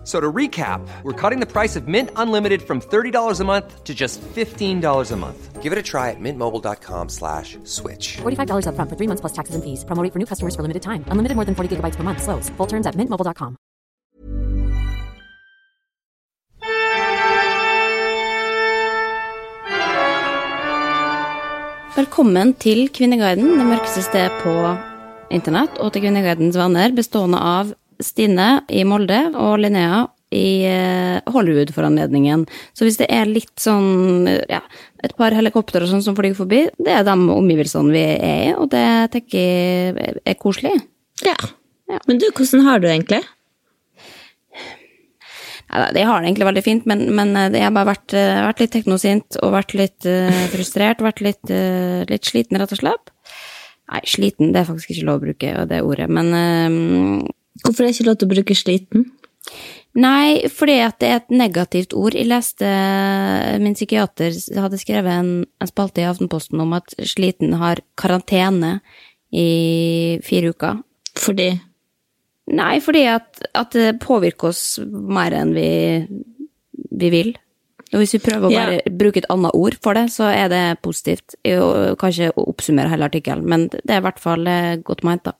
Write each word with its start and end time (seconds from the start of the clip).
F- 0.00 0.06
So 0.06 0.18
to 0.18 0.32
recap, 0.32 0.80
we're 1.04 1.12
cutting 1.12 1.40
the 1.40 1.46
price 1.46 1.76
of 1.76 1.86
Mint 1.86 2.10
Unlimited 2.16 2.62
from 2.62 2.80
$30 2.80 3.40
a 3.40 3.44
month 3.44 3.84
to 3.84 3.94
just 3.94 4.20
$15 4.34 5.12
a 5.12 5.16
month. 5.16 5.62
Give 5.62 5.72
it 5.72 5.78
a 5.78 5.82
try 5.82 6.08
at 6.08 6.16
mintmobile.com 6.18 7.10
slash 7.10 7.58
switch. 7.64 8.16
$45 8.22 8.64
upfront 8.66 8.88
for 8.88 8.96
three 8.96 9.06
months 9.06 9.20
plus 9.20 9.32
taxes 9.34 9.54
and 9.54 9.62
fees. 9.62 9.84
Promo 9.84 10.02
for 10.10 10.18
new 10.18 10.26
customers 10.26 10.56
for 10.56 10.62
limited 10.62 10.80
time. 10.82 11.04
Unlimited 11.12 11.36
more 11.36 11.44
than 11.44 11.54
40 11.54 11.76
gigabytes 11.76 11.96
per 11.96 12.02
month. 12.02 12.22
Slows. 12.22 12.48
Full 12.56 12.66
terms 12.66 12.86
at 12.86 12.96
mintmobile.com. 12.96 13.56
Velkommen 21.96 22.54
til 22.62 22.86
Kvinneguiden, 22.94 23.56
det 23.58 23.66
mørkeste 23.66 24.02
sted 24.06 24.30
på 24.42 24.52
internett, 25.34 25.76
og 25.82 25.92
til 25.92 26.04
Kvinneguidens 26.06 26.56
venner, 26.58 26.94
bestående 26.96 27.40
av 27.42 27.72
Stine 28.04 28.48
i 28.68 28.84
Molde 28.88 29.20
og 29.34 29.58
Linnea 29.62 30.04
i 30.30 30.62
eh, 30.68 31.18
Hollywood-foranledningen. 31.34 32.44
Så 32.76 32.86
hvis 32.86 33.00
det 33.00 33.08
er 33.10 33.26
litt 33.26 33.56
sånn, 33.58 34.28
ja, 34.50 34.62
et 35.02 35.16
par 35.18 35.34
helikoptre 35.34 35.82
og 35.82 35.90
sånn 35.90 36.04
som 36.06 36.16
flyr 36.18 36.36
forbi, 36.38 36.64
det 36.78 36.94
er 36.94 37.06
de 37.06 37.16
omgivelsene 37.34 37.94
vi 37.94 38.04
er 38.14 38.46
i, 38.50 38.54
og 38.54 38.70
det 38.74 38.86
tenker 39.16 39.40
jeg 39.40 40.22
er 40.22 40.38
koselig. 40.38 40.76
Ja. 41.26 41.36
Men 42.06 42.22
du, 42.22 42.28
hvordan 42.30 42.66
har 42.68 42.78
du 42.78 42.86
det 42.86 42.94
egentlig? 42.94 43.22
Jeg 45.70 45.94
det 45.94 46.02
har 46.02 46.18
det 46.18 46.30
egentlig 46.30 46.46
veldig 46.48 46.62
fint, 46.66 46.86
men, 46.90 47.04
men 47.14 47.36
eh, 47.38 47.52
jeg 47.54 47.66
har 47.66 47.74
bare 47.74 47.92
vært, 47.92 48.14
eh, 48.18 48.42
vært 48.46 48.62
litt 48.62 48.72
teknosint 48.74 49.38
og 49.42 49.54
vært 49.54 49.74
litt 49.78 50.06
uh, 50.08 50.42
frustrert, 50.50 51.02
vært 51.04 51.22
litt, 51.22 51.42
uh, 51.46 52.02
litt 52.10 52.26
sliten, 52.26 52.58
rett 52.58 52.74
og 52.74 52.80
slett. 52.80 53.12
Nei, 53.90 54.00
sliten, 54.06 54.52
det 54.54 54.62
er 54.62 54.68
faktisk 54.68 54.92
ikke 54.94 55.06
lov 55.08 55.20
å 55.20 55.24
bruke 55.24 55.52
det 55.70 55.80
ordet, 55.82 56.06
men 56.10 56.34
eh, 56.38 57.30
Hvorfor 57.64 57.84
er 57.84 57.90
det 57.90 57.96
ikke 57.98 58.08
lov 58.08 58.18
til 58.20 58.28
å 58.28 58.34
bruke 58.34 58.56
sliten? 58.58 59.06
Nei, 59.98 60.46
fordi 60.52 60.76
at 60.84 61.00
det 61.02 61.08
er 61.10 61.16
et 61.18 61.32
negativt 61.34 61.94
ord. 61.98 62.14
Jeg 62.14 62.28
leste 62.30 62.68
Min 63.62 63.74
psykiater 63.74 64.36
hadde 64.62 64.78
skrevet 64.78 65.10
en, 65.10 65.32
en 65.60 65.70
spalte 65.70 66.04
i 66.04 66.06
Aftenposten 66.06 66.60
om 66.62 66.76
at 66.78 66.94
sliten 67.02 67.56
har 67.58 67.82
karantene 67.98 68.76
i 69.34 70.20
fire 70.26 70.52
uker. 70.54 70.80
Fordi 71.18 71.50
Nei, 72.50 72.80
fordi 72.82 73.04
at, 73.06 73.42
at 73.54 73.74
det 73.76 74.00
påvirker 74.02 74.48
oss 74.50 74.80
mer 74.82 75.34
enn 75.38 75.52
vi, 75.54 75.68
vi 76.98 77.10
vil. 77.12 77.28
Og 77.92 78.00
hvis 78.02 78.14
vi 78.16 78.22
prøver 78.24 78.48
å 78.48 78.50
Ja. 78.54 78.64
bruke 78.90 79.18
et 79.22 79.28
annet 79.30 79.54
ord 79.54 79.76
for 79.82 79.94
det, 79.94 80.08
så 80.10 80.26
er 80.30 80.48
det 80.50 80.62
positivt. 80.82 81.36
Jeg 81.46 81.94
kan 81.98 82.10
ikke 82.10 82.32
oppsummere 82.42 82.90
hele 82.90 83.06
artikkelen, 83.06 83.46
men 83.46 83.68
det 83.70 83.86
er 83.86 84.02
i 84.02 84.06
hvert 84.06 84.18
fall 84.22 84.46
eh, 84.50 84.76
godt 84.82 85.04
ment, 85.06 85.24
da. 85.26 85.34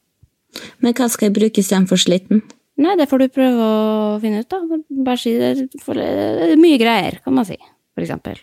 Men 0.83 0.94
hva 0.99 1.09
skal 1.12 1.28
jeg 1.31 1.37
bruke 1.38 1.62
istedenfor 1.62 2.00
sliten? 2.00 2.43
Nei, 2.81 2.94
det 2.97 3.09
får 3.11 3.19
du 3.21 3.28
prøve 3.34 3.66
å 3.66 4.21
finne 4.22 4.41
ut, 4.41 4.49
da. 4.49 4.61
Bare 5.05 5.21
si 5.21 5.34
det. 5.37 5.69
For 5.84 5.99
det 5.99 6.06
er 6.55 6.56
mye 6.61 6.78
greier, 6.81 7.19
kan 7.25 7.34
man 7.37 7.44
si, 7.49 7.59
for 7.94 8.05
eksempel. 8.06 8.38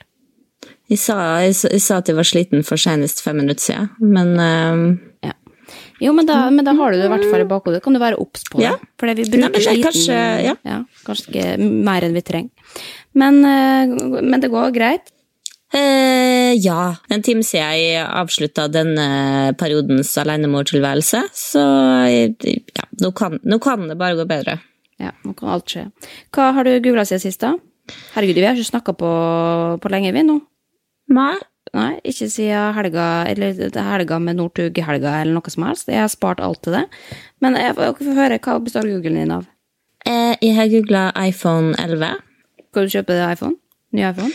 Jeg 0.92 1.00
sa, 1.02 1.16
jeg, 1.44 1.56
jeg 1.72 1.82
sa 1.84 1.98
at 2.02 2.08
jeg 2.12 2.16
var 2.18 2.28
sliten 2.28 2.64
for 2.66 2.80
senest 2.80 3.20
fem 3.26 3.38
minutter 3.42 3.64
siden, 3.66 3.90
men 4.14 4.34
uh... 4.38 5.26
Ja. 5.26 5.34
Jo, 6.00 6.14
men 6.16 6.28
da, 6.30 6.38
men 6.54 6.64
da 6.68 6.72
har 6.78 6.94
du 6.94 7.00
det 7.00 7.08
i 7.10 7.12
hvert 7.12 7.26
fall 7.32 7.44
i 7.44 7.50
bakhodet. 7.50 7.82
Kan 7.84 7.96
du 7.98 8.00
være 8.00 8.20
obs 8.22 8.46
på 8.48 8.62
det? 8.62 8.70
Ja. 8.70 8.76
Fordi 9.02 9.16
vi 9.18 9.26
bruker 9.34 9.50
Nei, 9.50 9.64
sliten 9.66 9.88
kanskje- 9.90 10.56
ja. 10.70 10.78
kanskje 11.08 11.32
ikke 11.34 11.46
mer 11.90 12.06
enn 12.08 12.16
vi 12.16 12.24
trenger. 12.30 12.82
Men, 13.18 13.40
eh, 13.50 14.22
men 14.22 14.44
det 14.44 14.52
går 14.54 14.72
greit. 14.78 15.10
eh, 15.74 16.37
ja. 16.56 16.96
En 17.14 17.24
time 17.26 17.44
siden 17.46 17.76
jeg 17.78 18.06
avslutta 18.06 18.68
denne 18.72 19.54
periodens 19.60 20.14
alenemortilværelse, 20.22 21.24
så 21.36 21.64
ja, 22.08 22.88
nå, 23.04 23.12
kan, 23.18 23.40
nå 23.44 23.60
kan 23.64 23.88
det 23.90 23.98
bare 24.00 24.18
gå 24.20 24.28
bedre. 24.30 24.58
Ja, 25.02 25.14
nå 25.26 25.36
kan 25.38 25.54
alt 25.54 25.70
skje. 25.70 25.88
Hva 26.34 26.52
har 26.58 26.68
du 26.68 26.78
googla 26.82 27.06
siden 27.06 27.24
sist, 27.28 27.44
da? 27.44 27.54
Herregud, 28.16 28.40
vi 28.40 28.48
har 28.48 28.58
ikke 28.58 28.72
snakka 28.72 28.96
på, 28.98 29.12
på 29.84 29.92
lenge, 29.94 30.14
vi 30.16 30.26
nå. 30.28 30.40
Nei. 31.16 31.36
Nei, 31.76 31.98
ikke 32.08 32.30
siden 32.32 32.74
helga, 32.78 33.06
eller 33.28 33.60
er 33.68 33.90
helga 33.92 34.18
med 34.24 34.38
Northug-helga 34.40 35.18
eller 35.22 35.36
noe 35.36 35.52
som 35.52 35.66
helst. 35.68 35.92
Jeg 35.92 36.00
har 36.00 36.12
spart 36.12 36.40
alt 36.44 36.62
til 36.64 36.78
det. 36.78 36.86
Men 37.44 37.60
jeg 37.60 37.76
får 37.76 38.14
høre, 38.18 38.40
hva 38.40 38.58
består 38.64 38.88
Googlen 38.88 39.20
din 39.20 39.34
av? 39.36 39.48
Eh, 40.08 40.36
jeg 40.42 40.56
har 40.56 40.72
googla 40.72 41.10
iPhone 41.28 41.76
11. 41.84 42.22
Skal 42.70 42.88
du 42.88 42.94
kjøpe 42.96 43.18
iPhone? 43.28 43.58
Ny 43.92 44.06
iPhone? 44.08 44.32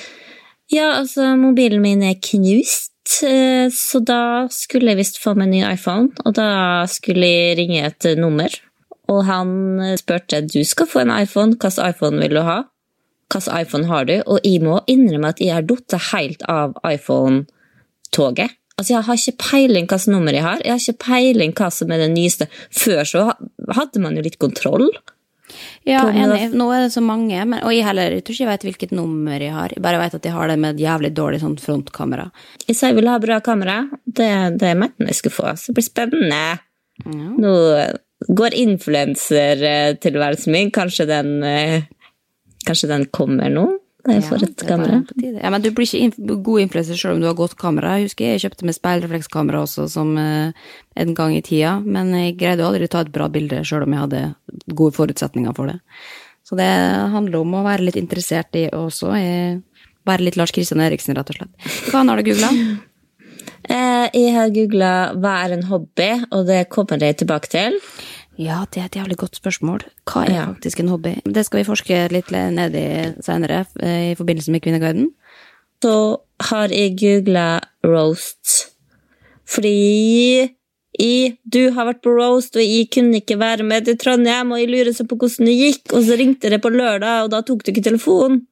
Ja, 0.73 0.95
altså, 1.03 1.35
mobilen 1.37 1.83
min 1.85 2.03
er 2.07 2.17
knust, 2.17 2.95
eh, 3.29 3.69
så 3.69 4.01
da 4.01 4.49
skulle 4.53 4.95
jeg 4.95 5.03
visst 5.03 5.19
få 5.21 5.35
meg 5.37 5.51
en 5.51 5.53
ny 5.53 5.63
iPhone, 5.75 6.09
og 6.25 6.37
da 6.39 6.87
skulle 6.89 7.29
jeg 7.29 7.59
ringe 7.61 7.83
et 7.91 8.07
nummer. 8.17 8.49
Og 9.13 9.21
han 9.29 9.53
eh, 9.85 9.99
spurte 10.01 10.41
du 10.47 10.63
skal 10.65 10.89
få 10.89 11.03
en 11.05 11.13
iPhone, 11.13 11.59
hvilken 11.61 11.91
iPhone 11.91 12.23
vil 12.23 12.39
du 12.39 12.43
ha? 12.47 12.63
Hvilken 13.33 13.61
iPhone 13.61 13.91
har 13.91 14.09
du? 14.09 14.17
Og 14.25 14.41
jeg 14.49 14.65
må 14.65 14.81
innrømme 14.89 15.35
at 15.35 15.45
jeg 15.45 15.53
har 15.53 15.69
falt 15.69 15.99
helt 16.13 16.49
av 16.49 16.77
iPhone-toget. 16.89 18.57
Altså, 18.79 18.95
Jeg 18.95 19.05
har 19.05 19.21
ikke 19.21 19.45
peiling 19.51 19.87
hvilket 19.87 20.09
nummer 20.09 20.33
jeg 20.33 20.43
har, 20.43 20.63
jeg 20.65 20.73
har 20.73 20.81
ikke 20.81 21.05
peiling 21.05 21.53
hva 21.53 21.69
som 21.71 21.93
er 21.93 22.01
det 22.01 22.13
nyeste. 22.17 22.49
Før 22.73 23.05
så 23.05 23.29
hadde 23.77 24.01
man 24.01 24.17
jo 24.17 24.25
litt 24.25 24.41
kontroll. 24.41 24.89
Ja, 25.89 26.05
enig. 26.11 26.53
Nå 26.57 26.69
er 26.75 26.87
det 26.87 26.93
så 26.95 27.03
mange, 27.05 27.41
men, 27.45 27.61
og 27.67 27.75
jeg 27.75 27.87
heller 27.87 28.15
jeg 28.17 28.25
tror 28.27 28.37
ikke 28.37 28.45
jeg 28.45 28.53
vet 28.53 28.67
hvilket 28.69 28.95
nummer 28.97 29.43
jeg 29.43 29.55
har. 29.55 29.75
Jeg 29.75 29.85
bare 29.85 30.01
vet 30.03 30.17
at 30.19 30.29
jeg 30.29 30.37
har 30.37 30.53
det 30.53 30.59
med 30.63 30.77
et 30.77 30.85
jævlig 30.85 31.13
dårlig 31.17 31.43
sånn 31.43 31.59
frontkamera. 31.61 32.29
Jeg 32.67 32.79
sa 32.79 32.93
jeg 32.93 33.01
ville 33.01 33.15
ha 33.15 33.23
bra 33.23 33.41
kamera. 33.45 33.81
Det, 34.05 34.33
det 34.63 34.73
mente 34.79 35.11
jeg 35.11 35.21
skulle 35.21 35.39
få. 35.41 35.53
Så 35.59 35.73
det 35.73 35.81
blir 35.81 35.89
spennende. 35.89 36.43
Nå 37.03 37.53
går 38.29 38.55
influensertilværelsen 38.55 40.53
min. 40.55 40.71
Kanskje 40.71 41.07
den, 41.11 41.43
eh, 41.43 41.83
kanskje 42.67 42.89
den 42.89 43.07
kommer 43.11 43.51
nå? 43.51 43.67
Da 44.03 44.17
jeg 44.17 44.25
får 44.27 44.43
et 44.43 44.63
er 44.65 44.69
kamera. 44.69 44.97
Ja, 45.23 45.51
men 45.55 45.63
du 45.63 45.69
blir 45.71 45.87
ikke 45.87 46.01
inf 46.03 46.17
god 46.19 46.65
influenser 46.65 46.99
selv 46.99 47.15
om 47.15 47.21
du 47.23 47.29
har 47.29 47.37
godt 47.39 47.55
kamera. 47.61 47.95
Jeg 48.01 48.11
husker 48.11 48.33
jeg 48.33 48.43
kjøpte 48.43 48.67
med 48.67 48.75
speilreflekskamera 48.75 49.61
også 49.63 49.87
som 49.93 50.17
uh, 50.19 50.51
en 50.99 51.15
gang 51.15 51.37
i 51.37 51.45
tida, 51.47 51.77
men 51.85 52.11
jeg 52.19 52.35
greide 52.41 52.67
aldri 52.67 52.89
å 52.89 52.93
ta 52.93 53.05
et 53.07 53.13
bra 53.15 53.29
bilde 53.33 53.63
selv 53.69 53.87
om 53.87 53.95
jeg 53.95 54.03
hadde 54.03 54.23
gode 54.75 54.97
forutsetninger 54.99 55.55
for 55.55 55.71
det. 55.71 55.79
Så 56.43 56.59
det 56.59 56.71
handler 57.15 57.45
om 57.45 57.55
å 57.61 57.67
være 57.67 57.87
litt 57.87 57.99
interessert 58.01 58.59
i 58.59 58.67
også, 58.75 59.13
eh, 59.17 59.61
være 60.09 60.27
litt 60.27 60.39
Lars 60.41 60.51
Kristian 60.53 60.83
Eriksen, 60.83 61.15
rett 61.15 61.31
og 61.31 61.39
slett. 61.39 61.69
Hva 61.93 62.03
har 62.03 62.19
du 62.19 62.31
googla? 62.31 62.51
Eh, 63.63 64.09
jeg 64.19 64.33
har 64.35 64.51
googla 64.51 65.15
'hva 65.15 65.33
er 65.45 65.53
en 65.55 65.63
hobby', 65.63 66.27
og 66.35 66.47
det 66.47 66.69
kommer 66.69 66.99
jeg 66.99 67.19
tilbake 67.19 67.49
til. 67.49 67.79
Ja, 68.41 68.65
det 68.73 68.81
er 68.81 68.87
et 68.89 68.97
jævlig 68.97 69.17
godt 69.21 69.37
spørsmål. 69.37 69.83
Hva 70.09 70.25
er 70.27 70.33
Ja. 70.33 70.47
faktisk 70.47 70.81
en 70.81 70.89
hobby? 70.89 71.21
Det 71.25 71.45
skal 71.47 71.61
vi 71.61 71.69
forske 71.69 72.11
litt 72.11 72.31
ned 72.31 72.75
i 72.75 73.23
senere, 73.23 73.67
eh, 73.81 74.13
i 74.13 74.15
forbindelse 74.15 74.51
med 74.51 74.63
Kvinneguiden. 74.63 75.13
Så 75.83 76.21
har 76.41 76.69
jeg 76.69 76.97
googla 76.97 77.61
roast. 77.85 78.71
Fordi 79.47 80.51
i, 81.01 81.39
du 81.49 81.71
har 81.73 81.87
vært 81.89 82.03
på 82.05 82.13
roast, 82.17 82.57
og 82.57 82.63
jeg 82.63 82.89
kunne 82.93 83.21
ikke 83.21 83.39
være 83.41 83.65
med 83.65 83.85
til 83.89 83.97
Trondheim, 84.01 84.53
og 84.53 84.61
jeg 84.61 84.69
lurer 84.69 84.93
så 84.93 85.07
på 85.09 85.17
hvordan 85.17 85.49
det 85.49 85.57
gikk, 85.57 85.93
og 85.97 86.05
så 86.05 86.17
ringte 86.21 86.51
det 86.53 86.61
på 86.63 86.73
lørdag, 86.73 87.25
og 87.25 87.31
da 87.31 87.41
tok 87.43 87.65
du 87.65 87.73
ikke 87.73 87.85
telefonen. 87.89 88.43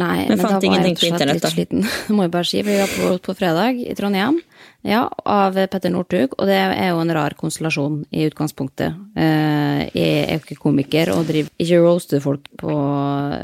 Nei, 0.00 0.24
Men 0.28 0.38
men, 0.38 0.38
da 0.38 0.48
var 0.56 0.62
jeg 0.62 0.72
rett 0.72 1.02
og 1.02 1.18
slett 1.18 1.32
litt 1.34 1.50
sliten. 1.52 1.82
Må 2.16 2.22
jeg 2.24 2.32
bare 2.32 2.48
si. 2.48 2.62
for 2.62 2.70
Vi 2.70 2.78
var 2.80 2.92
på, 2.96 3.18
på 3.26 3.34
fredag 3.36 3.76
i 3.84 3.92
Trondheim, 3.94 4.38
ja, 4.84 5.04
av 5.24 5.54
Petter 5.70 5.92
Northug, 5.94 6.34
og 6.38 6.48
det 6.50 6.56
er 6.58 6.88
jo 6.90 7.02
en 7.02 7.12
rar 7.14 7.36
konstellasjon 7.38 8.00
i 8.10 8.24
utgangspunktet. 8.28 8.96
Eh, 9.16 9.82
Jeg 9.94 10.24
er 10.24 10.32
jo 10.38 10.42
ikke 10.42 10.58
komiker 10.62 11.12
og 11.14 11.26
driver 11.28 11.50
ikke 11.62 11.82
roaster 11.84 12.22
folk 12.24 12.48
på 12.58 12.72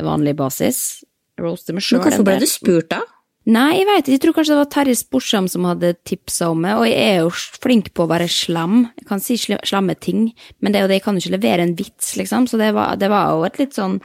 vanlig 0.07 0.35
basis. 0.39 1.05
Roaster 1.39 1.77
meg 1.77 1.87
sjøl. 1.87 2.03
Hvorfor 2.03 2.27
ble 2.27 2.41
du 2.43 2.49
spurt, 2.51 2.91
da? 2.91 3.03
Nei, 3.49 3.79
jeg 3.79 3.87
vet 3.89 4.03
ikke. 4.03 4.13
Jeg 4.13 4.21
tror 4.21 4.35
kanskje 4.37 4.53
det 4.53 4.61
var 4.61 4.71
Terje 4.75 4.97
Sporsam 4.99 5.47
som 5.49 5.65
hadde 5.65 5.95
tipsa 6.05 6.51
om 6.53 6.59
meg, 6.61 6.77
og 6.83 6.85
jeg 6.91 6.99
er 7.15 7.21
jo 7.23 7.31
flink 7.63 7.93
på 7.97 8.05
å 8.05 8.11
være 8.11 8.27
slam. 8.29 8.83
Jeg 8.99 9.07
kan 9.09 9.23
si 9.25 9.39
slemme 9.41 9.65
slamme 9.65 9.95
ting, 9.97 10.27
men 10.61 10.75
det 10.75 10.81
er 10.81 10.85
jo 10.85 10.91
det, 10.91 10.99
jeg 10.99 11.05
kan 11.07 11.17
jo 11.17 11.23
ikke 11.25 11.37
levere 11.39 11.65
en 11.65 11.77
vits, 11.79 12.11
liksom, 12.21 12.49
så 12.51 12.61
det 12.61 12.75
var, 12.77 12.99
det 13.01 13.09
var 13.09 13.31
jo 13.33 13.47
et 13.49 13.57
litt 13.63 13.79
sånn 13.79 13.97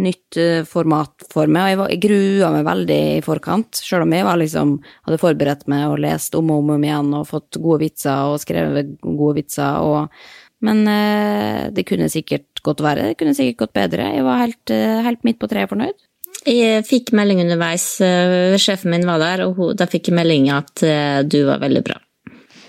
nytt 0.00 0.38
eh, 0.40 0.62
format 0.68 1.26
for 1.32 1.50
meg, 1.50 1.62
og 1.62 1.70
jeg, 1.70 1.78
var, 1.80 1.90
jeg 1.92 2.02
grua 2.06 2.52
meg 2.54 2.68
veldig 2.68 3.00
i 3.18 3.24
forkant, 3.24 3.80
selv 3.84 4.06
om 4.06 4.14
jeg 4.16 4.24
var 4.24 4.38
liksom, 4.40 4.76
hadde 5.08 5.20
forberedt 5.20 5.66
meg 5.70 5.88
og 5.90 6.00
lest 6.00 6.36
om 6.38 6.52
og 6.52 6.62
om, 6.62 6.70
om 6.76 6.86
igjen 6.86 7.10
og 7.18 7.28
fått 7.28 7.58
gode 7.60 7.82
vitser 7.84 8.30
og 8.32 8.40
skrevet 8.40 8.94
gode 9.02 9.34
vitser, 9.42 9.84
og, 9.84 10.22
men 10.64 10.86
eh, 10.88 11.66
det 11.74 11.84
kunne 11.88 12.08
sikkert 12.12 12.62
gått 12.64 12.80
verre, 12.84 13.10
det 13.10 13.18
kunne 13.20 13.36
sikkert 13.36 13.66
gått 13.66 13.76
bedre. 13.76 14.08
Jeg 14.14 14.24
var 14.24 14.40
helt, 14.44 14.72
eh, 14.72 15.02
helt 15.04 15.28
midt 15.28 15.40
på 15.42 15.50
treet 15.50 15.72
fornøyd. 15.72 16.08
Jeg 16.48 16.86
fikk 16.88 17.12
melding 17.14 17.42
underveis, 17.44 17.84
eh, 18.02 18.56
sjefen 18.58 18.94
min 18.94 19.04
var 19.06 19.20
der, 19.22 19.44
og 19.44 19.60
hun, 19.60 19.76
da 19.76 19.86
fikk 19.90 20.08
jeg 20.08 20.16
melding 20.16 20.48
at 20.54 20.86
du 21.28 21.42
var 21.50 21.60
veldig 21.62 21.84
bra. 21.86 22.00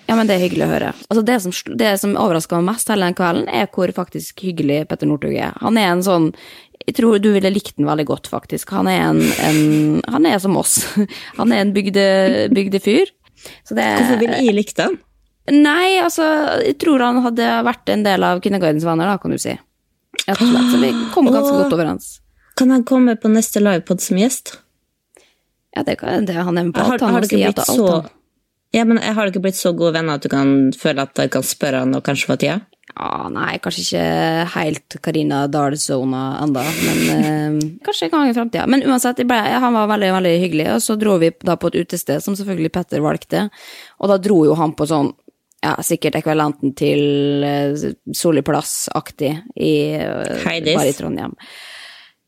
Ja, 0.04 0.18
men 0.20 0.28
det 0.28 0.36
er 0.36 0.44
hyggelig 0.44 0.66
å 0.66 0.74
høre. 0.74 0.92
Altså, 1.08 1.22
det 1.26 1.38
som, 1.46 1.54
det 1.80 1.94
som 2.02 2.18
overraska 2.20 2.60
meg 2.60 2.74
mest 2.74 2.90
hele 2.92 3.08
den 3.08 3.16
kvelden, 3.18 3.48
er 3.48 3.70
hvor 3.72 3.92
faktisk 3.96 4.44
hyggelig 4.44 4.84
Petter 4.90 5.08
Northug 5.08 5.36
er. 5.38 5.56
Han 5.64 5.80
er 5.80 5.94
en 5.94 6.04
sånn 6.04 6.28
Jeg 6.88 6.96
tror 6.98 7.20
du 7.24 7.30
ville 7.32 7.50
likt 7.54 7.78
den 7.78 7.88
veldig 7.88 8.06
godt, 8.10 8.28
faktisk. 8.32 8.74
Han 8.76 8.90
er 8.92 9.02
en, 9.10 9.22
en 9.48 10.02
Han 10.12 10.26
er 10.28 10.40
som 10.44 10.58
oss. 10.60 10.82
Han 11.40 11.54
er 11.56 11.64
en 11.64 11.74
bygde, 11.76 12.06
bygdefyr. 12.54 13.12
Så 13.68 13.76
det 13.78 13.86
Hvorfor 13.98 14.20
ville 14.24 14.40
jeg 14.44 14.56
likt 14.56 14.78
den? 14.80 14.98
Nei, 15.52 15.98
altså, 16.00 16.24
jeg 16.64 16.78
tror 16.80 17.02
han 17.04 17.18
hadde 17.26 17.48
vært 17.68 17.90
en 17.92 18.04
del 18.06 18.24
av 18.24 18.40
Kindergardens 18.40 18.86
venner, 18.88 19.10
da, 19.12 19.18
kan 19.20 19.34
du 19.36 19.40
si. 19.42 19.52
Rett 20.24 20.40
og 20.40 20.48
slett. 20.54 20.70
Så 20.72 20.78
vi 20.80 20.92
kom 21.12 21.28
ganske 21.34 21.56
godt 21.58 21.76
overens. 21.76 22.06
Kan 22.56 22.72
han 22.72 22.86
komme 22.88 23.18
på 23.20 23.32
neste 23.34 23.60
livepod 23.60 24.00
som 24.00 24.22
gjest? 24.22 24.54
Ja, 25.76 25.84
det, 25.84 25.98
kan- 26.00 26.24
det 26.30 26.38
han 26.38 26.56
er 26.58 26.70
med 26.70 26.76
på. 26.78 26.86
Har, 26.86 26.96
alt, 26.96 27.04
han 27.04 27.18
har 27.18 27.26
må 27.26 27.28
dere 27.28 27.52
blitt 27.52 27.66
så 27.68 27.88
ja, 28.74 28.86
men 28.90 28.98
Har 29.04 29.28
dere 29.30 29.42
blitt 29.44 29.58
så 29.60 29.74
gode 29.78 29.92
venner 29.98 30.16
at 30.18 30.24
du 30.26 30.30
kan 30.32 30.72
føle 30.80 31.04
at 31.06 31.20
jeg 31.20 31.30
kan 31.36 31.44
spørre 31.46 31.84
han 31.84 31.94
og 32.00 32.06
kanskje 32.08 32.30
få 32.32 32.38
tida? 32.42 32.56
Ja, 32.94 33.28
nei, 33.34 33.58
kanskje 33.64 33.84
ikke 33.84 34.04
helt 34.54 34.96
Karina 35.02 35.40
Dahl-sona 35.50 36.22
enda, 36.44 36.62
men 36.86 37.02
eh, 37.10 37.72
kanskje 37.86 38.08
en 38.08 38.14
gang 38.14 38.30
i 38.30 38.36
framtida. 38.38 38.68
Men 38.70 38.86
uansett, 38.86 39.24
ble, 39.28 39.40
han 39.64 39.74
var 39.74 39.90
veldig 39.96 40.12
veldig 40.20 40.34
hyggelig, 40.44 40.70
og 40.76 40.84
så 40.86 40.98
dro 41.02 41.18
vi 41.24 41.32
da 41.42 41.58
på 41.58 41.72
et 41.72 41.80
utested, 41.82 42.22
som 42.24 42.38
selvfølgelig 42.38 42.74
Petter 42.76 43.04
valgte, 43.04 43.48
og 43.98 44.14
da 44.14 44.20
dro 44.22 44.44
jo 44.46 44.58
han 44.60 44.76
på 44.78 44.88
sånn 44.90 45.10
ja, 45.64 45.78
sikkert 45.86 46.20
ekvivalenten 46.20 46.74
til 46.76 47.46
uh, 47.48 47.86
Solli 48.14 48.44
Plass-aktig 48.46 49.32
i 49.56 49.74
Heidis. 50.44 50.76
bare 50.76 50.90
i 50.92 50.98
Trondheim. 50.98 51.38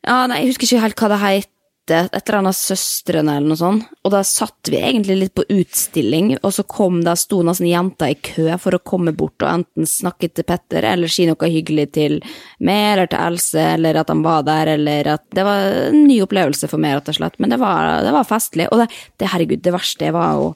Ja, 0.05 0.21
nei, 0.29 0.43
jeg 0.43 0.53
husker 0.53 0.69
ikke 0.69 0.85
helt 0.85 1.01
hva 1.01 1.09
det 1.11 1.19
het. 1.23 1.51
Et 1.93 2.15
eller 2.17 2.37
annet 2.39 2.57
Søstrene 2.57 3.35
eller 3.37 3.51
noe 3.51 3.59
sånt. 3.59 3.83
Og 4.01 4.11
da 4.13 4.23
satt 4.25 4.71
vi 4.71 4.79
egentlig 4.79 5.17
litt 5.19 5.33
på 5.37 5.43
utstilling, 5.53 6.31
og 6.41 6.53
så 6.55 6.63
kom 6.65 7.03
det, 7.05 7.13
sto 7.21 7.41
nesten 7.45 7.67
jenter 7.69 8.13
i 8.13 8.17
kø 8.25 8.47
for 8.61 8.73
å 8.73 8.81
komme 8.81 9.13
bort 9.13 9.43
og 9.45 9.51
enten 9.51 9.85
snakke 9.89 10.31
til 10.33 10.47
Petter 10.49 10.87
eller 10.89 11.11
si 11.11 11.27
noe 11.29 11.49
hyggelig 11.51 11.91
til 11.97 12.17
meg 12.65 12.95
eller 12.95 13.11
til 13.11 13.21
Else, 13.27 13.65
eller 13.75 13.99
at 14.01 14.09
han 14.09 14.23
var 14.25 14.45
der, 14.47 14.73
eller 14.77 15.11
at 15.13 15.25
Det 15.35 15.43
var 15.45 15.67
en 15.91 16.07
ny 16.07 16.21
opplevelse 16.25 16.69
for 16.71 16.81
meg, 16.81 16.95
rett 16.97 17.11
og 17.13 17.19
slett. 17.19 17.37
Men 17.39 17.53
det 17.53 17.59
var, 17.61 18.01
det 18.05 18.13
var 18.15 18.25
festlig. 18.29 18.65
Og 18.71 18.81
det, 18.81 18.87
det, 19.21 19.29
herregud, 19.33 19.61
det 19.61 19.73
verste 19.75 20.13
var 20.15 20.39
jo 20.39 20.55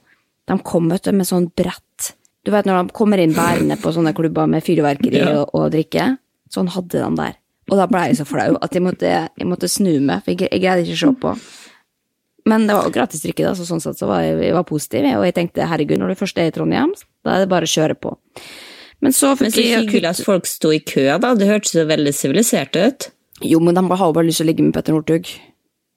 De 0.49 0.57
kom, 0.65 0.87
vet 0.89 1.03
du, 1.05 1.11
med 1.13 1.27
sånn 1.29 1.51
brett. 1.53 2.13
Du 2.41 2.49
vet 2.49 2.65
når 2.65 2.87
de 2.87 2.95
kommer 2.97 3.21
inn 3.21 3.35
bærende 3.37 3.75
på 3.77 3.91
sånne 3.93 4.15
klubber 4.17 4.47
med 4.49 4.63
fyrverkeri 4.65 5.19
Ja. 5.21 5.43
og, 5.43 5.51
og 5.53 5.69
drikke? 5.75 6.15
Sånn 6.49 6.71
hadde 6.73 7.03
de 7.03 7.09
der. 7.19 7.35
Og 7.69 7.77
da 7.77 7.87
ble 7.89 8.05
jeg 8.09 8.19
så 8.19 8.25
flau 8.27 8.57
at 8.59 8.75
jeg 8.75 8.83
måtte, 8.85 9.09
jeg 9.29 9.49
måtte 9.49 9.69
snu 9.71 9.91
meg, 9.97 10.23
for 10.25 10.33
jeg, 10.33 10.49
jeg 10.49 10.63
greide 10.63 10.85
ikke 10.85 10.97
å 10.97 11.01
se 11.03 11.11
på. 11.23 11.33
Men 12.49 12.65
det 12.65 12.75
var 12.77 12.87
jo 12.87 12.95
gratis 12.95 13.21
drikke, 13.21 13.45
da, 13.45 13.53
så 13.57 13.67
sånn 13.67 13.83
sett 13.83 13.99
så 13.99 14.07
var 14.09 14.23
jeg, 14.25 14.39
jeg 14.47 14.55
var 14.55 14.65
positiv, 14.65 15.05
og 15.19 15.27
jeg 15.27 15.35
tenkte 15.37 15.67
herregud, 15.69 15.99
når 16.01 16.13
du 16.13 16.19
først 16.23 16.39
er 16.41 16.49
i 16.49 16.55
Trondheim, 16.55 16.95
da 17.25 17.35
er 17.35 17.43
det 17.43 17.51
bare 17.51 17.67
å 17.67 17.71
kjøre 17.71 17.97
på. 17.99 18.15
Men 19.03 19.15
så 19.15 19.35
Men 19.35 19.51
fikk 19.51 19.55
så 19.55 19.65
jeg 19.67 19.83
hyggelig 19.85 20.09
at 20.09 20.23
folk 20.25 20.49
sto 20.49 20.73
i 20.75 20.81
kø, 20.83 21.05
da. 21.21 21.35
Det 21.37 21.47
hørtes 21.47 21.75
jo 21.77 21.85
veldig 21.87 22.13
sivilisert 22.15 22.75
ut. 22.79 23.11
Jo, 23.45 23.61
men 23.63 23.77
de 23.77 23.85
har 23.87 24.09
jo 24.09 24.15
bare 24.15 24.27
lyst 24.27 24.41
til 24.41 24.47
å 24.47 24.49
ligge 24.49 24.65
med 24.65 24.75
Petter 24.75 24.95
Northug. 24.95 25.29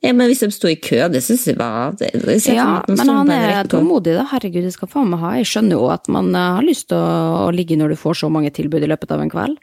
Ja, 0.03 0.11
men 0.19 0.27
hvis 0.31 0.43
de 0.43 0.49
sto 0.51 0.67
i 0.71 0.79
kø, 0.83 0.99
det 1.11 1.21
syns 1.23 1.45
jeg 1.47 1.59
var 1.61 1.95
det, 1.99 2.11
det 2.25 2.41
Ja, 2.51 2.83
men 2.91 3.07
han 3.07 3.31
er 3.31 3.69
tålmodig, 3.71 4.17
da. 4.19 4.27
Herregud, 4.33 4.65
det 4.67 4.75
skal 4.75 4.91
faen 4.91 5.13
meg 5.13 5.23
ha. 5.23 5.37
Jeg 5.39 5.51
skjønner 5.51 5.79
jo 5.79 5.91
at 5.95 6.11
man 6.11 6.33
eh, 6.35 6.49
har 6.59 6.67
lyst 6.67 6.89
til 6.91 6.99
å, 6.99 7.47
å 7.47 7.53
ligge 7.55 7.79
når 7.79 7.95
du 7.95 8.01
får 8.01 8.19
så 8.25 8.31
mange 8.35 8.51
tilbud 8.55 8.83
i 8.83 8.91
løpet 8.91 9.15
av 9.15 9.23
en 9.23 9.31
kveld. 9.31 9.61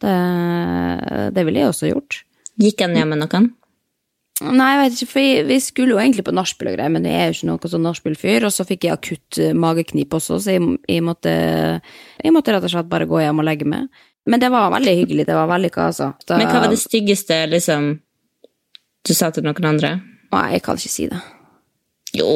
Det, 0.00 0.18
det 1.36 1.46
ville 1.46 1.62
jeg 1.62 1.72
også 1.72 1.90
gjort. 1.90 2.22
Gikk 2.60 2.84
han 2.84 2.96
hjem 2.96 3.14
med 3.14 3.22
noen? 3.22 3.50
Nei, 4.40 4.68
jeg 4.72 4.80
vet 4.80 4.94
ikke, 4.96 5.10
for 5.10 5.48
vi, 5.50 5.56
skulle 5.60 5.92
jo 5.92 5.98
egentlig 6.00 6.24
på 6.24 6.32
nachspiel 6.32 6.70
og 6.70 6.76
greier, 6.78 6.92
men 6.92 7.04
jeg 7.04 7.16
er 7.18 7.26
jo 7.28 7.34
ikke 7.34 7.48
noen 7.50 7.72
sånn 7.74 7.82
nachspiel-fyr, 7.84 8.46
og 8.48 8.54
så 8.54 8.64
fikk 8.64 8.86
jeg 8.86 8.94
akutt 8.94 9.40
eh, 9.40 9.50
mageknip 9.52 10.16
også, 10.16 10.38
så 10.40 10.54
jeg, 10.54 10.62
jeg, 10.88 11.04
måtte, 11.04 11.34
jeg 12.24 12.32
måtte 12.32 12.54
rett 12.54 12.64
og 12.64 12.72
slett 12.72 12.88
bare 12.88 13.08
gå 13.10 13.20
hjem 13.20 13.42
og 13.42 13.46
legge 13.50 13.68
meg. 13.68 13.90
Men 14.30 14.40
det 14.40 14.48
var 14.52 14.72
veldig 14.72 14.94
hyggelig, 15.02 15.26
det 15.28 15.36
var 15.36 15.50
hva, 15.50 15.58
altså. 15.84 16.12
Da, 16.24 16.38
Men 16.40 16.48
hva 16.48 16.62
var 16.64 16.72
det 16.72 16.80
styggeste 16.80 17.42
liksom, 17.52 17.90
du 19.04 19.12
sa 19.16 19.28
til 19.34 19.44
noen 19.44 19.68
andre? 19.74 19.92
Nei, 20.32 20.46
jeg 20.54 20.64
kan 20.64 20.80
ikke 20.80 20.94
si 20.94 21.08
det. 21.10 21.20
Jo, 22.16 22.32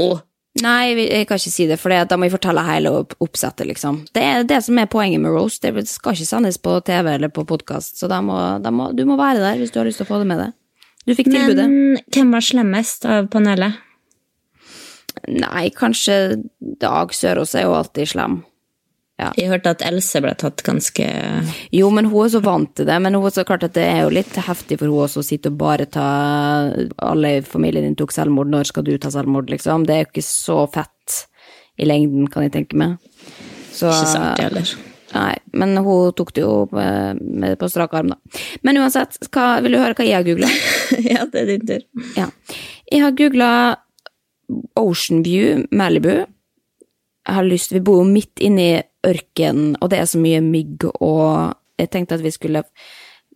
Nei, 0.62 0.94
jeg 0.94 1.26
kan 1.26 1.40
ikke 1.40 1.50
si 1.50 1.64
det, 1.66 1.80
for 1.82 1.90
da 1.90 2.16
må 2.18 2.28
jeg 2.28 2.36
fortelle 2.36 2.62
hele 2.62 2.92
oppsettet, 3.02 3.66
liksom. 3.66 4.04
Det 4.14 4.22
er 4.22 4.44
det 4.46 4.60
som 4.62 4.78
er 4.78 4.90
poenget 4.90 5.18
med 5.24 5.34
roast, 5.34 5.64
det 5.64 5.88
skal 5.90 6.14
ikke 6.14 6.28
sendes 6.28 6.60
på 6.62 6.76
TV 6.86 7.08
eller 7.16 7.32
på 7.34 7.42
podkast, 7.48 7.98
så 7.98 8.06
da 8.10 8.20
må, 8.22 8.36
da 8.62 8.70
må, 8.70 8.92
du 8.94 9.02
må 9.08 9.18
være 9.18 9.42
der 9.42 9.58
hvis 9.58 9.74
du 9.74 9.80
har 9.80 9.88
lyst 9.88 9.98
til 9.98 10.06
å 10.06 10.12
få 10.12 10.20
det 10.22 10.28
med 10.30 10.44
deg. 10.44 10.54
Du 11.04 11.12
fikk 11.18 11.32
tilbudet. 11.32 11.66
men 11.68 11.98
hvem 12.14 12.30
var 12.32 12.46
slemmest 12.46 13.04
av 13.10 13.26
panelet? 13.34 13.82
Nei, 15.28 15.68
kanskje 15.74 16.44
Dag 16.80 17.12
Sørås 17.14 17.54
er 17.58 17.66
jo 17.66 17.74
alltid 17.74 18.14
slem. 18.14 18.38
Jeg 19.14 19.46
hørte 19.46 19.70
at 19.76 19.82
Else 19.86 20.18
ble 20.24 20.32
tatt 20.34 20.64
ganske 20.66 21.04
Jo, 21.70 21.90
men 21.94 22.08
hun 22.10 22.24
er 22.24 22.32
så 22.32 22.40
vant 22.42 22.72
til 22.74 22.88
det. 22.88 22.96
Men 23.02 23.14
hun 23.14 23.28
er 23.28 23.34
så 23.36 23.44
klart 23.46 23.66
at 23.66 23.76
det 23.76 23.84
er 23.86 24.00
jo 24.02 24.14
litt 24.14 24.34
heftig 24.34 24.80
for 24.80 24.90
hun 24.90 25.04
også 25.04 25.22
å 25.22 25.26
sitte 25.26 25.52
og 25.52 25.60
bare 25.60 25.86
ta 25.86 26.06
Alle 26.98 27.36
i 27.36 27.44
familien 27.46 27.86
din 27.86 27.94
tok 27.98 28.14
selvmord, 28.14 28.50
når 28.50 28.72
skal 28.72 28.86
du 28.86 28.96
ta 28.98 29.12
selvmord, 29.14 29.52
liksom? 29.54 29.86
Det 29.86 29.94
er 29.94 30.02
jo 30.02 30.10
ikke 30.10 30.26
så 30.26 30.64
fett 30.74 31.20
i 31.78 31.86
lengden, 31.86 32.26
kan 32.30 32.46
jeg 32.46 32.54
tenke 32.54 32.78
meg. 32.78 32.98
Så, 33.74 33.88
Ikke 33.90 34.10
sant, 34.10 34.26
artig 34.32 34.48
heller. 34.48 34.74
Nei, 35.14 35.34
men 35.58 35.76
hun 35.82 36.14
tok 36.18 36.32
det 36.34 36.42
jo 36.42 36.52
på, 36.70 36.82
med, 37.18 37.56
på 37.58 37.68
strak 37.70 37.94
arm, 37.98 38.12
da. 38.14 38.42
Men 38.66 38.78
uansett, 38.82 39.18
hva, 39.34 39.60
vil 39.62 39.74
du 39.74 39.80
høre 39.80 39.94
hva 39.98 40.06
jeg 40.06 40.16
har 40.18 40.26
googla? 40.26 40.50
ja, 41.12 41.26
det 41.30 41.42
er 41.42 41.50
din 41.50 41.66
tur. 41.70 41.84
Ja. 42.18 42.28
Jeg 42.90 43.02
har 43.02 43.14
googla 43.18 43.50
Ocean 44.78 45.22
View 45.26 45.64
Malibu. 45.74 46.24
Jeg 47.24 47.38
har 47.38 47.46
lyst, 47.46 47.74
Vi 47.74 47.82
bor 47.82 48.02
jo 48.02 48.08
midt 48.10 48.42
inne 48.42 48.84
i 49.04 49.10
ørkenen, 49.14 49.76
og 49.80 49.90
det 49.92 49.98
er 50.00 50.06
så 50.10 50.18
mye 50.20 50.40
mygg, 50.44 50.84
og 51.00 51.54
jeg 51.80 51.90
tenkte 51.90 52.14
at 52.18 52.22
vi 52.24 52.30
skulle 52.34 52.64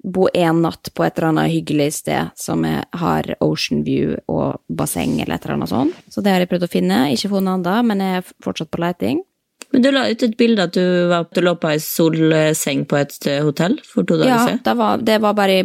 bo 0.04 0.28
en 0.30 0.60
natt 0.62 0.92
på 0.94 1.02
et 1.04 1.16
eller 1.18 1.28
annet 1.32 1.50
hyggelig 1.50 1.88
sted 1.96 2.28
som 2.38 2.62
har 2.64 3.26
Ocean 3.42 3.80
View 3.84 4.12
og 4.30 4.60
basseng 4.70 5.16
eller 5.20 5.34
et 5.34 5.44
eller 5.44 5.56
annet 5.56 5.72
sånt. 5.72 5.96
Så 6.14 6.22
det 6.22 6.30
har 6.30 6.44
jeg 6.44 6.50
prøvd 6.52 6.68
å 6.68 6.70
finne. 6.70 7.00
Ikke 7.12 7.32
funnet 7.32 7.58
ennå, 7.58 7.74
men 7.88 8.04
jeg 8.04 8.20
er 8.20 8.28
fortsatt 8.44 8.70
på 8.70 8.78
leiting. 8.84 9.24
Men 9.74 9.82
du 9.82 9.90
la 9.92 10.06
ut 10.08 10.22
et 10.22 10.36
bilde 10.38 10.64
at 10.64 10.72
du, 10.78 10.84
var, 11.10 11.26
du 11.34 11.42
lå 11.42 11.56
på 11.60 11.68
ei 11.74 11.80
solseng 11.82 12.86
på 12.88 12.96
et 12.96 13.18
eh, 13.28 13.42
hotell 13.44 13.74
for 13.84 14.06
to 14.06 14.16
dager 14.16 14.30
Ja, 14.30 14.38
siden. 14.46 14.62
det 14.64 14.76
var, 14.78 15.02
det 15.10 15.18
var 15.20 15.34
bare 15.36 15.58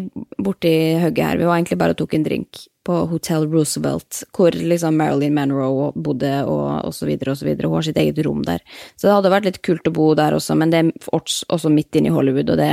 borti 0.44 0.74
hugget 1.06 1.24
her. 1.30 1.38
Vi 1.40 1.46
var 1.48 1.60
egentlig 1.62 1.78
bare 1.80 1.94
og 1.96 2.02
tok 2.02 2.18
en 2.18 2.26
drink 2.26 2.66
på 2.84 2.96
Hotel 3.08 3.46
Roosevelt, 3.52 4.24
hvor 4.36 4.56
liksom 4.56 4.98
Marilyn 5.00 5.36
Monroe 5.38 5.92
bodde, 5.96 6.34
og, 6.44 6.66
og 6.88 6.96
så 6.96 7.08
videre 7.08 7.34
og 7.34 7.40
så 7.40 7.48
videre. 7.48 7.70
Hun 7.72 7.80
har 7.80 7.88
sitt 7.88 8.00
eget 8.02 8.20
rom 8.26 8.42
der. 8.48 8.64
Så 8.96 9.08
det 9.08 9.16
hadde 9.16 9.32
vært 9.34 9.48
litt 9.48 9.62
kult 9.66 9.88
å 9.88 9.96
bo 9.96 10.10
der 10.20 10.36
også, 10.36 10.58
men 10.60 10.74
det 10.74 10.82
er 10.82 10.92
også 11.14 11.72
midt 11.72 11.96
inne 12.00 12.12
i 12.12 12.16
Hollywood, 12.16 12.52
og 12.54 12.60
det, 12.60 12.72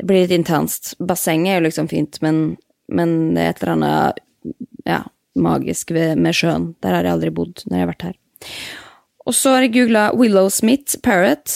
det 0.00 0.08
blir 0.08 0.24
litt 0.24 0.36
intenst. 0.36 0.94
Bassenget 1.00 1.54
er 1.54 1.60
jo 1.60 1.68
liksom 1.68 1.88
fint, 1.92 2.20
men, 2.24 2.42
men 2.92 3.16
det 3.36 3.46
er 3.46 3.54
et 3.54 3.62
eller 3.64 3.74
annet 3.78 4.24
ja, 4.84 5.00
magisk 5.34 5.94
ved, 5.96 6.20
med 6.20 6.36
sjøen. 6.36 6.72
Der 6.84 6.96
har 6.96 7.06
jeg 7.06 7.16
aldri 7.16 7.32
bodd 7.34 7.64
når 7.64 7.78
jeg 7.78 7.86
har 7.86 7.92
vært 7.94 8.06
her. 8.10 8.20
Og 9.24 9.32
så 9.32 9.54
har 9.54 9.64
jeg 9.64 9.74
googla 9.78 10.10
Willow 10.12 10.50
Smith 10.52 11.00
Parrot. 11.02 11.48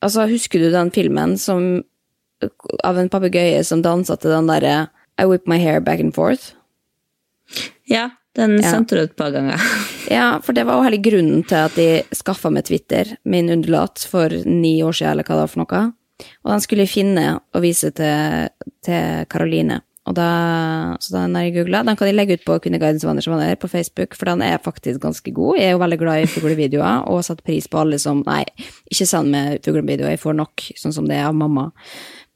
Altså, 0.00 0.24
husker 0.30 0.62
du 0.62 0.70
den 0.72 0.88
filmen 0.94 1.36
som 1.36 1.82
av 2.88 2.96
en 2.96 3.10
papegøye 3.12 3.60
som 3.68 3.82
dansa 3.84 4.16
til 4.16 4.32
den 4.32 4.48
derre 4.48 4.76
I 5.20 5.26
whip 5.28 5.46
my 5.50 5.58
hair 5.60 5.80
back 5.84 6.00
and 6.00 6.14
forth? 6.16 6.52
Ja, 7.90 8.10
den 8.36 8.58
Ja. 8.62 8.70
sendte 8.70 8.96
du 8.96 9.02
et 9.02 9.16
par 9.16 9.30
ganger. 9.34 9.60
Ja, 10.10 10.40
for 10.42 10.52
det 10.56 10.64
var 10.66 10.74
jo 10.80 10.82
hele 10.88 10.98
grunnen 10.98 11.44
til 11.46 11.54
at 11.68 11.74
de 11.78 12.02
skaffa 12.16 12.50
meg 12.50 12.64
Twitter, 12.66 13.12
min 13.24 13.46
undulat, 13.52 14.00
for 14.10 14.32
ni 14.46 14.80
år 14.82 14.96
siden, 14.96 15.12
eller 15.12 15.22
hva 15.28 15.36
det 15.36 15.44
var 15.44 15.52
for 15.52 15.60
noe. 15.62 15.82
Og 16.42 16.50
den 16.50 16.60
skulle 16.64 16.82
jeg 16.82 16.90
finne 16.96 17.26
og 17.54 17.62
vise 17.62 17.92
til, 17.94 18.48
til 18.82 19.26
Karoline. 19.30 19.76
Og 20.08 20.16
da, 20.16 20.96
så 20.98 21.12
den 21.14 21.36
har 21.38 21.44
jeg 21.46 21.54
googla. 21.60 21.84
Den 21.86 21.94
kan 22.00 22.08
jeg 22.08 22.16
legge 22.16 22.34
ut 22.40 22.44
på 22.48 22.56
Kvinneguidens 22.64 23.04
venner 23.04 23.54
på 23.60 23.68
Facebook, 23.70 24.16
for 24.18 24.32
den 24.32 24.42
er 24.42 24.58
faktisk 24.58 24.98
ganske 25.04 25.30
god. 25.36 25.60
Jeg 25.60 25.68
er 25.70 25.76
jo 25.76 25.82
veldig 25.84 25.98
glad 26.00 26.24
i 26.24 26.30
fuglevideoer, 26.32 27.04
og 27.06 27.20
har 27.20 27.28
satt 27.28 27.44
pris 27.46 27.68
på 27.70 27.78
alle 27.84 28.00
som 28.02 28.24
Nei, 28.26 28.42
ikke 28.90 29.06
send 29.06 29.30
meg 29.30 29.60
fuglevideoer, 29.62 30.16
jeg 30.16 30.22
får 30.24 30.34
nok, 30.40 30.66
sånn 30.80 30.96
som 30.96 31.06
det 31.06 31.20
er 31.20 31.28
av 31.28 31.36
mamma. 31.38 31.68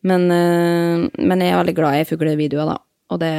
Men, 0.05 0.27
øh, 0.31 1.07
men 1.19 1.43
jeg 1.43 1.53
er 1.53 1.61
veldig 1.63 1.77
glad 1.77 2.01
i 2.01 2.09
fuglevideoer, 2.09 2.75
da. 2.75 2.81
Det, 3.21 3.35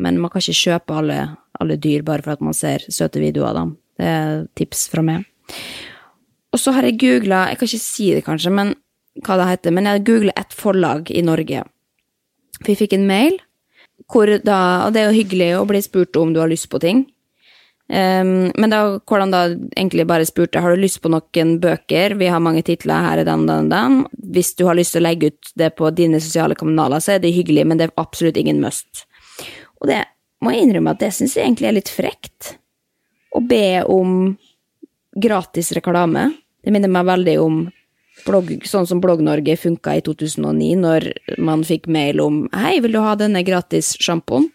men 0.00 0.18
man 0.22 0.30
kan 0.32 0.40
ikke 0.40 0.56
kjøpe 0.56 0.94
alle, 0.96 1.16
alle 1.60 1.76
dyr 1.76 2.04
bare 2.06 2.24
for 2.24 2.32
at 2.32 2.44
man 2.44 2.54
ser 2.56 2.84
søte 2.88 3.20
videoer, 3.20 3.52
da. 3.58 3.64
Det 3.98 4.08
er 4.08 4.46
tips 4.56 4.86
fra 4.92 5.04
meg. 5.04 5.26
Og 6.52 6.60
så 6.60 6.72
har 6.76 6.86
jeg 6.86 6.98
googla, 7.00 7.46
jeg 7.50 7.60
kan 7.60 7.68
ikke 7.68 7.82
si 7.82 8.08
det 8.14 8.24
kanskje, 8.26 8.52
men 8.52 8.74
hva 9.24 9.36
det 9.40 9.48
heter, 9.50 9.74
men 9.74 9.88
jeg 9.88 10.04
googla 10.08 10.34
et 10.40 10.56
forlag 10.56 11.10
i 11.12 11.24
Norge. 11.24 11.64
Jeg 12.62 12.78
fikk 12.78 12.94
en 12.96 13.08
mail 13.08 13.40
hvor 14.10 14.28
da, 14.44 14.58
og 14.86 14.94
det 14.94 15.02
er 15.02 15.10
jo 15.10 15.18
hyggelig 15.20 15.50
å 15.56 15.66
bli 15.68 15.80
spurt 15.84 16.16
om 16.20 16.32
du 16.34 16.40
har 16.42 16.50
lyst 16.50 16.68
på 16.72 16.80
ting. 16.82 17.04
Um, 17.92 18.48
men 18.56 18.72
da, 18.72 18.78
hvordan 19.04 19.32
da 19.34 19.42
egentlig 19.52 20.06
bare 20.08 20.24
spurte 20.24 20.62
har 20.64 20.72
du 20.72 20.80
lyst 20.80 21.02
på 21.04 21.10
noen 21.12 21.58
bøker, 21.60 22.14
vi 22.16 22.30
har 22.32 22.40
mange 22.40 22.62
titler, 22.64 23.04
her 23.04 23.20
er 23.20 23.28
den, 23.28 23.44
den, 23.44 23.68
den. 23.68 23.98
Hvis 24.32 24.54
du 24.56 24.64
har 24.64 24.78
lyst 24.78 24.96
til 24.96 25.02
å 25.02 25.08
legge 25.10 25.28
ut 25.28 25.50
det 25.60 25.74
på 25.76 25.90
dine 25.92 26.20
sosiale 26.22 26.56
kanaler, 26.56 27.04
så 27.04 27.16
er 27.16 27.20
det 27.20 27.34
hyggelig, 27.36 27.66
men 27.68 27.76
det 27.76 27.90
er 27.90 28.00
absolutt 28.00 28.40
ingen 28.40 28.62
must. 28.64 29.04
Og 29.82 29.90
det 29.90 30.00
må 30.40 30.54
jeg 30.54 30.64
innrømme 30.64 30.94
at 30.96 31.02
det 31.04 31.12
syns 31.12 31.36
jeg 31.36 31.44
egentlig 31.44 31.68
er 31.68 31.76
litt 31.76 31.92
frekt. 31.92 32.54
Å 33.36 33.44
be 33.44 33.82
om 33.84 34.32
gratis 35.12 35.74
reklame. 35.76 36.30
Det 36.64 36.72
minner 36.72 36.90
meg 36.92 37.06
veldig 37.10 37.36
om 37.42 37.60
blogg, 38.24 38.54
sånn 38.68 38.88
som 38.88 39.00
Blogg-Norge 39.02 39.58
funka 39.60 39.98
i 39.98 40.02
2009, 40.04 40.72
når 40.80 41.08
man 41.42 41.64
fikk 41.66 41.88
mail 41.92 42.20
om 42.24 42.48
'Hei, 42.48 42.80
vil 42.80 42.96
du 42.96 43.00
ha 43.04 43.14
denne 43.20 43.44
gratis 43.44 43.96
sjampoen?' 44.00 44.50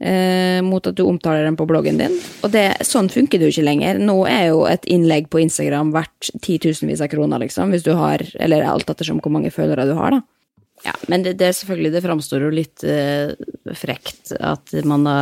Eh, 0.00 0.62
mot 0.64 0.86
at 0.88 0.96
du 0.96 1.02
omtaler 1.04 1.44
den 1.44 1.58
på 1.60 1.66
bloggen 1.68 1.98
din. 2.00 2.14
Og 2.40 2.54
det, 2.54 2.64
sånn 2.88 3.10
funker 3.12 3.36
det 3.36 3.50
jo 3.50 3.52
ikke 3.52 3.66
lenger. 3.66 3.98
Nå 4.00 4.16
er 4.30 4.46
jo 4.48 4.62
et 4.64 4.86
innlegg 4.88 5.28
på 5.28 5.42
Instagram 5.42 5.90
verdt 5.92 6.30
titusenvis 6.40 7.02
av 7.04 7.10
kroner, 7.12 7.42
liksom, 7.42 7.74
hvis 7.74 7.84
du 7.84 7.92
har 7.98 8.24
Eller 8.40 8.64
alt 8.64 8.88
ettersom 8.88 9.20
hvor 9.20 9.34
mange 9.34 9.52
følgere 9.52 9.84
du 9.90 9.92
har, 9.98 10.16
da. 10.16 10.22
Ja, 10.80 10.94
men 11.12 11.24
det, 11.26 11.34
det 11.36 11.50
selvfølgelig, 11.58 11.90
det 11.92 12.00
framstår 12.06 12.44
jo 12.46 12.50
litt 12.56 12.84
eh, 12.88 13.34
frekt 13.76 14.30
at 14.40 14.72
man 14.88 15.04
da 15.04 15.16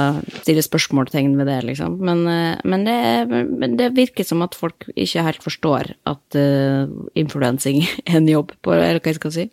stiller 0.44 0.62
spørsmålstegn 0.62 1.35
ved 1.40 1.50
det, 1.50 1.56
liksom. 1.73 1.97
Men, 1.99 2.23
eh, 2.30 2.61
men, 2.62 2.85
det, 2.87 2.99
men, 3.50 3.75
det, 3.80 3.88
virker 3.97 4.26
som 4.26 4.44
at 4.47 4.54
folk 4.54 4.87
ikke 4.94 5.25
helt 5.26 5.42
forstår 5.42 5.90
at 6.06 6.38
eh, 6.38 6.87
influensing 7.18 7.82
er 8.06 8.20
en 8.20 8.30
jobb, 8.30 8.54
på, 8.62 8.76
eller 8.76 9.02
hva 9.02 9.11
jeg 9.11 9.18
skal 9.18 9.35
si. 9.35 9.49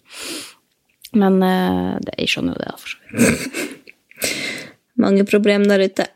Men 1.15 1.39
uh, 1.39 1.95
det, 2.03 2.17
jeg 2.19 2.33
skjønner 2.33 2.57
jo 2.57 2.61
det, 2.61 2.71
for 2.81 2.91
så 2.91 2.99
vidt. 3.15 4.51
Mange 4.97 5.25
problemer 5.27 5.67
der 5.67 5.85
ute. 5.89 6.07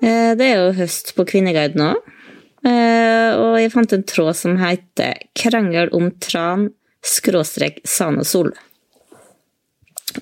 Det 0.00 0.46
er 0.46 0.56
jo 0.56 0.72
høst 0.78 1.12
på 1.16 1.26
Kvinneguide 1.28 1.84
òg. 1.84 2.10
Eh, 2.60 3.30
og 3.40 3.54
jeg 3.56 3.72
fant 3.72 3.92
en 3.96 4.04
tråd 4.04 4.36
som 4.36 4.58
heter 4.60 5.16
'Krangel 5.36 5.88
om 5.96 6.10
tran 6.20 6.68
skråstrek 7.02 7.80
Sanasol'. 7.84 8.52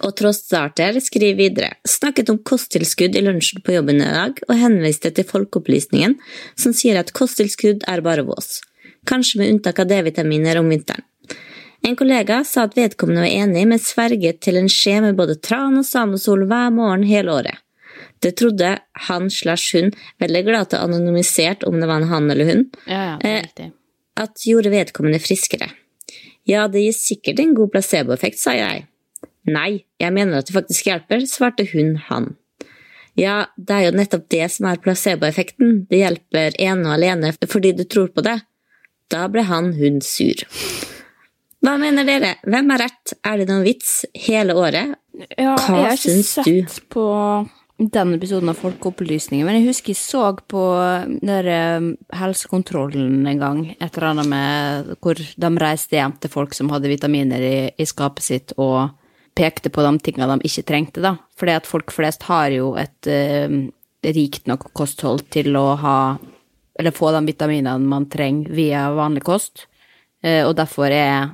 Og 0.04 0.12
trådstarter 0.14 1.00
skriver 1.00 1.36
videre 1.36 1.70
snakket 1.86 2.30
om 2.30 2.38
kosttilskudd 2.38 3.16
i 3.16 3.24
lunsjen 3.24 3.62
på 3.64 3.72
jobben 3.72 4.02
i 4.02 4.10
dag, 4.12 4.38
og 4.48 4.60
henviste 4.60 5.10
til 5.10 5.24
Folkeopplysningen, 5.24 6.18
som 6.56 6.72
sier 6.76 6.98
at 7.00 7.14
kosttilskudd 7.16 7.86
er 7.88 8.04
bare 8.04 8.22
vås, 8.22 8.60
kanskje 9.06 9.40
med 9.40 9.54
unntak 9.54 9.80
av 9.80 9.88
D-vitaminer 9.88 10.60
om 10.60 10.68
vinteren. 10.68 11.02
En 11.86 11.96
kollega 11.96 12.42
sa 12.44 12.66
at 12.66 12.76
vedkommende 12.76 13.22
var 13.24 13.30
enig, 13.30 13.64
men 13.70 13.80
sverget 13.82 14.40
til 14.44 14.58
en 14.60 14.68
skje 14.72 14.98
med 15.04 15.18
både 15.18 15.38
tran 15.40 15.78
og 15.78 15.86
samesol 15.86 16.46
hver 16.50 16.70
morgen 16.74 17.06
hele 17.08 17.32
året. 17.32 17.64
Det 18.22 18.34
trodde 18.38 18.76
han 19.08 19.30
slash 19.30 19.76
hun, 19.76 19.92
veldig 20.22 20.42
glad 20.46 20.70
til 20.70 20.82
anonymisert 20.82 21.64
om 21.66 21.78
det 21.78 21.88
var 21.90 22.02
en 22.02 22.10
han 22.10 22.30
eller 22.30 22.50
hun, 22.50 22.64
ja, 22.86 23.18
ja, 23.22 23.42
det 23.54 23.68
er 23.68 23.74
at 24.18 24.42
gjorde 24.42 24.72
vedkommende 24.72 25.20
friskere. 25.22 25.70
Ja, 26.48 26.66
det 26.70 26.82
gir 26.82 26.96
sikkert 26.96 27.40
en 27.42 27.54
god 27.54 27.70
placeboeffekt, 27.74 28.40
sa 28.40 28.54
jeg. 28.56 28.86
Nei, 29.48 29.84
jeg 30.00 30.14
mener 30.16 30.40
at 30.40 30.48
det 30.48 30.56
faktisk 30.56 30.88
hjelper, 30.88 31.24
svarte 31.28 31.66
hun 31.72 31.96
han. 32.08 32.32
Ja, 33.18 33.48
det 33.56 33.74
er 33.74 33.86
jo 33.88 33.96
nettopp 33.98 34.28
det 34.30 34.46
som 34.54 34.68
er 34.70 34.80
placeboeffekten, 34.82 35.84
det 35.90 36.02
hjelper 36.02 36.58
ene 36.62 36.86
og 36.86 36.96
alene 36.98 37.32
fordi 37.46 37.74
du 37.78 37.84
tror 37.86 38.12
på 38.14 38.24
det. 38.26 38.38
Da 39.10 39.26
ble 39.32 39.46
han 39.48 39.72
hun 39.78 40.02
sur. 40.04 40.44
Hva 41.64 41.74
mener 41.80 42.06
dere, 42.06 42.36
hvem 42.46 42.68
har 42.70 42.84
rett, 42.84 43.14
er 43.26 43.40
det 43.40 43.48
noen 43.48 43.64
vits 43.66 44.02
hele 44.26 44.54
året? 44.54 44.94
Ja, 45.34 45.56
Hva 45.58 45.94
syns 45.98 46.36
du? 46.36 46.42
Jeg 46.44 46.54
har 46.54 46.62
ikke 46.62 46.74
sett 46.76 46.84
på 46.94 47.06
den 47.78 48.14
episoden 48.14 48.50
av 48.50 48.58
Folkeopplysningen, 48.58 49.46
men 49.46 49.60
jeg 49.60 49.68
husker 49.68 49.92
jeg 49.92 50.00
så 50.00 50.22
på 50.50 50.62
der 51.22 51.48
eh, 51.50 51.88
helsekontrollen 52.18 53.26
en 53.30 53.42
gang, 53.42 53.60
et 53.78 53.90
eller 53.92 54.08
annet 54.12 54.30
med 54.30 54.92
hvor 54.98 55.18
de 55.18 55.50
reiste 55.62 55.98
hjem 55.98 56.16
til 56.18 56.32
folk 56.32 56.54
som 56.58 56.70
hadde 56.74 56.90
vitaminer 56.90 57.42
i, 57.42 57.58
i 57.70 57.86
skapet 57.86 58.26
sitt, 58.26 58.54
og 58.58 58.90
pekte 59.38 59.70
på 59.70 59.82
de 59.86 59.92
tingene 60.02 60.38
de 60.40 60.50
ikke 60.50 60.66
trengte, 60.66 61.02
da. 61.04 61.14
Fordi 61.38 61.54
at 61.54 61.70
folk 61.70 61.94
flest 61.94 62.26
har 62.26 62.50
jo 62.50 62.72
et 62.78 63.10
uh, 63.10 63.58
rikt 64.02 64.50
nok 64.50 64.72
kosthold 64.74 65.28
til 65.30 65.54
å 65.58 65.68
ha 65.78 65.98
Eller 66.78 66.94
få 66.94 67.10
de 67.10 67.20
vitaminene 67.26 67.90
man 67.90 68.04
trenger 68.06 68.54
via 68.54 68.84
vanlig 68.94 69.24
kost, 69.26 69.66
uh, 70.26 70.46
og 70.46 70.56
derfor 70.58 70.90
er 70.94 71.30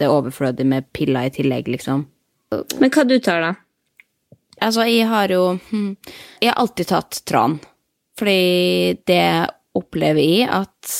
det 0.00 0.10
overflødig 0.10 0.66
med 0.66 0.88
piller 0.96 1.28
i 1.28 1.34
tillegg, 1.34 1.68
liksom. 1.70 2.06
Men 2.80 2.92
hva 2.94 3.04
du 3.06 3.16
tar, 3.22 3.42
da? 3.42 3.52
Altså, 4.62 4.84
jeg 4.86 5.08
har 5.10 5.32
jo 5.34 5.56
hm, 5.70 5.96
Jeg 6.40 6.52
har 6.52 6.60
alltid 6.62 6.90
tatt 6.92 7.22
tran. 7.26 7.58
Fordi 8.18 9.00
det 9.08 9.24
opplever 9.74 10.22
jeg 10.22 10.46
at 10.46 10.92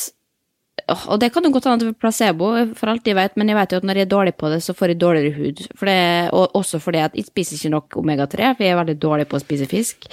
Og 0.91 1.19
det 1.21 1.31
kan 1.33 1.45
jo 1.47 1.53
godt 1.55 1.69
hende 1.69 1.85
det 1.87 1.93
er 1.95 2.01
placebo, 2.03 2.49
for 2.77 2.91
alt 2.91 3.07
jeg 3.07 3.17
vet, 3.17 3.37
men 3.39 3.49
jeg 3.49 3.57
vet 3.57 3.71
jo 3.71 3.77
at 3.79 3.85
når 3.87 3.97
jeg 3.97 4.05
er 4.05 4.11
dårlig 4.11 4.33
på 4.37 4.51
det, 4.51 4.59
så 4.61 4.75
får 4.77 4.91
jeg 4.91 4.99
dårligere 5.01 5.33
hud. 5.33 5.63
For 5.79 5.89
det, 5.89 6.01
og 6.35 6.59
også 6.59 6.77
fordi 6.83 6.99
at 7.01 7.15
jeg 7.17 7.25
spiser 7.25 7.55
ikke 7.57 7.71
nok 7.73 7.95
omega-3, 8.03 8.51
for 8.51 8.61
jeg 8.61 8.73
er 8.75 8.77
veldig 8.77 8.95
dårlig 9.01 9.25
på 9.31 9.39
å 9.39 9.41
spise 9.41 9.65
fisk. 9.71 10.05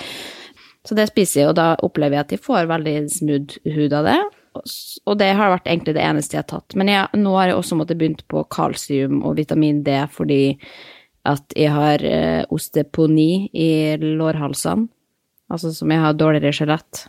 Så 0.88 0.96
det 0.96 1.10
spiser 1.10 1.42
jeg, 1.42 1.50
og 1.50 1.58
da 1.58 1.66
opplever 1.76 2.16
jeg 2.16 2.24
at 2.24 2.32
jeg 2.32 2.44
får 2.46 2.70
veldig 2.70 2.94
smooth 3.12 3.58
hud 3.74 3.98
av 3.98 4.08
det. 4.08 4.16
Og 4.52 5.18
det 5.18 5.30
har 5.36 5.52
vært 5.54 5.68
egentlig 5.70 5.94
det 5.96 6.04
eneste 6.04 6.36
jeg 6.36 6.44
har 6.44 6.50
tatt. 6.50 6.76
Men 6.78 6.90
jeg, 6.92 7.20
nå 7.20 7.34
har 7.38 7.50
jeg 7.50 7.58
også 7.58 7.78
måttet 7.78 8.00
begynt 8.00 8.24
på 8.30 8.44
kalsium 8.52 9.22
og 9.26 9.38
vitamin 9.40 9.82
D 9.86 9.96
fordi 10.12 10.42
at 11.28 11.54
jeg 11.54 11.70
har 11.70 12.02
eh, 12.02 12.42
osteponi 12.50 13.46
i 13.54 13.70
lårhalsene, 14.00 14.88
altså 15.52 15.70
som 15.74 15.90
jeg 15.92 16.02
har 16.02 16.18
dårligere 16.18 16.54
skjelett 16.56 17.06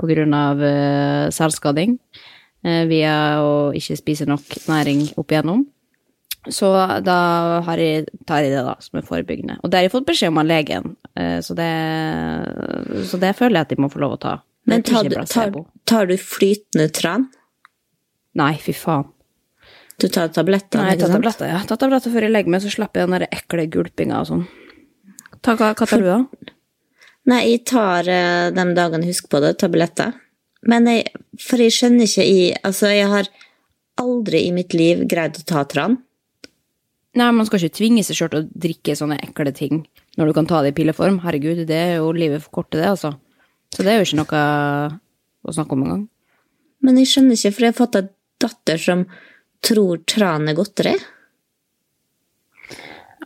på 0.00 0.08
grunn 0.10 0.34
av 0.36 0.60
eh, 0.64 1.26
selvskading 1.32 1.96
eh, 2.66 2.84
via 2.90 3.14
å 3.40 3.54
ikke 3.76 3.96
spise 3.96 4.28
nok 4.28 4.44
næring 4.68 5.06
opp 5.20 5.32
igjennom. 5.32 5.64
Så 6.48 6.70
da 7.04 7.16
jeg, 7.76 8.06
tar 8.28 8.44
jeg 8.44 8.54
det 8.54 8.62
da 8.64 8.76
som 8.80 8.96
er 8.96 9.04
forebyggende. 9.04 9.58
Og 9.60 9.68
det 9.68 9.76
har 9.76 9.84
jeg 9.84 9.92
fått 9.92 10.06
beskjed 10.08 10.30
om 10.32 10.38
av 10.40 10.46
legen, 10.48 10.94
så 11.44 11.52
det, 11.52 11.66
så 13.10 13.20
det 13.20 13.34
føler 13.36 13.58
jeg 13.58 13.66
at 13.66 13.74
de 13.74 13.76
må 13.84 13.90
få 13.92 14.00
lov 14.00 14.14
å 14.14 14.20
ta. 14.22 14.32
Men 14.68 14.84
tar 14.86 15.08
du, 15.08 15.16
tar, 15.26 15.54
tar 15.88 16.10
du 16.10 16.16
flytende 16.20 16.88
tran? 16.94 17.28
Nei, 18.38 18.54
fy 18.62 18.74
faen. 18.76 19.08
Du 20.00 20.08
tar 20.08 20.30
tabletter? 20.32 20.80
Nei, 20.80 20.94
jeg 20.94 21.02
tar 21.02 21.12
tabletter, 21.12 21.50
ja. 21.50 21.60
tar 21.68 21.80
tabletter 21.80 22.12
før 22.12 22.24
jeg 22.24 22.32
legger 22.32 22.54
meg, 22.54 22.62
så 22.64 22.72
slipper 22.72 23.02
jeg 23.02 23.08
den 23.08 23.16
der 23.18 23.26
ekle 23.36 23.66
gulpinga 23.72 24.22
og 24.22 24.28
sånn. 24.30 24.46
Ta, 25.44 25.56
hva, 25.56 25.74
hva 25.76 25.88
tar 25.88 26.00
du, 26.00 26.08
da? 26.08 26.52
Nei, 27.30 27.40
jeg 27.50 27.64
tar 27.68 28.08
uh, 28.08 28.48
de 28.54 28.64
dagene 28.76 29.04
jeg 29.04 29.14
husker 29.14 29.32
på 29.34 29.42
det, 29.44 29.54
tabletter. 29.60 30.14
Men 30.68 30.88
jeg, 30.88 31.08
For 31.40 31.60
jeg 31.60 31.72
skjønner 31.72 32.04
ikke 32.04 32.24
i 32.28 32.40
Altså, 32.52 32.90
jeg 32.92 33.08
har 33.08 33.28
aldri 34.00 34.42
i 34.46 34.52
mitt 34.52 34.74
liv 34.76 35.06
greid 35.08 35.38
å 35.40 35.44
ta 35.48 35.64
tran. 35.68 35.98
Nei, 37.18 37.30
man 37.34 37.46
skal 37.48 37.60
ikke 37.60 37.78
tvinge 37.80 38.04
seg 38.06 38.16
sjøl 38.16 38.30
til 38.32 38.42
å 38.44 38.60
drikke 38.64 38.96
sånne 38.96 39.18
ekle 39.24 39.52
ting 39.56 39.82
når 40.16 40.30
du 40.30 40.34
kan 40.36 40.48
ta 40.48 40.60
det 40.64 40.72
i 40.72 40.76
pilleform. 40.78 41.20
Herregud, 41.24 41.64
det 41.68 41.76
er 41.76 41.92
jo 41.98 42.12
livet 42.16 42.44
for 42.44 42.60
korte, 42.60 42.78
det, 42.78 42.88
altså. 42.88 43.12
Så 43.74 43.86
det 43.86 43.92
er 43.92 44.00
jo 44.00 44.08
ikke 44.08 44.20
noe 44.22 44.42
å 45.46 45.54
snakke 45.54 45.76
om 45.76 45.84
engang. 45.86 46.04
Men 46.84 46.98
jeg 47.00 47.10
skjønner 47.10 47.38
ikke, 47.38 47.54
for 47.54 47.66
jeg 47.66 47.72
har 47.72 47.80
fått 47.80 47.98
en 48.00 48.12
datter 48.40 48.80
som 48.80 49.06
tror 49.64 50.00
tran 50.08 50.48
er 50.48 50.56
godteri? 50.58 50.94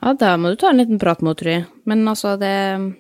Ja, 0.01 0.13
da 0.21 0.35
må 0.37 0.51
du 0.53 0.59
ta 0.61 0.73
en 0.73 0.81
liten 0.83 0.99
prat 1.01 1.23
med 1.25 1.41
henne, 1.41 1.67
Men 1.85 2.07
altså, 2.09 2.37
det 2.37 2.55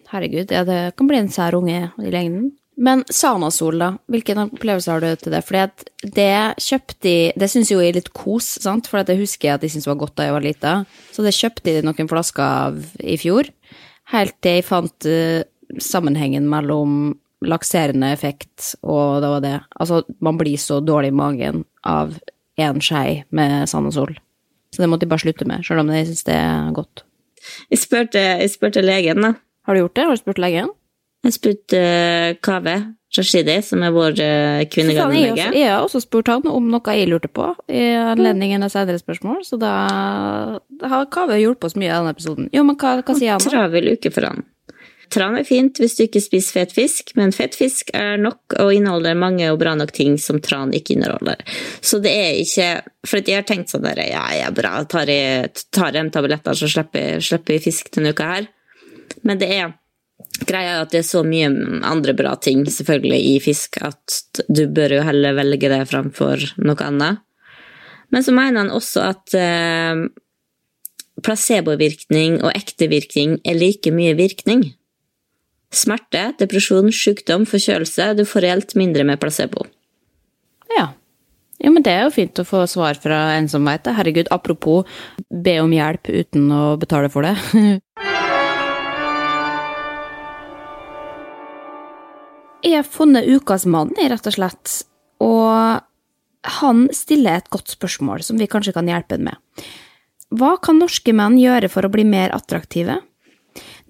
Herregud, 0.08 0.50
ja, 0.50 0.64
det 0.64 0.96
kan 0.96 1.08
bli 1.10 1.18
en 1.18 1.28
sær 1.28 1.56
unge 1.58 1.90
i 1.98 2.10
lengden. 2.10 2.52
Men 2.76 3.04
Sanasol, 3.06 3.78
da. 3.78 3.90
Hvilken 4.10 4.40
opplevelse 4.48 4.90
har 4.90 5.02
du 5.02 5.14
til 5.16 5.34
det? 5.34 5.42
Fordi 5.46 6.10
det 6.16 6.58
kjøpte 6.58 6.96
de 7.06 7.32
Det 7.38 7.48
syns 7.50 7.70
jo 7.70 7.78
jeg 7.78 7.92
er 7.92 7.98
litt 8.00 8.12
kos, 8.16 8.56
sant? 8.62 8.88
For 8.90 9.04
det 9.06 9.18
husker 9.20 9.48
jeg 9.48 9.54
at 9.58 9.62
de 9.62 9.70
syntes 9.70 9.86
var 9.86 10.00
godt 10.00 10.16
da 10.18 10.26
jeg 10.26 10.34
var 10.34 10.42
lita. 10.42 10.72
Så 11.14 11.22
det 11.22 11.36
kjøpte 11.36 11.70
de 11.70 11.84
noen 11.86 12.10
flasker 12.10 12.42
av 12.42 12.80
i 12.98 13.18
fjor. 13.20 13.50
Helt 14.10 14.34
til 14.42 14.58
jeg 14.58 14.66
fant 14.66 15.06
uh, 15.06 15.44
sammenhengen 15.78 16.48
mellom 16.50 17.14
lakserende 17.48 18.12
effekt 18.14 18.74
og 18.82 19.22
det 19.24 19.30
var 19.32 19.44
det. 19.44 19.56
Altså, 19.80 20.02
man 20.24 20.38
blir 20.40 20.60
så 20.60 20.80
dårlig 20.84 21.12
i 21.12 21.18
magen 21.18 21.64
av 21.86 22.14
én 22.60 22.80
skei 22.82 23.24
med 23.34 23.68
sand 23.70 23.90
og 23.90 23.96
sol. 23.96 24.14
Så 24.74 24.82
det 24.82 24.90
måtte 24.90 25.06
de 25.06 25.12
bare 25.12 25.22
slutte 25.22 25.46
med, 25.46 25.62
selv 25.66 25.84
om 25.84 25.90
de 25.90 26.02
syns 26.06 26.26
det 26.26 26.34
er 26.34 26.72
godt. 26.74 27.04
Jeg 27.70 27.82
spurte, 27.82 28.20
jeg 28.40 28.50
spurte 28.50 28.82
legen, 28.82 29.22
da. 29.22 29.34
Har 29.66 29.76
du 29.76 29.84
gjort 29.84 29.94
det? 29.96 30.04
Har 30.04 30.16
du 30.16 30.22
spurt 30.22 30.40
legen? 30.42 30.72
Jeg 31.24 31.36
spurte 31.38 31.80
uh, 31.80 32.34
Kaveh 32.44 32.82
Rashidi, 33.14 33.54
som 33.62 33.84
er 33.86 33.92
vår 33.94 34.18
uh, 34.18 34.60
Jeg, 34.60 34.68
kvinnegardenlege. 34.74 35.46
jeg 35.54 35.70
har 35.70 35.84
også 35.84 36.02
spurt 36.02 36.28
han 36.28 36.44
om 36.50 36.66
noe 36.72 36.96
jeg 36.98 37.08
lurte 37.08 37.30
på, 37.32 37.52
i 37.70 37.84
anledning 37.96 38.56
av 38.58 38.72
senere 38.74 39.00
spørsmål, 39.00 39.44
så 39.46 39.58
da, 39.60 39.74
har 40.82 41.06
Kaveh 41.14 41.40
hjulpet 41.40 41.70
oss 41.70 41.78
mye 41.78 41.88
i 41.88 41.94
denne 41.94 42.12
episoden. 42.16 42.50
Jo, 42.52 42.66
men 42.66 42.76
hva, 42.80 42.98
hva 43.00 43.16
sier 43.16 43.36
han? 43.36 43.44
Travel 43.44 43.94
uke 43.94 44.12
for 44.12 44.28
han. 44.28 44.44
Tran 45.14 45.36
er 45.38 45.46
fint 45.46 45.78
hvis 45.78 45.94
du 45.94 46.04
ikke 46.08 46.22
spiser 46.22 46.56
fet 46.58 46.72
fisk, 46.74 47.12
men 47.18 47.34
fett 47.34 47.54
fisk 47.54 47.92
er 47.94 48.16
nok 48.18 48.56
og 48.58 48.72
inneholder 48.74 49.14
mange 49.18 49.46
og 49.52 49.60
bra 49.60 49.76
nok 49.78 49.92
ting 49.94 50.16
som 50.18 50.40
tran 50.42 50.74
ikke 50.74 50.96
inneholder. 50.96 51.38
Så 51.84 52.00
det 52.02 52.14
er 52.18 52.40
ikke 52.40 52.68
For 53.06 53.20
jeg 53.20 53.36
har 53.36 53.46
tenkt 53.46 53.70
sånn 53.70 53.84
der, 53.84 54.00
ja, 54.08 54.24
ja, 54.32 54.50
bra, 54.54 54.78
tar 54.88 55.10
jeg 55.12 55.52
tar 55.74 55.94
jeg 55.94 56.10
tabletter, 56.14 56.56
så 56.56 56.70
slipper 56.72 57.52
vi 57.52 57.62
fisk 57.62 57.92
denne 57.94 58.14
uka 58.16 58.28
her. 58.32 58.50
Men 59.22 59.38
det 59.38 59.50
er 59.54 59.74
Greia 60.48 60.78
er 60.78 60.82
at 60.82 60.90
det 60.90 61.02
er 61.04 61.06
så 61.06 61.22
mye 61.22 61.46
andre 61.86 62.14
bra 62.16 62.32
ting 62.42 62.64
selvfølgelig 62.66 63.20
i 63.28 63.34
fisk 63.42 63.78
at 63.86 64.40
du 64.48 64.64
bør 64.66 64.96
jo 64.96 65.04
heller 65.06 65.36
velge 65.36 65.70
det 65.70 65.84
framfor 65.86 66.42
noe 66.64 66.86
annet. 66.88 67.20
Men 68.10 68.24
så 68.26 68.34
mener 68.34 68.64
han 68.64 68.72
også 68.74 69.04
at 69.12 69.36
eh, 69.38 70.02
placebovirkning 71.22 72.40
og 72.42 72.50
ekte 72.54 72.88
virkning 72.90 73.38
er 73.46 73.58
like 73.58 73.94
mye 73.94 74.16
virkning. 74.18 74.72
Smerte, 75.74 76.28
depresjon, 76.38 76.92
sykdom, 76.94 77.46
forkjølelse 77.50 78.12
Du 78.18 78.24
får 78.28 78.46
reelt 78.46 78.74
mindre 78.78 79.04
med 79.06 79.18
placebo. 79.22 79.66
Ja. 80.76 80.92
Jo, 81.62 81.70
men 81.74 81.82
det 81.86 81.92
er 81.94 82.04
jo 82.06 82.14
fint 82.14 82.38
å 82.38 82.44
få 82.46 82.64
svar 82.70 82.98
fra 83.00 83.18
en 83.38 83.48
som 83.50 83.66
veit 83.66 83.84
det. 83.86 83.94
Herregud, 83.96 84.30
apropos 84.34 84.86
be 85.30 85.58
om 85.62 85.72
hjelp 85.74 86.10
uten 86.10 86.50
å 86.52 86.76
betale 86.80 87.10
for 87.10 87.26
det. 87.26 87.34
Jeg 92.64 92.78
har 92.78 92.86
funnet 92.88 93.28
ukas 93.28 93.66
mann, 93.68 93.92
rett 93.98 94.26
og 94.30 94.34
slett. 94.34 94.78
Og 95.22 95.82
han 96.60 96.86
stiller 96.96 97.38
et 97.38 97.50
godt 97.52 97.74
spørsmål 97.74 98.24
som 98.24 98.40
vi 98.40 98.48
kanskje 98.50 98.72
kan 98.76 98.88
hjelpe 98.88 99.18
ham 99.18 99.28
med. 99.28 99.66
Hva 100.34 100.56
kan 100.64 100.80
norske 100.80 101.12
menn 101.14 101.36
gjøre 101.38 101.68
for 101.72 101.86
å 101.86 101.92
bli 101.92 102.06
mer 102.08 102.32
attraktive? 102.34 102.98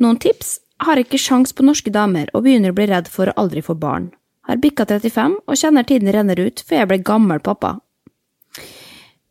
Noen 0.02 0.18
tips? 0.20 0.58
Har 0.84 1.00
ikke 1.00 1.20
sjans 1.20 1.54
på 1.56 1.64
norske 1.64 1.92
damer 1.92 2.28
og 2.34 2.44
begynner 2.44 2.74
å 2.74 2.76
bli 2.76 2.86
redd 2.90 3.08
for 3.08 3.30
å 3.30 3.36
aldri 3.40 3.62
få 3.64 3.76
barn. 3.80 4.10
Har 4.44 4.60
bikka 4.60 4.84
35 4.84 5.38
og 5.46 5.56
kjenner 5.56 5.86
tiden 5.88 6.12
renner 6.12 6.40
ut 6.40 6.60
før 6.60 6.82
jeg 6.82 6.90
ble 6.90 6.98
gammel 7.06 7.40
pappa. 7.44 7.78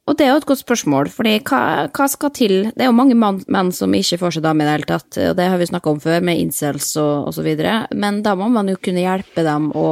Og 0.03 0.17
det 0.19 0.25
er 0.25 0.33
jo 0.33 0.39
et 0.41 0.47
godt 0.49 0.63
spørsmål, 0.63 1.07
fordi 1.13 1.37
hva, 1.47 1.59
hva 1.93 2.07
skal 2.11 2.33
til? 2.35 2.55
Det 2.73 2.83
er 2.83 2.89
jo 2.89 2.97
mange 2.97 3.15
mann, 3.15 3.37
menn 3.47 3.69
som 3.71 3.93
ikke 3.95 4.19
får 4.19 4.35
seg 4.35 4.43
dame 4.43 4.65
i 4.65 4.67
det 4.67 4.73
hele 4.73 4.89
tatt, 4.89 5.19
og 5.29 5.37
det 5.37 5.45
har 5.53 5.61
vi 5.61 5.67
snakka 5.69 5.93
om 5.93 6.01
før, 6.03 6.17
med 6.27 6.41
incels 6.41 6.89
og, 6.99 7.29
og 7.29 7.37
så 7.37 7.45
videre, 7.45 7.77
men 7.95 8.19
da 8.25 8.33
må 8.35 8.49
man 8.51 8.67
jo 8.73 8.81
kunne 8.83 9.05
hjelpe 9.05 9.45
dem 9.47 9.69
å 9.79 9.87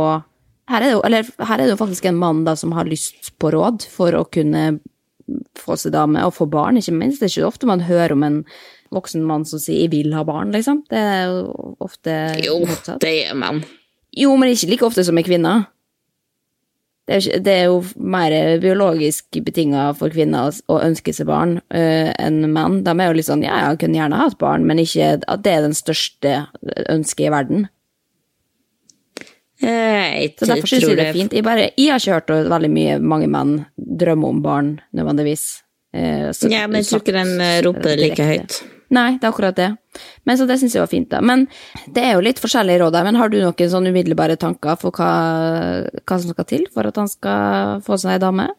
her 0.72 0.86
er, 0.86 0.94
jo, 0.94 1.02
eller, 1.04 1.28
her 1.42 1.60
er 1.60 1.66
det 1.66 1.74
jo 1.74 1.80
faktisk 1.82 2.06
en 2.08 2.20
mann 2.20 2.44
da 2.48 2.54
som 2.60 2.72
har 2.76 2.88
lyst 2.88 3.34
på 3.42 3.50
råd 3.52 3.84
for 3.92 4.16
å 4.16 4.24
kunne 4.32 4.80
få 5.60 5.76
seg 5.80 5.94
dame 5.96 6.24
og 6.28 6.36
få 6.36 6.48
barn, 6.52 6.80
ikke 6.80 6.96
minst. 6.96 7.20
Det 7.20 7.28
er 7.28 7.34
ikke 7.34 7.50
ofte 7.50 7.70
man 7.70 7.84
hører 7.88 8.16
om 8.16 8.24
en 8.28 8.38
voksen 8.92 9.24
mann 9.24 9.46
som 9.46 9.60
sier 9.60 9.82
'jeg 9.88 9.92
vil 9.92 10.14
ha 10.14 10.24
barn', 10.24 10.52
liksom. 10.52 10.84
Det 10.90 10.98
er 10.98 11.26
jo 11.28 11.76
ofte 11.80 12.44
Jo, 12.44 12.60
motsatt. 12.66 13.00
det 13.00 13.26
gjør 13.28 13.36
man. 13.38 13.64
Jo, 14.18 14.36
men 14.38 14.50
ikke 14.50 14.70
like 14.70 14.82
ofte 14.86 15.04
som 15.06 15.16
med 15.16 15.26
kvinner. 15.26 15.68
Det 17.08 17.16
er, 17.28 17.40
det 17.40 17.48
er 17.48 17.64
jo 17.66 17.84
mer 17.98 18.60
biologisk 18.62 19.26
betinga 19.44 19.94
for 19.98 20.10
kvinner 20.10 20.52
å- 20.70 20.82
ønske 20.84 21.14
seg 21.14 21.26
barn 21.26 21.58
uh, 21.74 22.14
enn 22.20 22.46
menn. 22.54 22.84
De 22.84 22.90
er 22.92 23.08
jo 23.08 23.14
litt 23.14 23.26
sånn 23.26 23.44
ja, 23.44 23.70
jeg 23.72 23.80
kunne 23.80 23.96
gjerne 23.98 24.18
hatt 24.18 24.38
barn, 24.38 24.66
men 24.66 24.78
ikke 24.78 25.22
at 25.28 25.42
det 25.44 25.52
er 25.52 25.62
den 25.62 25.74
største 25.74 26.48
ønsket 26.90 27.26
i 27.28 27.30
verden. 27.30 27.70
Eh, 29.64 30.22
Jeg 30.22 30.36
Så 30.40 30.46
derfor 30.48 30.68
syns 30.68 30.88
jeg 30.88 30.98
det 30.98 31.08
er 31.08 31.14
fint. 31.14 31.34
Jeg, 31.34 31.44
bare, 31.44 31.70
jeg 31.78 31.90
har 31.92 32.00
ikke 32.00 32.14
hørt 32.18 32.50
veldig 32.50 32.70
mye 32.74 33.00
mange 33.00 33.28
menn 33.30 33.66
drømme 33.78 34.28
om 34.28 34.42
barn, 34.42 34.80
nødvendigvis. 34.96 35.62
Uh, 35.94 36.32
så- 36.32 36.50
Ja, 36.50 36.66
men 36.68 36.82
jeg 36.82 36.86
tror 36.86 37.02
ikke 37.02 37.14
de 37.14 37.68
roper 37.68 37.96
like 37.98 38.24
høyt. 38.24 38.62
Nei, 38.92 39.14
det 39.18 39.24
er 39.24 39.32
akkurat 39.32 39.56
det. 39.56 39.70
Men 40.28 40.38
Så 40.38 40.46
det 40.48 40.58
syns 40.60 40.74
jeg 40.76 40.82
var 40.84 40.90
fint, 40.92 41.08
da. 41.10 41.22
Men 41.24 41.46
det 41.96 42.04
er 42.04 42.14
jo 42.18 42.24
litt 42.26 42.40
forskjellige 42.44 42.82
råd 42.84 42.92
der. 42.98 43.06
Men 43.08 43.16
har 43.16 43.30
du 43.32 43.38
noen 43.40 43.70
sånn 43.72 43.88
umiddelbare 43.88 44.36
tanker 44.40 44.76
for 44.82 44.92
hva, 44.92 45.12
hva 46.04 46.18
som 46.20 46.34
skal 46.34 46.48
til 46.50 46.66
for 46.74 46.88
at 46.90 47.00
han 47.00 47.08
skal 47.12 47.80
få 47.86 47.98
seg 48.02 48.18
ei 48.18 48.22
dame? 48.24 48.50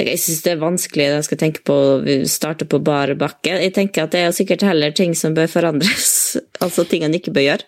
Jeg 0.00 0.18
syns 0.20 0.42
det 0.44 0.52
er 0.54 0.60
vanskelig 0.60 1.06
når 1.08 1.18
jeg 1.20 1.26
skal 1.28 1.38
tenke 1.40 1.62
på 1.66 1.74
å 1.74 2.16
starte 2.28 2.66
på 2.68 2.80
bar 2.84 3.12
bakke. 3.18 3.54
Jeg 3.64 3.72
tenker 3.76 4.04
at 4.06 4.12
det 4.14 4.22
er 4.26 4.34
sikkert 4.36 4.64
heller 4.66 4.92
ting 4.96 5.14
som 5.18 5.34
bør 5.36 5.50
forandres. 5.52 6.12
Altså 6.64 6.84
ting 6.88 7.02
han 7.04 7.12
ikke 7.16 7.32
bør 7.36 7.44
gjøre. 7.44 7.66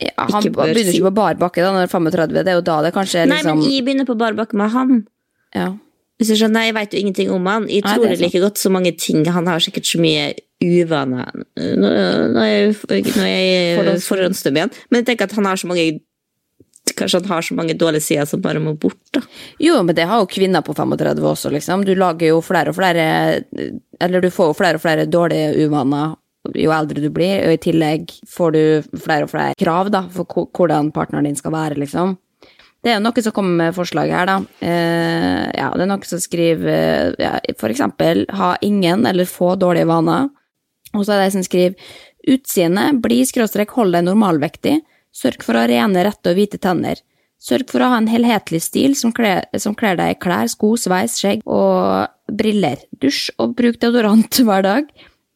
Ja, 0.00 0.12
han 0.20 0.42
Ikke 0.44 0.52
bør 0.54 0.68
begynner 0.70 0.92
si- 0.92 0.98
ikke 1.00 1.08
på 1.08 1.14
bar 1.16 1.38
bakke 1.40 1.62
da, 1.64 1.70
når 1.72 1.86
han 1.86 1.86
er 1.88 2.12
35. 2.12 2.34
Det 2.44 2.52
er 2.52 2.56
jo 2.58 2.64
da 2.66 2.76
det 2.84 2.92
kanskje 2.94 3.22
er 3.22 3.28
Nei, 3.30 3.38
men 3.42 3.58
liksom 3.58 3.62
jeg 3.72 3.84
begynner 3.86 4.06
på 4.08 4.16
bar 4.20 4.36
bakke 4.38 4.56
med 4.60 4.70
han. 4.74 4.98
ja. 5.56 5.68
Hvis 6.18 6.32
du 6.32 6.34
skjønner, 6.34 6.64
Jeg 6.66 6.74
vet 6.74 6.92
jo 6.94 6.98
ingenting 6.98 7.30
om 7.30 7.46
han. 7.46 7.68
Jeg 7.70 7.84
tror 7.84 8.02
det 8.08 8.18
det 8.18 8.26
like 8.26 8.40
godt 8.42 8.58
så 8.58 8.70
mange 8.70 8.92
ting. 8.98 9.24
Han 9.26 9.46
har 9.46 9.60
sikkert 9.62 9.86
så 9.86 10.00
mye 10.02 10.34
uvaner. 10.60 11.30
Nå, 11.56 11.88
nå 12.34 12.42
er 12.42 12.50
jeg, 12.50 12.74
nå 12.90 13.22
er 13.22 13.38
jeg 13.38 13.78
Forhånds- 13.78 14.08
forhåndsdømt 14.10 14.56
igjen. 14.58 14.72
Men 14.90 15.00
jeg 15.02 15.06
tenker 15.06 15.28
at 15.30 15.32
han 15.38 15.44
har 15.46 15.56
så 15.56 15.66
mange 15.70 16.00
Kanskje 16.98 17.20
han 17.20 17.28
har 17.30 17.42
så 17.42 17.54
mange 17.54 17.74
dårlige 17.78 18.02
sider 18.02 18.24
som 18.26 18.40
bare 18.40 18.58
må 18.58 18.72
bort. 18.80 18.96
da. 19.12 19.20
Jo, 19.60 19.82
men 19.82 19.94
det 19.94 20.06
har 20.08 20.18
jo 20.22 20.26
kvinner 20.26 20.62
på 20.64 20.74
35 20.74 21.20
også, 21.22 21.50
liksom. 21.52 21.84
Du 21.84 21.94
lager 21.94 22.28
jo 22.32 22.40
flere 22.40 22.70
og 22.72 22.74
flere 22.74 23.44
Eller 24.00 24.20
du 24.20 24.30
får 24.30 24.50
jo 24.50 24.56
flere 24.56 24.74
og 24.74 24.80
flere 24.82 25.04
dårlige 25.06 25.66
uvaner 25.68 26.16
jo 26.56 26.70
eldre 26.72 27.02
du 27.02 27.10
blir, 27.10 27.44
og 27.44 27.52
i 27.52 27.60
tillegg 27.60 28.10
får 28.26 28.52
du 28.54 28.98
flere 28.98 29.26
og 29.26 29.30
flere 29.30 29.54
krav 29.58 29.90
da, 29.92 30.02
for 30.08 30.24
hvordan 30.24 30.90
partneren 30.94 31.24
din 31.28 31.36
skal 31.36 31.52
være, 31.52 31.76
liksom. 31.76 32.16
Det 32.84 32.92
er 32.94 33.00
noen 33.02 33.24
som 33.24 33.34
kommer 33.34 33.56
med 33.58 33.74
forslag 33.74 34.12
her, 34.14 34.28
da. 34.28 34.36
Eh, 34.62 35.46
ja, 35.58 35.70
det 35.74 35.82
er 35.84 35.90
noen 35.90 36.04
som 36.06 36.20
skriver 36.22 36.68
eh, 36.70 37.14
ja, 37.24 37.32
for 37.58 37.74
eksempel 37.74 38.22
ha 38.38 38.52
ingen 38.62 39.06
eller 39.08 39.26
få 39.26 39.56
dårlige 39.58 39.88
vaner. 39.90 40.28
Og 40.94 41.02
så 41.02 41.14
er 41.14 41.20
det 41.20 41.26
de 41.26 41.36
som 41.38 41.46
skriver 41.46 41.90
utseende, 42.28 42.86
bli 43.02 43.22
skråstrek, 43.26 43.74
hold 43.74 43.96
deg 43.96 44.06
normalvektig, 44.06 44.78
sørg 45.14 45.42
for 45.44 45.56
å 45.56 45.64
ha 45.64 45.70
rene, 45.70 46.04
rette 46.06 46.30
og 46.30 46.38
hvite 46.38 46.60
tenner. 46.62 47.00
Sørg 47.38 47.70
for 47.70 47.82
å 47.82 47.90
ha 47.92 47.98
en 48.00 48.10
helhetlig 48.10 48.60
stil 48.64 48.94
som 48.98 49.12
kler, 49.14 49.44
som 49.62 49.74
kler 49.78 49.98
deg 49.98 50.14
i 50.14 50.18
klær, 50.22 50.50
sko, 50.50 50.72
sveis, 50.78 51.16
skjegg 51.20 51.42
og 51.46 52.34
briller. 52.34 52.82
Dusj 53.02 53.32
og 53.38 53.56
bruk 53.58 53.78
deodorant 53.82 54.40
hver 54.46 54.66
dag, 54.66 54.92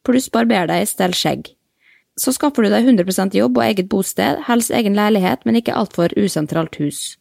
pluss 0.07 0.29
barber 0.31 0.71
deg, 0.71 0.87
stell 0.87 1.15
skjegg. 1.15 1.51
Så 2.19 2.31
skaffer 2.35 2.63
du 2.63 2.69
deg 2.69 2.85
100% 2.85 3.35
jobb 3.35 3.57
og 3.57 3.65
eget 3.65 3.89
bosted, 3.89 4.43
helst 4.47 4.71
egen 4.75 4.95
leilighet, 4.95 5.47
men 5.47 5.57
ikke 5.59 5.75
altfor 5.75 6.13
usentralt 6.19 6.77
hus. 6.79 7.15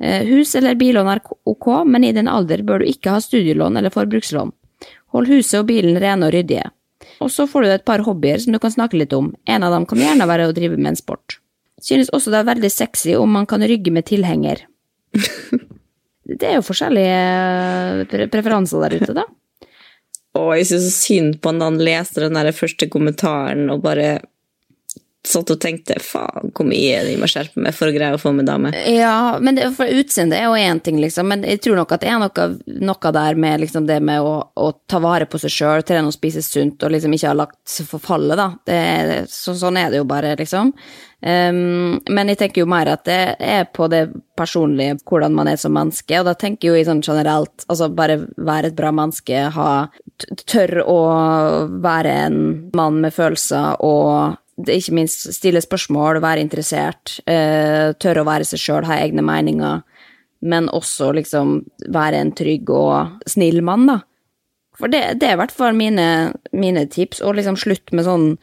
Eh, 0.00 0.24
Hus 0.26 0.54
eller 0.56 0.78
billån 0.80 1.08
er 1.12 1.20
ok, 1.44 1.68
men 1.86 2.04
i 2.04 2.12
din 2.16 2.28
alder 2.28 2.64
bør 2.66 2.80
du 2.80 2.88
ikke 2.88 3.12
ha 3.14 3.20
studielån 3.20 3.76
eller 3.76 3.92
forbrukslån. 3.92 4.52
Hold 5.14 5.28
huset 5.28 5.60
og 5.60 5.68
bilen 5.68 5.98
rene 6.00 6.28
og 6.28 6.34
ryddige. 6.34 6.70
Og 7.20 7.28
så 7.32 7.46
får 7.48 7.64
du 7.64 7.70
et 7.74 7.84
par 7.84 8.04
hobbyer 8.06 8.40
som 8.40 8.54
du 8.54 8.60
kan 8.62 8.72
snakke 8.72 8.96
litt 9.00 9.12
om. 9.12 9.32
En 9.44 9.64
av 9.66 9.74
dem 9.74 9.86
kan 9.88 10.00
gjerne 10.00 10.28
være 10.28 10.48
å 10.48 10.54
drive 10.56 10.78
med 10.78 10.94
en 10.94 11.00
sport. 11.00 11.40
Synes 11.80 12.12
også 12.16 12.32
det 12.32 12.40
er 12.40 12.48
veldig 12.48 12.70
sexy 12.72 13.16
om 13.16 13.32
man 13.32 13.48
kan 13.48 13.64
rygge 13.64 13.92
med 13.92 14.08
tilhenger. 14.08 14.64
Det 16.30 16.46
er 16.46 16.60
jo 16.60 16.62
forskjellige 16.62 18.04
pre 18.06 18.26
preferanser 18.30 18.84
der 18.84 18.92
ute, 19.00 19.14
da. 19.16 19.24
Å, 20.38 20.42
jeg 20.54 20.68
syns 20.68 20.84
så 20.86 20.92
synd 20.94 21.40
på 21.42 21.50
han 21.50 21.58
da 21.58 21.66
han 21.72 21.80
leste 21.82 22.22
den 22.22 22.36
der 22.38 22.52
første 22.54 22.86
kommentaren 22.92 23.64
og 23.72 23.82
bare 23.82 24.20
satt 25.26 25.50
og 25.52 25.58
tenkte 25.60 25.98
faen, 26.00 26.48
hvor 26.56 26.64
mye 26.64 27.02
de 27.04 27.16
må 27.20 27.28
skjerpe 27.28 27.60
meg 27.60 27.74
for 27.76 27.90
å 27.90 27.94
greie 27.94 28.16
å 28.16 28.20
få 28.20 28.32
med 28.32 28.48
dame. 28.48 28.72
Ja, 28.88 29.36
men 29.42 29.58
det, 29.58 29.66
for 29.76 29.90
utseendet 29.92 30.38
er 30.38 30.48
jo 30.48 30.56
én 30.56 30.80
ting, 30.80 30.96
liksom, 31.02 31.28
men 31.28 31.44
jeg 31.44 31.60
tror 31.66 31.76
nok 31.82 31.92
at 31.92 32.04
det 32.04 32.08
er 32.08 32.22
noe, 32.22 32.46
noe 32.88 33.12
der 33.18 33.36
med 33.36 33.60
liksom 33.60 33.84
det 33.90 33.98
med 34.00 34.24
å, 34.24 34.32
å 34.56 34.70
ta 34.88 35.02
vare 35.04 35.28
på 35.28 35.40
seg 35.42 35.52
sjøl, 35.52 35.84
trene 35.84 36.08
og 36.08 36.16
spise 36.16 36.42
sunt, 36.46 36.80
og 36.82 36.96
liksom 36.96 37.12
ikke 37.16 37.30
ha 37.34 37.36
lagt 37.36 37.76
forfallet, 37.90 38.40
da. 38.40 38.48
Det, 38.64 38.80
så, 39.28 39.54
sånn 39.60 39.76
er 39.80 39.92
det 39.92 40.00
jo 40.00 40.08
bare, 40.08 40.32
liksom. 40.40 40.72
Um, 41.20 42.00
men 42.08 42.32
jeg 42.32 42.40
tenker 42.40 42.62
jo 42.62 42.72
mer 42.72 42.88
at 42.88 43.04
det 43.04 43.20
er 43.44 43.66
på 43.76 43.90
det 43.92 44.06
personlige, 44.40 45.02
hvordan 45.04 45.36
man 45.36 45.50
er 45.52 45.60
som 45.60 45.76
menneske, 45.76 46.16
og 46.16 46.30
da 46.30 46.32
tenker 46.32 46.70
jeg 46.70 46.72
jo 46.72 46.80
i 46.80 46.86
sånn 46.88 47.04
generelt, 47.04 47.68
altså 47.68 47.90
bare 47.92 48.22
være 48.40 48.72
et 48.72 48.78
bra 48.78 48.88
menneske, 48.96 49.50
ha 49.52 49.72
t- 50.48 50.80
å 50.80 51.00
være 51.84 52.14
en 52.24 52.38
mann 52.72 53.02
med 53.04 53.12
følelser 53.12 53.76
og 53.84 54.38
ikke 54.68 54.96
minst 54.96 55.26
stille 55.36 55.62
spørsmål, 55.62 56.20
være 56.22 56.44
interessert, 56.44 57.18
eh, 57.30 57.92
tørre 58.00 58.24
å 58.24 58.28
være 58.28 58.46
seg 58.48 58.62
sjøl, 58.62 58.88
ha 58.88 59.00
egne 59.00 59.24
meninger, 59.24 59.82
men 60.40 60.70
også 60.72 61.12
liksom 61.16 61.60
være 61.92 62.20
en 62.20 62.32
trygg 62.36 62.70
og 62.72 63.20
snill 63.28 63.60
mann, 63.66 63.86
da. 63.90 64.00
For 64.80 64.88
det, 64.88 65.20
det 65.20 65.28
er 65.28 65.36
i 65.36 65.40
hvert 65.42 65.52
fall 65.52 65.76
mine, 65.76 66.32
mine 66.56 66.86
tips, 66.88 67.20
og 67.20 67.36
liksom 67.36 67.58
slutt 67.60 67.92
med 67.92 68.08
sånn 68.08 68.34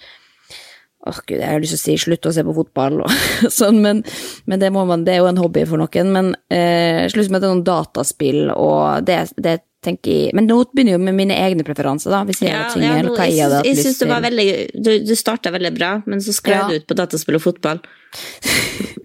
Åh, 1.07 1.19
gud, 1.23 1.37
jeg 1.39 1.47
har 1.47 1.61
lyst 1.63 1.71
til 1.71 1.79
å 1.79 1.83
si 1.85 1.93
slutt 2.01 2.25
å 2.27 2.31
se 2.35 2.43
på 2.43 2.53
fotball 2.57 2.97
og 3.05 3.13
sånn, 3.59 3.77
men, 3.79 4.01
men 4.49 4.59
det, 4.59 4.73
man, 4.75 5.05
det 5.07 5.13
er 5.13 5.21
jo 5.21 5.29
en 5.29 5.39
hobby 5.39 5.63
for 5.69 5.79
noen. 5.79 6.09
Men 6.11 6.33
eh, 6.51 7.05
slutt 7.13 7.31
med 7.31 7.45
sånn 7.45 7.63
dataspill, 7.63 8.49
og 8.51 9.05
det, 9.07 9.21
det 9.39 9.53
tenker 9.83 10.31
Men 10.33 10.47
nå 10.49 10.55
begynner 10.73 10.95
jo 10.97 10.99
med 10.99 11.13
mine 11.15 11.35
egne 11.37 11.63
preferanser, 11.63 12.09
da. 12.11 12.23
Hvis 12.25 12.41
jeg 12.41 12.49
Ja, 12.51 12.63
ting, 12.73 12.83
ja, 12.83 13.01
nå- 13.05 13.15
hva 13.15 13.27
jeg 13.29 13.43
hadde 13.43 13.59
hatt 13.61 13.65
jeg 13.65 13.75
lyst 13.77 13.99
det 13.99 14.07
var 14.09 14.21
til. 14.21 14.29
veldig 14.31 14.83
Du, 14.83 14.91
du 15.05 15.13
starta 15.15 15.51
veldig 15.53 15.73
bra, 15.77 15.91
men 16.05 16.19
så 16.19 16.33
skled 16.33 16.57
Ja. 16.57 16.67
du 16.67 16.75
ut 16.75 16.87
på 16.87 16.95
dataspill 16.95 17.35
og 17.35 17.41
fotball. 17.45 17.79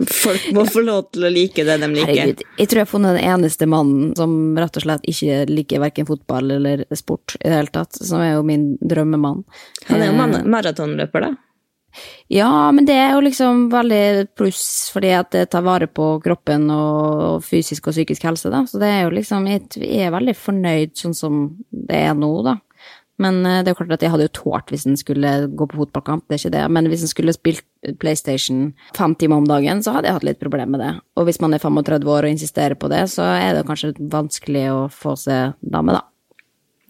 Folk 0.08 0.48
må 0.54 0.64
få 0.66 0.82
lov 0.85 1.11
til 1.12 1.24
å 1.28 1.30
like 1.32 1.64
det 1.66 1.76
de 1.80 1.88
liker. 1.92 2.08
Herregud, 2.11 2.42
jeg 2.58 2.68
tror 2.68 2.80
jeg 2.80 2.87
har 2.87 2.90
funnet 2.90 3.16
den 3.18 3.28
eneste 3.35 3.68
mannen 3.70 4.16
som 4.18 4.35
rett 4.58 4.76
og 4.80 4.82
slett 4.87 5.06
ikke 5.12 5.42
liker 5.50 5.82
verken 5.82 6.06
fotball 6.08 6.50
eller 6.56 6.85
sport 6.98 7.37
i 7.40 7.48
det 7.48 7.54
hele 7.58 7.72
tatt, 7.74 7.92
som 8.00 8.20
er 8.24 8.35
jo 8.35 8.42
min 8.46 8.76
drømmemann. 8.82 9.44
Han 9.90 10.00
er 10.02 10.06
jo 10.11 10.12
Eh, 10.22 10.44
maratonløper, 10.56 11.20
da. 11.28 11.32
Ja, 12.33 12.70
men 12.72 12.87
det 12.88 12.96
er 12.96 13.14
jo 13.14 13.22
liksom 13.26 13.66
veldig 13.72 14.33
pluss, 14.38 14.64
fordi 14.94 15.12
at 15.16 15.33
det 15.35 15.48
tar 15.52 15.64
vare 15.66 15.88
på 15.90 16.14
kroppen 16.24 16.70
og 16.72 17.44
fysisk 17.44 17.90
og 17.90 17.96
psykisk 17.96 18.24
helse, 18.28 18.52
da. 18.52 18.64
Så 18.68 18.81
det 18.81 18.88
er 18.88 19.02
jo 19.05 19.14
liksom 19.14 19.48
Jeg 19.50 20.07
er 20.07 20.14
veldig 20.14 20.37
fornøyd 20.38 20.96
sånn 20.98 21.16
som 21.16 21.42
det 21.70 22.05
er 22.09 22.14
nå, 22.16 22.35
da. 22.46 22.59
Men 23.22 23.46
eh, 23.46 23.61
det 23.62 23.70
er 23.70 23.74
jo 23.74 23.81
klart 23.83 23.96
at 23.98 24.05
jeg 24.05 24.12
hadde 24.14 24.26
jo 24.26 24.35
tålt 24.38 24.72
hvis 24.72 24.87
en 24.88 24.98
skulle 24.98 25.33
gå 25.52 25.68
på 25.68 25.78
fotballkamp, 25.83 26.24
det 26.26 26.37
er 26.37 26.42
ikke 26.42 26.55
det. 26.57 26.64
Men 26.74 26.88
hvis 26.90 27.05
en 27.05 27.12
skulle 27.12 27.37
spilt 27.37 27.64
PlayStation 28.02 28.70
fem 28.96 29.16
timer 29.18 29.42
om 29.42 29.48
dagen, 29.48 29.83
så 29.85 29.96
hadde 29.96 30.09
jeg 30.09 30.18
hatt 30.18 30.28
litt 30.28 30.42
problemer 30.42 30.76
med 30.76 30.85
det. 30.85 30.92
Og 31.20 31.28
hvis 31.28 31.40
man 31.42 31.55
er 31.55 31.62
35 31.62 32.09
år 32.16 32.26
og 32.26 32.35
insisterer 32.35 32.78
på 32.78 32.90
det, 32.92 33.05
så 33.12 33.26
er 33.37 33.59
det 33.59 33.66
kanskje 33.68 33.94
vanskelig 34.12 34.68
å 34.72 34.85
få 34.92 35.16
seg 35.20 35.59
dame, 35.61 35.98
da. 35.98 36.07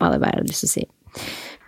Hadde 0.02 0.18
jeg 0.18 0.26
bare 0.26 0.46
lyst 0.46 0.64
til 0.66 0.70
å 0.70 0.76
si. 0.76 0.86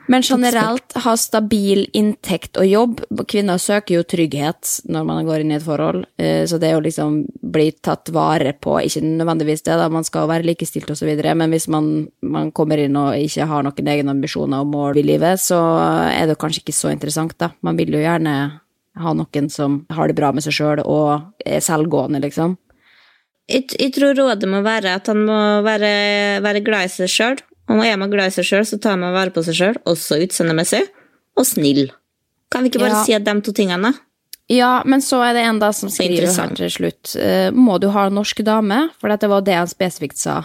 Men 0.07 0.23
generelt 0.23 0.93
ha 1.01 1.14
stabil 1.17 1.87
inntekt 1.97 2.59
og 2.61 2.67
jobb. 2.69 3.01
Kvinner 3.29 3.61
søker 3.61 3.97
jo 3.97 4.03
trygghet 4.05 4.83
når 4.93 5.07
man 5.09 5.25
går 5.25 5.45
inn 5.45 5.55
i 5.55 5.57
et 5.57 5.64
forhold, 5.64 6.05
eh, 6.21 6.43
så 6.49 6.59
det 6.61 6.75
å 6.77 6.83
liksom 6.85 7.23
bli 7.55 7.71
tatt 7.85 8.12
vare 8.12 8.53
på, 8.53 8.77
ikke 8.85 9.01
nødvendigvis 9.05 9.64
det, 9.64 9.79
da, 9.81 9.88
man 9.93 10.05
skal 10.05 10.29
være 10.29 10.45
likestilt 10.51 10.90
og 10.93 10.99
så 11.01 11.09
videre, 11.09 11.33
men 11.38 11.55
hvis 11.55 11.69
man, 11.73 12.09
man 12.21 12.53
kommer 12.53 12.83
inn 12.83 12.99
og 13.01 13.17
ikke 13.17 13.49
har 13.49 13.64
noen 13.64 13.93
egne 13.95 14.12
ambisjoner 14.12 14.64
og 14.64 14.75
mål 14.75 15.01
i 15.01 15.07
livet, 15.07 15.40
så 15.40 15.61
er 16.11 16.29
det 16.29 16.37
kanskje 16.43 16.64
ikke 16.67 16.77
så 16.77 16.93
interessant, 16.93 17.38
da. 17.40 17.55
Man 17.64 17.81
vil 17.81 17.97
jo 17.97 18.05
gjerne 18.05 18.35
ha 19.01 19.14
noen 19.17 19.49
som 19.51 19.81
har 19.90 20.11
det 20.11 20.19
bra 20.19 20.31
med 20.35 20.45
seg 20.45 20.55
sjøl 20.59 20.85
og 20.85 21.33
er 21.47 21.64
selvgående, 21.64 22.21
liksom. 22.27 22.59
Jeg, 23.49 23.67
jeg 23.77 23.93
tror 23.93 24.14
rådet 24.17 24.49
må 24.49 24.62
være 24.64 24.95
at 24.97 25.09
han 25.11 25.25
må 25.27 25.40
være, 25.64 25.90
være 26.45 26.62
glad 26.64 26.88
i 26.88 26.93
seg 26.93 27.12
sjøl. 27.12 27.43
Og 27.68 27.81
er 27.87 27.96
man 27.96 28.11
glad 28.12 28.29
i 28.29 28.35
seg 28.35 28.44
sjøl, 28.44 28.64
så 28.68 28.79
tar 28.81 28.98
man 29.00 29.14
vare 29.14 29.33
på 29.33 29.42
seg 29.46 29.57
sjøl, 29.57 29.79
også 29.88 30.18
utseendemessig, 30.24 30.83
og 31.38 31.46
snill. 31.48 31.87
Kan 32.53 32.62
vi 32.62 32.70
ikke 32.70 32.83
bare 32.83 32.98
Ja. 32.98 33.05
si 33.05 33.14
at 33.16 33.24
de 33.24 33.40
to 33.40 33.53
tingene. 33.53 33.94
Ja, 34.53 34.83
men 34.85 35.00
så 35.00 35.22
er 35.24 35.33
det 35.33 35.42
en 35.48 35.59
da 35.59 35.70
som 35.72 35.88
skriver 35.88 36.29
her 36.29 36.55
til 36.55 36.68
slutt. 36.70 37.16
eh, 37.16 37.50
må 37.50 37.81
du 37.81 37.88
ha 37.88 38.07
en 38.07 38.14
norsk 38.14 38.44
dame? 38.44 38.90
For 39.00 39.09
dette 39.09 39.29
var 39.29 39.40
det 39.40 39.55
han 39.55 39.66
spesifikt 39.66 40.18
sa. 40.18 40.44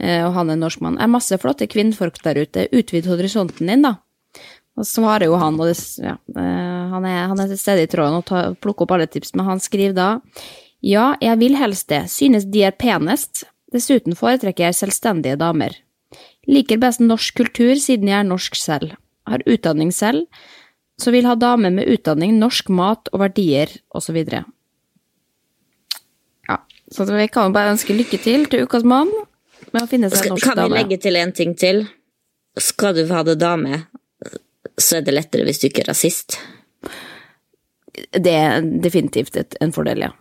Eh, 0.00 0.24
og 0.26 0.34
han 0.34 0.50
er 0.50 0.56
norskmann. 0.56 0.98
Er 1.00 1.06
masse 1.06 1.38
flotte 1.38 1.68
kvinnfolk 1.68 2.20
der 2.22 2.34
ute. 2.44 2.68
Utvid 2.72 3.06
horisonten 3.06 3.66
din, 3.66 3.82
da. 3.82 3.98
Og 4.76 4.84
svarer 4.84 5.26
jo 5.26 5.36
han, 5.36 5.54
og 5.58 5.66
det, 5.66 5.78
ja, 6.02 6.16
eh, 6.36 6.90
han, 6.90 7.04
er, 7.04 7.28
han 7.28 7.40
er 7.40 7.46
til 7.48 7.58
stede 7.58 7.82
i 7.82 7.86
tråden 7.86 8.18
og 8.18 8.24
tar, 8.26 8.54
plukker 8.54 8.82
opp 8.82 8.92
alle 8.92 9.06
tips, 9.06 9.34
men 9.34 9.46
han 9.46 9.58
skriver 9.60 9.94
da 9.94 10.20
Ja, 10.82 11.16
jeg 11.20 11.38
vil 11.38 11.56
helst 11.56 11.88
det. 11.88 12.04
Synes 12.10 12.44
de 12.50 12.62
er 12.62 12.70
penest. 12.70 13.44
Dessuten 13.72 14.14
foretrekker 14.14 14.68
jeg 14.68 14.74
selvstendige 14.74 15.36
damer. 15.36 15.74
Liker 16.48 16.80
best 16.80 17.02
norsk 17.04 17.36
kultur 17.36 17.74
siden 17.80 18.08
jeg 18.08 18.18
er 18.22 18.28
norsk 18.28 18.56
selv. 18.56 18.94
Har 19.28 19.44
utdanning 19.44 19.92
selv, 19.92 20.24
så 20.98 21.12
vil 21.14 21.28
ha 21.28 21.36
dame 21.38 21.70
med 21.74 21.88
utdanning, 21.92 22.38
norsk 22.40 22.70
mat 22.74 23.10
og 23.12 23.20
verdier 23.22 23.70
osv. 23.94 24.16
Ja, 26.48 26.56
så 26.90 27.06
vi 27.10 27.28
kan 27.28 27.50
jo 27.50 27.56
bare 27.56 27.74
ønske 27.76 27.96
lykke 27.96 28.18
til 28.24 28.48
til 28.50 28.64
ukas 28.64 28.86
mann 28.88 29.12
med 29.72 29.84
å 29.84 29.88
finne 29.90 30.10
seg 30.10 30.30
en 30.30 30.34
norsk 30.34 30.48
kan 30.48 30.64
vi 30.64 30.78
legge 30.78 30.98
til 31.04 31.18
en 31.20 31.34
ting 31.36 31.54
til? 31.58 31.84
Skal 32.58 32.96
du 32.96 33.04
ha 33.12 33.22
det 33.26 33.36
dame, 33.38 33.84
så 34.78 34.98
er 34.98 35.06
det 35.06 35.14
lettere 35.14 35.44
hvis 35.46 35.60
du 35.62 35.68
ikke 35.68 35.84
er 35.84 35.92
rasist. 35.92 36.38
Det 38.14 38.32
er 38.32 38.64
definitivt 38.82 39.36
en 39.60 39.74
fordel. 39.74 40.08
Ja. 40.08 40.12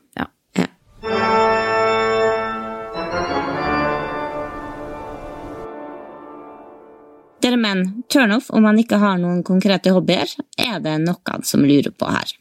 Dere 7.43 7.57
menn, 7.61 8.03
turnoff 8.09 8.49
om 8.49 8.65
man 8.65 8.79
ikke 8.81 8.97
har 9.01 9.19
noen 9.21 9.43
konkrete 9.45 9.93
hobbyer, 9.93 10.31
er 10.57 10.79
det 10.81 10.97
noen 11.03 11.45
som 11.45 11.65
lurer 11.65 11.93
på 11.93 12.09
her. 12.09 12.33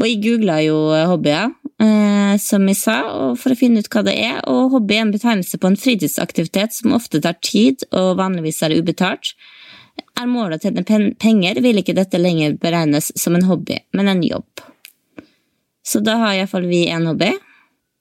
Og 0.00 0.06
jeg 0.08 0.22
googla 0.24 0.56
jo 0.64 0.76
hobbyer, 1.12 1.52
eh, 1.82 2.34
som 2.42 2.66
jeg 2.66 2.78
sa, 2.80 2.96
og 3.12 3.38
for 3.38 3.52
å 3.52 3.58
finne 3.58 3.82
ut 3.82 3.90
hva 3.92 4.02
det 4.06 4.16
er. 4.18 4.40
Og 4.50 4.72
hobby 4.74 4.96
er 4.96 5.06
en 5.06 5.12
betegnelse 5.14 5.60
på 5.60 5.70
en 5.70 5.78
fritidsaktivitet 5.78 6.74
som 6.78 6.96
ofte 6.96 7.20
tar 7.22 7.38
tid 7.44 7.84
og 7.92 8.16
vanligvis 8.20 8.62
er 8.66 8.76
ubetalt. 8.80 9.34
Er 10.16 10.28
målet 10.28 10.60
å 10.60 10.68
tjene 10.68 10.84
pen 10.88 11.10
penger, 11.20 11.60
vil 11.64 11.80
ikke 11.80 11.96
dette 11.96 12.20
lenger 12.20 12.56
beregnes 12.60 13.12
som 13.16 13.36
en 13.36 13.46
hobby, 13.48 13.78
men 13.96 14.08
en 14.12 14.24
jobb. 14.24 14.64
Så 15.86 16.02
da 16.02 16.16
har 16.24 16.34
iallfall 16.34 16.66
vi 16.66 16.86
en 16.90 17.06
hobby. 17.12 17.30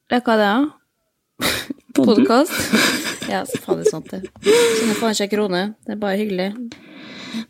Hva 0.09 0.21
er 0.21 0.25
det, 0.25 0.49
da? 0.49 1.51
Podden. 1.95 2.25
Podkast? 2.25 3.11
ja, 3.29 3.43
så 3.47 3.59
faen 3.61 3.81
det 3.81 3.87
er 3.87 3.93
sant, 3.93 4.11
det. 4.11 4.21
Kjenner 4.45 4.97
faen 4.99 5.15
ikke 5.15 5.31
krone. 5.35 5.63
Det 5.85 5.95
er 5.95 6.01
bare 6.01 6.19
hyggelig. 6.19 6.49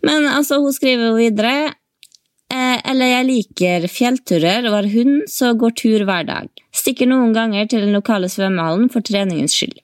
Men 0.06 0.28
altså, 0.30 0.60
hun 0.64 0.74
skriver 0.74 1.12
jo 1.12 1.18
videre 1.20 1.54
eh, 1.68 2.78
Eller 2.90 3.12
jeg 3.12 3.28
liker 3.28 3.88
fjellturer 3.92 4.66
og 4.66 4.80
har 4.80 4.90
hund, 4.96 5.26
så 5.30 5.54
går 5.58 5.76
tur 5.78 6.06
hver 6.08 6.28
dag. 6.28 6.50
Stikker 6.76 7.10
noen 7.10 7.36
ganger 7.36 7.70
til 7.70 7.86
den 7.86 7.96
lokale 7.96 8.30
svømmehallen 8.32 8.90
for 8.94 9.06
treningens 9.06 9.58
skyld. 9.58 9.78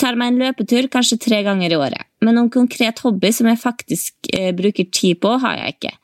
Tar 0.00 0.16
meg 0.16 0.32
en 0.32 0.40
løpetur 0.40 0.88
kanskje 0.92 1.20
tre 1.20 1.42
ganger 1.44 1.72
i 1.72 1.78
året. 1.78 2.06
Men 2.24 2.36
noen 2.36 2.52
konkret 2.52 3.02
hobby 3.04 3.32
som 3.36 3.48
jeg 3.50 3.60
faktisk 3.60 4.30
eh, 4.36 4.52
bruker 4.56 4.88
tid 4.92 5.20
på, 5.20 5.34
har 5.42 5.58
jeg 5.60 5.76
ikke. 5.76 5.96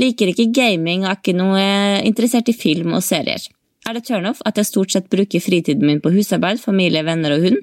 Liker 0.00 0.30
ikke 0.32 0.52
gaming 0.54 1.04
og 1.04 1.12
er 1.12 1.20
ikke 1.20 1.36
noe 1.36 1.60
eh, 1.60 2.00
interessert 2.08 2.48
i 2.48 2.56
film 2.56 2.96
og 2.96 3.04
serier. 3.04 3.44
Er 3.84 3.98
det 3.98 4.06
turnoff 4.08 4.40
at 4.48 4.56
jeg 4.56 4.70
stort 4.70 4.94
sett 4.94 5.10
bruker 5.12 5.42
fritiden 5.44 5.84
min 5.84 6.00
på 6.00 6.12
husarbeid, 6.14 6.60
familie, 6.62 7.04
venner 7.04 7.36
og 7.36 7.44
hund? 7.44 7.62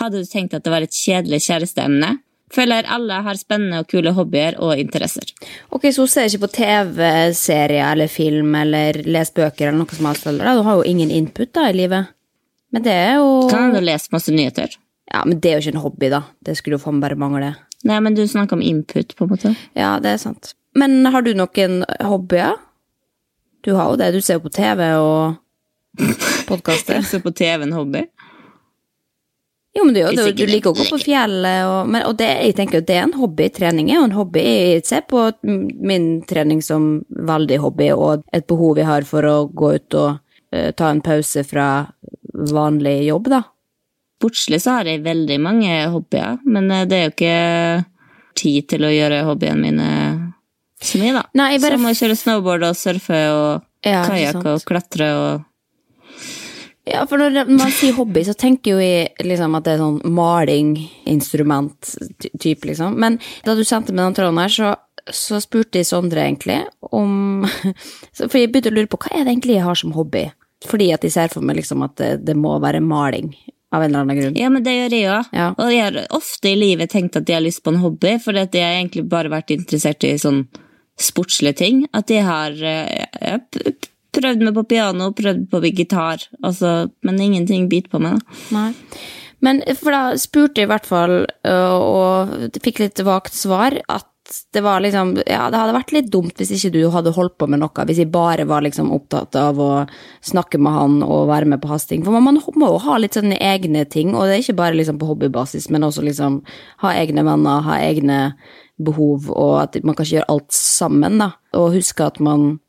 Hadde 0.00 0.22
du 0.22 0.28
tenkt 0.28 0.54
at 0.56 0.64
det 0.64 0.72
var 0.72 0.86
et 0.86 0.96
kjedelig 0.96 1.42
kjæresteemne? 1.46 2.14
Føler 2.50 2.88
alle 2.90 3.20
har 3.22 3.38
spennende 3.38 3.82
og 3.82 3.90
kule 3.92 4.10
hobbyer 4.16 4.56
og 4.58 4.80
interesser. 4.80 5.28
Ok, 5.70 5.84
så 5.92 6.02
hun 6.02 6.10
ser 6.10 6.26
ikke 6.26 6.46
på 6.48 6.52
TV-serier 6.56 7.92
eller 7.92 8.10
film 8.10 8.56
eller 8.58 8.98
leser 9.06 9.36
bøker 9.36 9.68
eller 9.68 9.84
noe 9.84 9.98
som 9.98 10.08
helst, 10.10 10.26
eller? 10.26 10.56
Du 10.58 10.64
har 10.66 10.80
jo 10.80 10.88
ingen 10.88 11.12
input 11.14 11.52
da 11.54 11.68
i 11.70 11.76
livet. 11.76 12.10
Men 12.74 12.86
det 12.86 12.94
er 12.94 13.20
jo 13.20 13.28
Kan 13.50 13.74
du 13.74 13.78
lese 13.82 14.10
masse 14.14 14.34
nyheter? 14.34 14.74
Ja, 15.10 15.22
men 15.26 15.38
det 15.42 15.50
er 15.50 15.58
jo 15.58 15.66
ikke 15.66 15.76
en 15.76 15.84
hobby, 15.84 16.10
da. 16.10 16.22
Det 16.46 16.56
skulle 16.58 16.78
jo 16.78 16.82
faen 16.82 17.02
bare 17.02 17.18
mangle. 17.18 17.52
Nei, 17.86 18.00
men 18.02 18.16
du 18.18 18.24
snakker 18.28 18.58
om 18.58 18.64
input, 18.64 19.14
på 19.18 19.26
en 19.26 19.30
måte. 19.30 19.54
Ja, 19.78 19.94
det 20.02 20.16
er 20.16 20.20
sant. 20.22 20.54
Men 20.78 21.04
har 21.10 21.22
du 21.26 21.32
noen 21.34 21.80
hobbyer? 22.06 22.58
Du 23.66 23.72
har 23.76 23.92
jo 23.92 23.98
det. 24.00 24.12
Du 24.14 24.20
ser 24.24 24.38
jo 24.38 24.44
på 24.46 24.52
TV 24.54 24.84
og 24.98 25.38
podkaster. 26.48 27.02
Se 27.02 27.20
på 27.20 27.30
TV 27.32 27.62
en 27.66 27.72
hobby. 27.72 28.04
Jo, 29.74 29.84
men 29.84 29.94
du, 29.94 30.00
du, 30.16 30.32
du 30.34 30.46
liker 30.50 30.72
å 30.72 30.74
gå 30.74 30.84
på 30.90 30.98
fjellet, 30.98 31.60
og, 31.70 31.86
men, 31.94 32.02
og 32.08 32.16
det, 32.18 32.26
jeg 32.42 32.56
tenker 32.58 32.80
jo 32.80 32.86
det 32.88 32.96
er 32.98 33.04
en 33.06 33.14
hobby. 33.20 33.46
Trening 33.54 33.92
er 33.92 34.00
jo 34.00 34.06
en 34.08 34.16
hobby. 34.16 34.42
Jeg 34.42 34.82
ser 34.88 35.04
på 35.06 35.28
min 35.46 36.08
trening 36.26 36.58
som 36.66 36.88
veldig 37.30 37.60
hobby, 37.62 37.92
og 37.94 38.24
et 38.34 38.48
behov 38.50 38.80
jeg 38.82 38.88
har 38.88 39.06
for 39.06 39.28
å 39.30 39.36
gå 39.46 39.70
ut 39.78 39.94
og 40.00 40.18
uh, 40.18 40.70
ta 40.74 40.90
en 40.90 41.02
pause 41.06 41.44
fra 41.46 41.68
vanlig 42.50 42.96
jobb, 43.12 43.30
da. 43.30 43.44
Sportslig 44.20 44.58
så 44.64 44.80
har 44.80 44.90
jeg 44.90 45.04
veldig 45.06 45.38
mange 45.40 45.76
hobbyer, 45.94 46.40
men 46.44 46.66
eh, 46.74 46.82
det 46.90 46.96
er 46.98 47.06
jo 47.06 47.12
ikke 47.14 47.36
tid 48.36 48.66
til 48.68 48.84
å 48.84 48.90
gjøre 48.92 49.22
hobbyene 49.24 49.62
mine 49.62 49.86
så 50.82 50.98
mye, 51.00 51.14
da. 51.16 51.22
Nei, 51.40 51.54
bare- 51.62 51.78
Som 51.78 51.86
å 51.88 51.94
kjøre 51.96 52.18
snowboard 52.20 52.66
og 52.68 52.76
surfe 52.76 53.20
og 53.32 53.62
Ja, 53.88 54.02
kajakk 54.04 54.44
og 54.50 54.66
klatre 54.68 55.08
og 55.16 55.46
Ja, 56.88 57.02
for 57.06 57.20
når 57.20 57.44
man 57.50 57.70
sier 57.76 57.92
hobby, 57.98 58.22
så 58.24 58.32
tenker 58.38 58.72
jo 58.74 58.80
jeg 58.82 59.12
liksom 59.26 59.54
at 59.58 59.66
det 59.66 59.74
er 59.74 59.82
sånn 59.82 59.98
maling, 60.16 60.72
instrument, 61.10 61.92
ty- 62.22 62.32
type, 62.40 62.66
liksom. 62.70 62.96
Men 62.98 63.18
da 63.44 63.54
du 63.54 63.62
sendte 63.68 63.92
meg 63.92 64.06
den 64.08 64.16
tråden 64.16 64.40
her, 64.40 64.54
så, 64.54 64.72
så 65.12 65.40
spurte 65.44 65.82
jeg 65.82 65.88
Sondre 65.90 66.24
egentlig 66.24 66.62
om 66.90 67.44
For 68.16 68.38
jeg 68.40 68.50
begynte 68.52 68.72
å 68.72 68.76
lure 68.78 68.90
på 68.90 69.00
hva 69.04 69.12
er 69.12 69.26
det 69.26 69.34
egentlig 69.36 69.58
jeg 69.58 69.66
har 69.68 69.78
som 69.78 69.92
hobby? 69.96 70.24
Fordi 70.66 70.90
at 70.96 71.04
jeg 71.06 71.14
ser 71.14 71.30
for 71.32 71.44
meg 71.44 71.60
liksom 71.60 71.84
at 71.86 71.94
det, 72.00 72.10
det 72.26 72.36
må 72.36 72.56
være 72.60 72.82
maling, 72.84 73.30
av 73.70 73.84
en 73.84 73.92
eller 73.92 74.02
annen 74.02 74.18
grunn. 74.18 74.40
Ja, 74.40 74.48
men 74.50 74.64
det 74.66 74.74
gjør 74.74 74.96
jeg 74.96 75.12
òg. 75.12 75.30
Ja. 75.36 75.46
Og 75.60 75.70
jeg 75.70 75.84
har 75.86 76.00
ofte 76.16 76.50
i 76.50 76.56
livet 76.58 76.90
tenkt 76.92 77.16
at 77.20 77.28
jeg 77.28 77.38
har 77.38 77.44
lyst 77.44 77.62
på 77.64 77.70
en 77.72 77.80
hobby, 77.84 78.16
for 78.24 78.34
jeg 78.36 78.50
har 78.56 78.80
egentlig 78.80 79.04
bare 79.08 79.30
vært 79.32 79.52
interessert 79.54 80.04
i 80.08 80.16
sånn 80.20 80.42
sportslige 81.00 81.56
ting. 81.62 81.84
At 81.96 82.10
jeg 82.12 82.26
har 82.26 82.56
eh, 82.56 83.06
jeg 83.20 83.76
prøvd 84.16 84.44
meg 84.46 84.58
på 84.58 84.66
piano, 84.74 85.10
prøvd 85.16 85.48
på 85.50 85.62
gitar, 85.70 86.26
altså, 86.42 86.90
men 87.06 87.20
ingenting 87.22 87.68
biter 87.70 87.92
på 87.92 88.02
meg. 88.02 88.20
da. 88.20 88.38
Nei. 88.56 89.00
Men 89.40 89.62
for 89.78 89.94
da 89.94 90.02
spurte 90.20 90.60
jeg 90.60 90.68
i 90.68 90.70
hvert 90.70 90.88
fall, 90.88 91.14
øh, 91.48 91.76
og 91.80 92.60
fikk 92.60 92.82
litt 92.82 93.00
vagt 93.06 93.36
svar, 93.36 93.78
at 93.88 94.06
det 94.54 94.60
var 94.62 94.80
liksom 94.84 95.16
Ja, 95.26 95.48
det 95.50 95.58
hadde 95.58 95.74
vært 95.74 95.92
litt 95.94 96.10
dumt 96.12 96.38
hvis 96.38 96.52
ikke 96.54 96.70
du 96.76 96.80
hadde 96.94 97.10
holdt 97.16 97.36
på 97.40 97.48
med 97.50 97.62
noe, 97.62 97.86
hvis 97.88 97.98
jeg 98.02 98.12
bare 98.14 98.44
var 98.46 98.62
liksom 98.62 98.92
opptatt 98.94 99.34
av 99.34 99.58
å 99.58 99.70
snakke 100.22 100.60
med 100.60 100.76
han 100.76 100.96
og 101.02 101.28
være 101.32 101.48
med 101.50 101.62
på 101.62 101.70
hans 101.72 101.88
ting. 101.90 102.04
For 102.06 102.14
man 102.14 102.38
må 102.38 102.68
jo 102.68 102.78
ha 102.84 102.98
litt 103.00 103.18
sånne 103.18 103.40
egne 103.40 103.86
ting, 103.90 104.14
og 104.14 104.28
det 104.28 104.36
er 104.36 104.44
ikke 104.44 104.60
bare 104.60 104.78
liksom 104.78 105.00
på 105.00 105.08
hobbybasis, 105.10 105.70
men 105.74 105.88
også 105.88 106.04
liksom 106.06 106.40
ha 106.84 106.94
egne 107.00 107.26
venner, 107.26 107.64
ha 107.66 107.80
egne 107.82 108.20
behov, 108.80 109.30
og 109.34 109.54
at 109.64 109.80
man 109.82 109.96
kan 109.96 110.06
ikke 110.06 110.20
gjøre 110.20 110.32
alt 110.36 110.54
sammen, 110.56 111.18
da. 111.20 111.32
Og 111.58 111.74
huske 111.74 112.06
at 112.06 112.20
man 112.22 112.60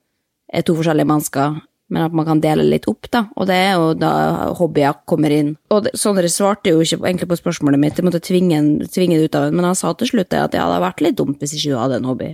to 0.68 0.76
forskjellige 0.76 1.08
mennesker 1.08 1.62
men 1.92 2.06
at 2.08 2.14
man 2.16 2.28
kan 2.28 2.42
dele 2.42 2.64
litt 2.64 2.88
opp, 2.88 3.10
da. 3.12 3.26
Og 3.36 3.50
det 3.50 3.58
er 3.66 3.74
jo 3.76 3.92
da 4.00 4.12
hobbyer 4.56 5.02
kommer 5.10 5.34
inn. 5.36 5.56
Og 5.76 5.90
Sondre 5.98 6.30
svarte 6.32 6.72
jo 6.72 6.84
ikke 6.84 7.02
egentlig 7.02 7.28
på 7.34 7.40
spørsmålet 7.42 7.82
mitt, 7.82 8.00
jeg 8.00 8.08
måtte 8.08 8.24
tvinge, 8.24 8.62
tvinge 8.94 9.20
det 9.20 9.28
ut 9.28 9.36
av 9.36 9.50
ham, 9.50 9.58
men 9.60 9.68
han 9.68 9.78
sa 9.78 9.92
til 10.00 10.08
slutt 10.14 10.32
at 10.32 10.40
ja, 10.40 10.48
det 10.54 10.62
hadde 10.64 10.80
vært 10.86 11.04
litt 11.04 11.20
dumt 11.20 11.44
hvis 11.44 11.58
ikke 11.58 11.74
du 11.74 11.82
hadde 11.82 12.00
en 12.00 12.08
hobby. 12.08 12.32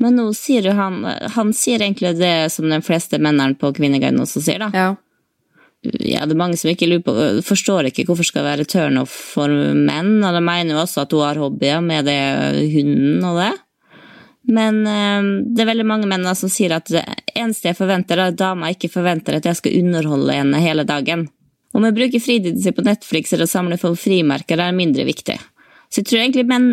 Men 0.00 0.16
nå 0.16 0.30
sier 0.34 0.64
jo 0.64 0.72
han 0.74 1.04
Han 1.36 1.52
sier 1.54 1.82
egentlig 1.84 2.14
det 2.16 2.48
som 2.50 2.64
de 2.72 2.78
fleste 2.82 3.20
mennene 3.20 3.54
på 3.60 3.70
Kvinneguiden 3.76 4.22
også 4.24 4.40
sier, 4.42 4.64
da. 4.64 4.70
Ja. 4.72 4.88
Ja, 5.82 6.22
det 6.24 6.32
er 6.32 6.38
mange 6.38 6.56
som 6.56 6.70
ikke 6.70 6.86
lurer 6.86 7.04
på, 7.04 7.12
forstår 7.44 7.90
ikke 7.90 8.06
hvorfor 8.06 8.22
det 8.22 8.30
skal 8.30 8.46
være 8.46 8.66
turnoff 8.70 9.12
for 9.34 9.50
menn, 9.50 10.20
og 10.22 10.32
de 10.36 10.42
mener 10.46 10.76
jo 10.76 10.80
også 10.84 11.04
at 11.04 11.12
hun 11.12 11.24
har 11.26 11.40
hobbyer 11.42 11.82
med 11.84 12.06
det 12.06 12.20
hunden 12.72 13.24
og 13.26 13.40
det. 13.42 13.52
Men 14.50 14.80
øh, 14.86 15.28
det 15.54 15.62
er 15.62 15.70
veldig 15.70 15.86
mange 15.86 16.08
menn 16.10 16.26
som 16.38 16.50
sier 16.50 16.74
at 16.76 16.90
det 16.90 17.04
eneste 17.34 17.70
jeg 17.70 17.78
forventer, 17.78 18.18
er 18.18 18.32
at 18.32 18.40
dama 18.40 18.72
ikke 18.72 18.90
forventer 18.92 19.38
at 19.38 19.46
jeg 19.46 19.60
skal 19.60 19.78
underholde 19.82 20.38
henne 20.40 20.62
hele 20.62 20.86
dagen. 20.88 21.28
Om 21.72 21.86
jeg 21.88 21.96
bruker 21.96 22.20
fritiden 22.20 22.60
sin 22.60 22.74
på 22.76 22.84
Netflix 22.84 23.32
eller 23.32 23.48
samler 23.48 23.80
for 23.80 23.96
frimerker, 23.96 24.60
er 24.60 24.76
mindre 24.76 25.06
viktig. 25.08 25.38
Så 25.88 26.02
jeg 26.02 26.08
tror 26.08 26.24
egentlig 26.24 26.48
menn 26.48 26.68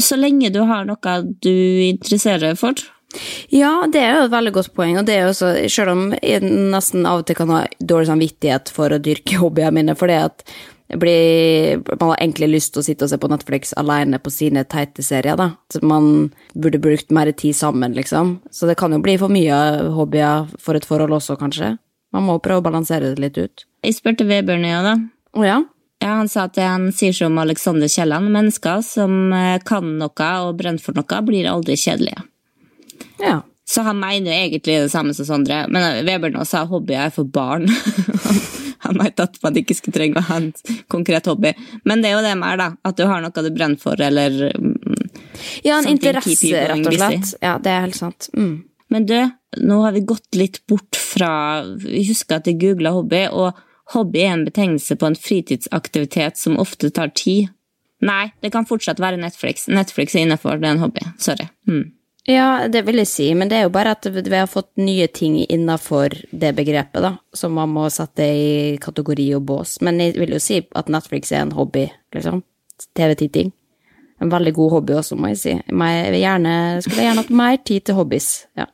Så 0.00 0.16
lenge 0.16 0.48
du 0.50 0.62
har 0.64 0.86
noe 0.88 1.14
du 1.44 1.52
interesserer 1.52 2.40
deg 2.40 2.58
for 2.58 2.78
Ja, 3.52 3.84
det 3.92 4.00
er 4.00 4.14
jo 4.16 4.26
et 4.26 4.32
veldig 4.32 4.52
godt 4.56 4.70
poeng, 4.72 4.96
og 4.98 5.04
det 5.06 5.18
er 5.18 5.26
jo 5.26 5.32
også, 5.34 5.50
selv 5.68 5.92
om 5.92 6.04
jeg 6.16 6.40
nesten 6.40 7.04
av 7.04 7.20
og 7.20 7.26
til 7.28 7.36
kan 7.36 7.50
ha 7.52 7.58
dårlig 7.78 8.08
samvittighet 8.08 8.72
for 8.72 8.94
å 8.94 9.00
dyrke 9.02 9.36
hobbyene 9.42 9.74
mine, 9.76 9.96
for 9.98 10.08
det 10.08 10.20
at 10.30 10.46
blir, 10.98 11.82
man 12.00 12.12
har 12.12 12.18
egentlig 12.20 12.48
lyst 12.52 12.72
til 12.74 12.82
å 12.82 12.86
sitte 12.86 13.06
og 13.06 13.12
se 13.12 13.18
på 13.20 13.30
Netflix 13.32 13.72
alene 13.80 14.20
på 14.22 14.32
sine 14.32 14.64
teite 14.68 15.04
serier, 15.04 15.38
da. 15.38 15.52
Så 15.72 15.80
man 15.86 16.30
burde 16.54 16.80
brukt 16.82 17.12
mer 17.14 17.30
tid 17.32 17.56
sammen, 17.56 17.94
liksom. 17.96 18.38
Så 18.50 18.68
det 18.68 18.76
kan 18.80 18.92
jo 18.92 19.00
bli 19.02 19.16
for 19.20 19.32
mye 19.32 19.56
hobbyer 19.96 20.50
for 20.60 20.78
et 20.78 20.88
forhold 20.88 21.16
også, 21.18 21.38
kanskje. 21.40 21.76
Man 22.12 22.26
må 22.28 22.38
prøve 22.44 22.60
å 22.60 22.66
balansere 22.66 23.12
det 23.12 23.22
litt 23.22 23.38
ut. 23.40 23.64
Jeg 23.82 23.96
spurte 23.96 24.26
Vebjørn 24.28 24.68
ja, 24.68 24.82
da. 24.84 24.96
Å 25.38 25.46
ja? 25.46 25.60
Ja, 26.02 26.16
Han 26.18 26.28
sa 26.28 26.48
at 26.48 26.58
han 26.58 26.90
sier 26.92 27.14
som 27.14 27.38
Alexander 27.38 27.88
Kielland, 27.88 28.32
mennesker 28.34 28.82
som 28.84 29.32
eh, 29.32 29.60
kan 29.64 29.96
noe 30.00 30.28
og 30.42 30.56
brenner 30.58 30.82
for 30.82 30.98
noe, 30.98 31.22
blir 31.24 31.48
aldri 31.48 31.78
kjedelige. 31.78 32.26
Ja. 33.22 33.40
Så 33.64 33.84
han 33.86 34.00
mener 34.02 34.32
jo 34.32 34.40
egentlig 34.40 34.80
det 34.82 34.90
samme 34.92 35.14
som 35.14 35.28
Sondre, 35.28 35.62
men 35.70 36.02
Vebjørn 36.04 36.42
sa 36.44 36.66
hobbyer 36.68 37.06
er 37.06 37.14
for 37.14 37.24
barn. 37.24 37.70
han 38.82 38.98
mente 38.98 39.26
at 39.28 39.38
man 39.44 39.56
ikke 39.58 39.76
skulle 39.78 39.94
trenge 39.94 40.18
å 40.18 40.26
ha 40.26 40.38
en 40.40 40.50
konkret 40.90 41.28
hobby. 41.30 41.52
Men 41.88 42.02
det 42.02 42.10
er 42.10 42.16
jo 42.18 42.24
det 42.24 42.34
mer, 42.40 42.58
da. 42.58 42.68
At 42.88 42.98
du 42.98 43.04
har 43.06 43.22
noe 43.22 43.44
du 43.46 43.50
brenner 43.54 43.80
for, 43.80 44.00
eller 44.00 44.50
mm, 44.58 45.08
Ja, 45.66 45.78
en 45.78 45.88
interesse, 45.90 46.50
rett 46.50 46.86
og 46.86 46.96
slett. 46.96 47.34
Ja, 47.44 47.56
det 47.62 47.72
er 47.72 47.86
helt 47.86 47.98
sant. 47.98 48.28
Mm. 48.36 48.56
Men 48.92 49.06
du, 49.08 49.16
nå 49.62 49.78
har 49.84 49.94
vi 49.94 50.04
gått 50.04 50.36
litt 50.36 50.60
bort 50.68 50.98
fra 50.98 51.62
Vi 51.80 52.02
husker 52.10 52.40
at 52.40 52.50
jeg 52.50 52.60
googla 52.60 52.92
hobby, 52.96 53.24
og 53.30 53.56
hobby 53.94 54.24
er 54.26 54.34
en 54.34 54.46
betegnelse 54.48 54.98
på 54.98 55.08
en 55.08 55.18
fritidsaktivitet 55.18 56.40
som 56.40 56.58
ofte 56.60 56.90
tar 56.94 57.14
tid. 57.16 57.52
Nei, 58.02 58.32
det 58.42 58.50
kan 58.52 58.66
fortsatt 58.66 59.00
være 59.00 59.20
Netflix. 59.20 59.68
Netflix 59.70 60.16
er 60.16 60.26
innafor, 60.26 60.58
det 60.58 60.68
er 60.68 60.76
en 60.76 60.82
hobby. 60.82 61.06
Sorry. 61.22 61.46
Mm. 61.70 61.92
Ja, 62.28 62.68
det 62.70 62.84
vil 62.86 63.00
jeg 63.00 63.08
si, 63.10 63.24
men 63.34 63.50
det 63.50 63.56
er 63.58 63.64
jo 63.66 63.72
bare 63.74 63.96
at 63.96 64.06
vi 64.06 64.36
har 64.36 64.46
fått 64.46 64.70
nye 64.78 65.08
ting 65.10 65.40
innafor 65.42 66.14
det 66.30 66.52
begrepet, 66.54 67.02
da, 67.02 67.16
som 67.34 67.56
man 67.58 67.72
må 67.74 67.88
sette 67.90 68.22
i 68.22 68.52
kategori 68.82 69.26
og 69.34 69.42
bås. 69.48 69.80
Men 69.82 69.98
jeg 69.98 70.14
vil 70.20 70.36
jo 70.36 70.38
si 70.42 70.60
at 70.62 70.92
Netflix 70.92 71.32
er 71.34 71.42
en 71.42 71.56
hobby, 71.56 71.88
liksom. 72.14 72.44
TV-titting. 72.94 73.50
En 74.22 74.30
veldig 74.30 74.52
god 74.54 74.70
hobby 74.76 74.94
også, 75.00 75.18
må 75.18 75.32
jeg 75.32 75.40
si. 75.40 75.54
Jeg 75.58 76.20
gjerne, 76.20 76.54
skulle 76.84 77.08
gjerne 77.08 77.24
hatt 77.24 77.32
mer 77.42 77.58
tid 77.66 77.88
til 77.88 77.98
hobbies, 77.98 78.28
ja. 78.58 78.68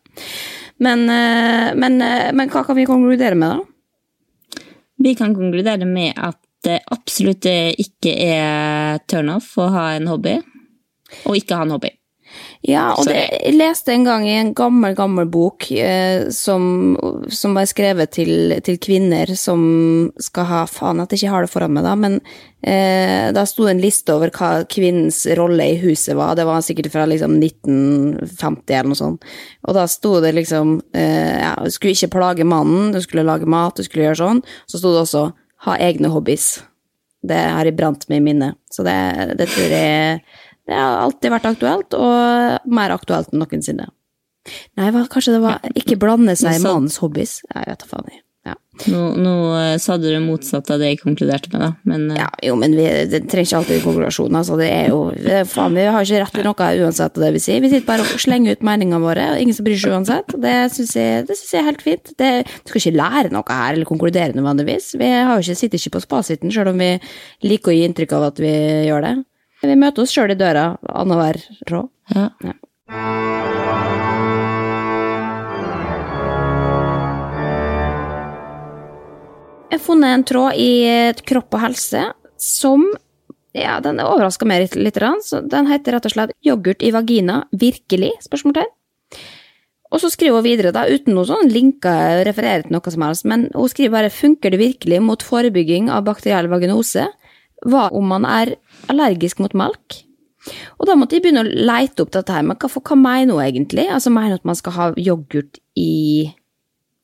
Men, 0.84 1.06
eh, 1.08 1.72
men, 1.74 1.96
eh, 2.04 2.28
men 2.36 2.52
hva 2.52 2.66
kan 2.66 2.76
vi 2.76 2.84
konkludere 2.86 3.38
med, 3.38 3.48
da? 3.56 4.64
Vi 4.98 5.14
kan 5.16 5.32
konkludere 5.34 5.88
med 5.88 6.20
at 6.20 6.36
det 6.66 6.82
absolutt 6.92 7.46
ikke 7.48 8.12
er 8.12 9.00
turnoff 9.08 9.54
å 9.56 9.70
ha 9.72 9.86
en 9.96 10.10
hobby, 10.10 10.36
og 11.24 11.38
ikke 11.38 11.56
ha 11.56 11.64
en 11.64 11.74
hobby. 11.78 11.94
Ja, 12.66 12.88
og 12.98 13.06
det, 13.06 13.20
jeg 13.30 13.54
leste 13.54 13.92
en 13.94 14.02
gang 14.02 14.24
i 14.26 14.34
en 14.34 14.50
gammel, 14.56 14.90
gammel 14.98 15.28
bok 15.30 15.68
eh, 15.70 16.26
som, 16.34 16.96
som, 17.30 17.54
var 17.54 17.68
skrevet 17.70 18.10
til, 18.16 18.56
til, 18.66 18.80
kvinner 18.82 19.30
som 19.38 19.60
skal 20.18 20.48
ha 20.48 20.62
Faen 20.66 20.98
at 20.98 21.14
jeg 21.14 21.22
ikke 21.22 21.34
har 21.36 21.46
det 21.46 21.52
foran 21.52 21.76
meg, 21.76 21.86
da, 21.86 21.94
men 21.94 22.16
eh, 22.66 23.30
da 23.36 23.44
sto 23.46 23.68
en 23.70 23.82
liste 23.82 24.10
over 24.10 24.32
hva 24.34 24.50
kvinnens 24.66 25.22
rolle 25.38 25.68
i 25.70 25.78
huset 25.84 26.18
var. 26.18 26.34
Det 26.34 26.48
var 26.48 26.64
sikkert 26.66 26.90
fra 26.96 27.06
liksom 27.06 27.38
1950 27.38 28.74
eller 28.74 28.90
noe 28.90 29.02
sånt. 29.04 29.28
Og 29.62 29.78
da 29.78 29.86
sto 29.86 30.16
det 30.24 30.34
liksom 30.34 30.80
eh, 30.98 31.38
ja, 31.38 31.54
Du 31.62 31.70
skulle 31.70 31.94
ikke 31.94 32.16
plage 32.18 32.48
mannen, 32.48 32.90
du 32.96 32.98
skulle 33.04 33.26
lage 33.28 33.46
mat, 33.46 33.78
du 33.78 33.86
skulle 33.86 34.08
gjøre 34.08 34.22
sånn. 34.24 34.42
Så 34.66 34.82
sto 34.82 34.96
det 34.96 35.04
også 35.06 35.28
ha 35.68 35.78
egne 35.78 36.10
hobbies. 36.10 36.56
Det 37.22 37.38
har 37.38 37.66
jeg 37.66 37.78
brant 37.78 38.04
meg 38.10 38.20
i 38.20 38.26
minnet. 38.32 38.58
Så 38.70 38.82
det, 38.86 38.98
det 39.38 39.46
tror 39.50 39.72
jeg 39.78 40.20
det 40.68 40.76
har 40.76 41.02
alltid 41.06 41.32
vært 41.32 41.48
aktuelt, 41.48 41.96
og 41.96 42.70
mer 42.78 42.92
aktuelt 42.92 43.32
enn 43.32 43.40
noensinne. 43.40 43.88
Nei, 44.78 44.88
kanskje 45.12 45.36
det 45.36 45.44
var 45.44 45.60
ikke 45.76 45.98
blande 46.00 46.36
seg 46.38 46.58
i 46.58 46.64
mannens 46.64 47.00
hobbies. 47.02 47.40
Jeg 47.48 47.68
vet 47.68 47.84
da 47.84 47.88
faen. 47.88 48.18
Ja. 48.46 48.54
Nå, 48.88 49.00
nå, 49.18 49.32
eh, 49.58 49.74
sa 49.82 49.98
du 49.98 50.06
det 50.06 50.20
motsatte 50.24 50.72
av 50.72 50.80
det 50.80 50.92
jeg 50.92 51.00
konkluderte 51.02 51.50
med, 51.52 51.60
da. 51.60 51.68
Men, 51.88 52.06
eh, 52.14 52.20
ja, 52.22 52.28
jo, 52.46 52.54
men 52.56 52.76
vi, 52.78 52.86
det 53.10 53.20
trenger 53.28 53.48
ikke 53.48 53.58
alltid 53.58 53.82
konklusjon. 53.84 54.38
Altså, 54.38 54.56
det 54.60 54.68
er 54.72 54.86
jo 54.92 55.00
det 55.12 55.42
faen, 55.50 55.76
Vi 55.76 55.84
har 55.84 56.06
ikke 56.06 56.20
rett 56.22 56.36
til 56.38 56.46
noe 56.46 56.68
uansett 56.84 57.18
av 57.18 57.24
det 57.26 57.32
vi 57.34 57.42
sier. 57.44 57.60
Vi 57.64 57.72
sitter 57.72 57.88
bare 57.90 58.06
og 58.06 58.22
slenger 58.22 58.56
ut 58.56 58.64
meningene 58.64 59.02
våre, 59.02 59.26
og 59.34 59.42
ingen 59.42 59.56
som 59.56 59.68
bryr 59.68 59.80
seg 59.82 59.96
uansett. 59.96 60.36
Det 60.44 60.54
syns 60.76 60.94
jeg, 60.96 61.26
jeg, 61.28 61.58
er 61.60 61.68
helt 61.68 61.84
fint. 61.84 62.12
Det, 62.16 62.30
du 62.46 62.72
skal 62.72 62.84
ikke 62.84 63.00
lære 63.02 63.34
noe 63.34 63.58
her, 63.58 63.74
eller 63.74 63.88
konkludere 63.88 64.36
nødvendigvis. 64.38 64.94
Vi 65.00 65.10
ikke, 65.12 65.58
sitter 65.58 65.82
ikke 65.82 65.96
på 65.98 66.04
spasiten, 66.06 66.54
sjøl 66.54 66.72
om 66.72 66.86
vi 66.86 66.94
liker 67.44 67.74
å 67.74 67.76
gi 67.76 67.84
inntrykk 67.88 68.16
av 68.16 68.30
at 68.30 68.40
vi 68.40 68.54
gjør 68.88 69.04
det. 69.08 69.16
Vi 69.58 69.74
møter 69.74 70.04
oss 70.04 70.12
sjøl 70.14 70.30
i 70.30 70.38
døra 70.38 70.76
annenhver 70.86 71.40
råd. 71.66 71.88
Ja. 72.14 72.28
ja. 72.46 72.54
Jeg 79.68 79.76
har 79.76 79.82
funnet 79.84 80.14
en 80.14 80.24
tråd 80.30 80.60
i 80.62 80.70
Kropp 81.26 81.58
og 81.58 81.64
helse 81.66 82.04
som 82.38 82.86
ja, 83.56 83.80
den 83.82 83.98
overraska 83.98 84.46
meg 84.46 84.62
litt. 84.62 84.78
litt 84.78 85.50
den 85.50 85.66
heter 85.66 85.96
rett 85.96 86.06
og 86.06 86.14
slett 86.14 86.36
'Yoghurt 86.44 86.82
i 86.82 86.92
vagina 86.94 87.42
virkelig?' 87.50 88.14
spørsmålstegn. 88.22 88.70
Og 89.90 90.02
så 90.02 90.10
skriver 90.12 90.36
hun 90.36 90.44
videre, 90.44 90.70
da, 90.70 90.84
uten 90.84 91.16
noen 91.16 91.26
sånn 91.26 91.50
linker 91.50 92.22
refererer 92.28 92.66
til 92.66 92.76
noe 92.76 92.92
som 92.92 93.02
helst, 93.02 93.24
men 93.24 93.48
hun 93.54 93.68
skriver 93.68 93.96
bare 93.96 94.12
'Funker 94.14 94.50
det 94.50 94.60
virkelig 94.60 95.02
mot 95.02 95.22
forebygging 95.22 95.90
av 95.90 96.04
bakteriell 96.04 96.46
vaginose?' 96.46 97.08
Hva 97.66 97.88
om 97.90 98.06
man 98.06 98.24
er 98.24 98.54
allergisk 98.92 99.42
mot 99.42 99.54
melk? 99.58 100.02
Og 100.78 100.86
da 100.88 100.94
måtte 100.96 101.16
jeg 101.16 101.24
begynne 101.24 101.44
å 101.44 101.64
leite 101.68 102.04
opp 102.04 102.12
dette 102.14 102.32
her, 102.32 102.44
men 102.46 102.58
hva, 102.60 102.70
hva 102.70 102.98
mener 102.98 103.34
hun 103.34 103.44
egentlig? 103.44 103.88
Altså, 103.92 104.12
mener 104.14 104.36
hun 104.36 104.40
at 104.40 104.48
man 104.48 104.58
skal 104.58 104.76
ha 104.76 104.90
yoghurt 104.96 105.60
i 105.78 106.28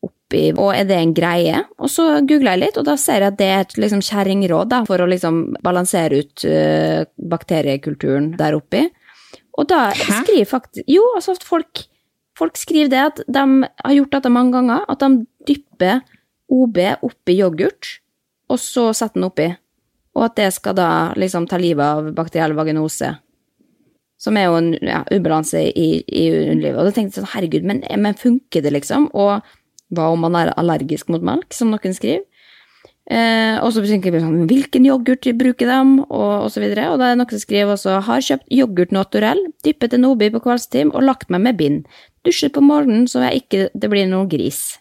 oppi, 0.04 0.44
og 0.52 0.70
er 0.74 0.86
det 0.88 0.98
en 0.98 1.14
greie? 1.16 1.62
Og 1.78 1.90
så 1.92 2.06
googler 2.26 2.54
jeg 2.54 2.62
litt, 2.64 2.78
og 2.80 2.86
da 2.88 2.96
ser 3.00 3.24
jeg 3.24 3.34
at 3.34 3.40
det 3.40 3.48
er 3.50 3.64
et 3.64 3.78
liksom 3.84 4.04
kjerringråd 4.04 4.76
for 4.88 5.02
å 5.02 5.08
liksom 5.10 5.40
balansere 5.64 6.22
ut 6.22 6.46
uh, 6.48 7.02
bakteriekulturen 7.34 8.32
der 8.40 8.56
oppi. 8.58 8.86
Og 9.54 9.68
da 9.70 9.88
skriver 9.94 10.48
faktisk 10.50 10.88
Jo, 10.90 11.04
altså 11.14 11.36
folk, 11.46 11.84
folk 12.38 12.56
skriver 12.58 12.90
det 12.90 13.02
at 13.02 13.20
de 13.26 13.44
har 13.68 13.98
gjort 13.98 14.16
dette 14.16 14.32
mange 14.32 14.56
ganger, 14.56 14.86
at 14.90 15.04
de 15.04 15.26
dypper 15.50 16.02
OB 16.54 16.80
oppi 17.06 17.38
yoghurt, 17.38 17.98
og 18.52 18.60
så 18.60 18.90
setter 18.94 19.18
den 19.18 19.28
oppi 19.28 19.52
og 20.14 20.28
at 20.28 20.36
det 20.38 20.50
skal 20.54 20.76
da 20.78 20.88
liksom 21.18 21.48
ta 21.50 21.58
livet 21.60 21.84
av 21.84 22.10
bakteriell 22.16 22.54
vaginose. 22.56 23.10
Som 24.20 24.38
er 24.38 24.46
jo 24.46 24.58
en 24.60 24.70
ja, 24.78 25.02
ubalanse 25.10 25.60
i, 25.68 25.88
i 26.06 26.28
underlivet. 26.30 26.78
Og 26.78 26.86
da 26.86 26.94
tenkte 26.94 27.18
jeg 27.18 27.24
sånn, 27.24 27.32
herregud, 27.34 27.66
men, 27.66 27.82
men, 28.00 28.16
funker 28.16 28.62
det, 28.64 28.72
liksom? 28.76 29.10
Og 29.12 29.42
hva 29.94 30.06
om 30.14 30.22
man 30.24 30.38
er 30.38 30.54
allergisk 30.54 31.10
mot 31.12 31.24
melk, 31.24 31.50
som 31.52 31.74
noen 31.74 31.96
skriver? 31.96 32.22
Eh, 33.04 33.58
og 33.60 33.68
så 33.74 33.82
tenker 33.84 34.14
vi 34.14 34.22
sånn, 34.22 34.46
hvilken 34.48 34.86
yoghurt 34.88 35.26
bruker 35.36 35.68
de, 35.68 35.80
og, 36.06 36.30
og 36.46 36.48
så 36.54 36.62
videre. 36.62 36.86
Og 36.92 37.02
da 37.02 37.10
er 37.10 37.18
det 37.18 37.20
noen 37.20 37.34
som 37.34 37.42
skriver 37.42 37.74
også, 37.74 37.98
har 38.06 38.24
kjøpt 38.30 38.48
yoghurt 38.54 38.94
naturell, 38.96 39.42
dyppet 39.66 39.98
en 39.98 40.08
obi 40.08 40.30
på 40.32 40.40
kveldstid 40.46 40.94
og 40.94 41.04
lagt 41.04 41.28
meg 41.34 41.44
med 41.44 41.60
bind. 41.60 41.84
Dusjet 42.24 42.54
på 42.54 42.64
morgenen 42.64 43.10
så 43.10 43.26
jeg 43.26 43.44
ikke 43.44 43.66
det 43.74 43.92
blir 43.92 44.08
noe 44.08 44.30
gris. 44.30 44.78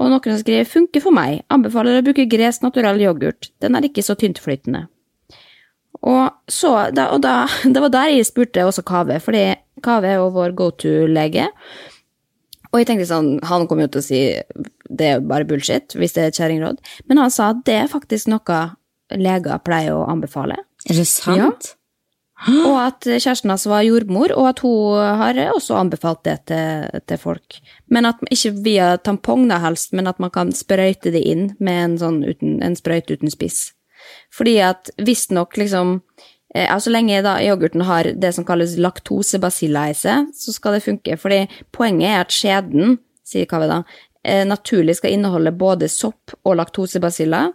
Og 0.00 0.08
noen 0.08 0.24
som 0.24 0.40
skriver 0.40 0.68
'funker 0.68 1.02
for 1.04 1.12
meg, 1.12 1.42
anbefaler 1.52 2.00
å 2.00 2.04
bruke 2.06 2.28
Gres 2.30 2.62
naturell 2.62 3.00
yoghurt, 3.00 3.50
den 3.60 3.76
er 3.76 3.84
ikke 3.84 4.04
så 4.04 4.16
tyntflytende'. 4.16 4.88
Og, 6.02 6.30
så, 6.48 6.90
da, 6.90 7.10
og 7.14 7.22
da, 7.22 7.46
det 7.74 7.82
var 7.82 7.92
der 7.92 8.12
jeg 8.16 8.26
spurte 8.26 8.64
også 8.64 8.82
Kave, 8.82 9.20
fordi 9.20 9.54
Kave 9.82 10.08
er 10.08 10.20
jo 10.20 10.30
vår 10.34 10.54
go 10.56 10.70
to-lege. 10.70 11.48
Og 12.72 12.80
jeg 12.80 12.88
tenkte 12.88 13.06
sånn, 13.06 13.34
han 13.44 13.66
kommer 13.68 13.84
jo 13.84 13.92
til 13.92 14.00
å 14.00 14.06
si 14.06 14.20
det 14.88 15.08
er 15.08 15.20
bare 15.20 15.44
bullshit, 15.44 15.92
hvis 15.92 16.16
det 16.16 16.22
er 16.22 16.30
et 16.32 16.38
kjerringråd. 16.40 16.80
Men 17.08 17.20
han 17.20 17.32
sa 17.32 17.50
at 17.52 17.60
det 17.68 17.76
er 17.82 17.92
faktisk 17.92 18.30
noe 18.32 18.60
leger 19.12 19.60
pleier 19.64 19.92
å 19.92 20.08
anbefale. 20.08 20.56
Er 20.88 20.96
det 20.96 21.06
sant? 21.08 21.74
Og 22.42 22.76
at 22.80 23.06
kjæresten 23.06 23.52
hans 23.52 23.68
var 23.70 23.84
jordmor, 23.86 24.32
og 24.34 24.48
at 24.48 24.62
hun 24.64 24.98
har 25.20 25.38
også 25.52 25.76
anbefalt 25.78 26.24
det 26.26 26.38
til, 26.50 27.02
til 27.06 27.20
folk. 27.20 27.60
Men 27.86 28.08
at 28.08 28.22
ikke 28.30 28.54
via 28.64 28.88
tampong, 28.96 29.46
da 29.50 29.60
helst, 29.62 29.92
men 29.92 30.10
at 30.10 30.18
man 30.22 30.32
kan 30.34 30.50
sprøyte 30.56 31.12
det 31.14 31.22
inn 31.22 31.52
med 31.62 31.84
en, 31.84 31.96
sånn 32.00 32.20
uten, 32.26 32.58
en 32.64 32.76
sprøyte 32.78 33.18
uten 33.18 33.30
spiss. 33.32 33.70
Fordi 34.34 34.56
at 34.64 34.90
visstnok 34.98 35.56
liksom 35.60 36.00
eh, 36.54 36.66
altså 36.66 36.90
Så 36.90 36.96
lenge 36.96 37.22
da 37.22 37.36
yoghurten 37.42 37.86
har 37.86 38.10
det 38.18 38.32
som 38.34 38.46
kalles 38.48 38.76
laktosebasilla 38.80 39.88
i 39.90 39.96
seg, 39.96 40.32
så 40.34 40.54
skal 40.54 40.76
det 40.76 40.86
funke. 40.86 41.16
Fordi 41.16 41.44
poenget 41.74 42.10
er 42.10 42.24
at 42.24 42.34
skjeden, 42.34 42.98
sier 43.26 43.46
Kaveh 43.50 43.70
da, 43.70 43.82
eh, 44.24 44.44
naturlig 44.48 44.98
skal 44.98 45.14
inneholde 45.14 45.54
både 45.54 45.90
sopp 45.92 46.34
og 46.42 46.58
laktosebasilla, 46.58 47.50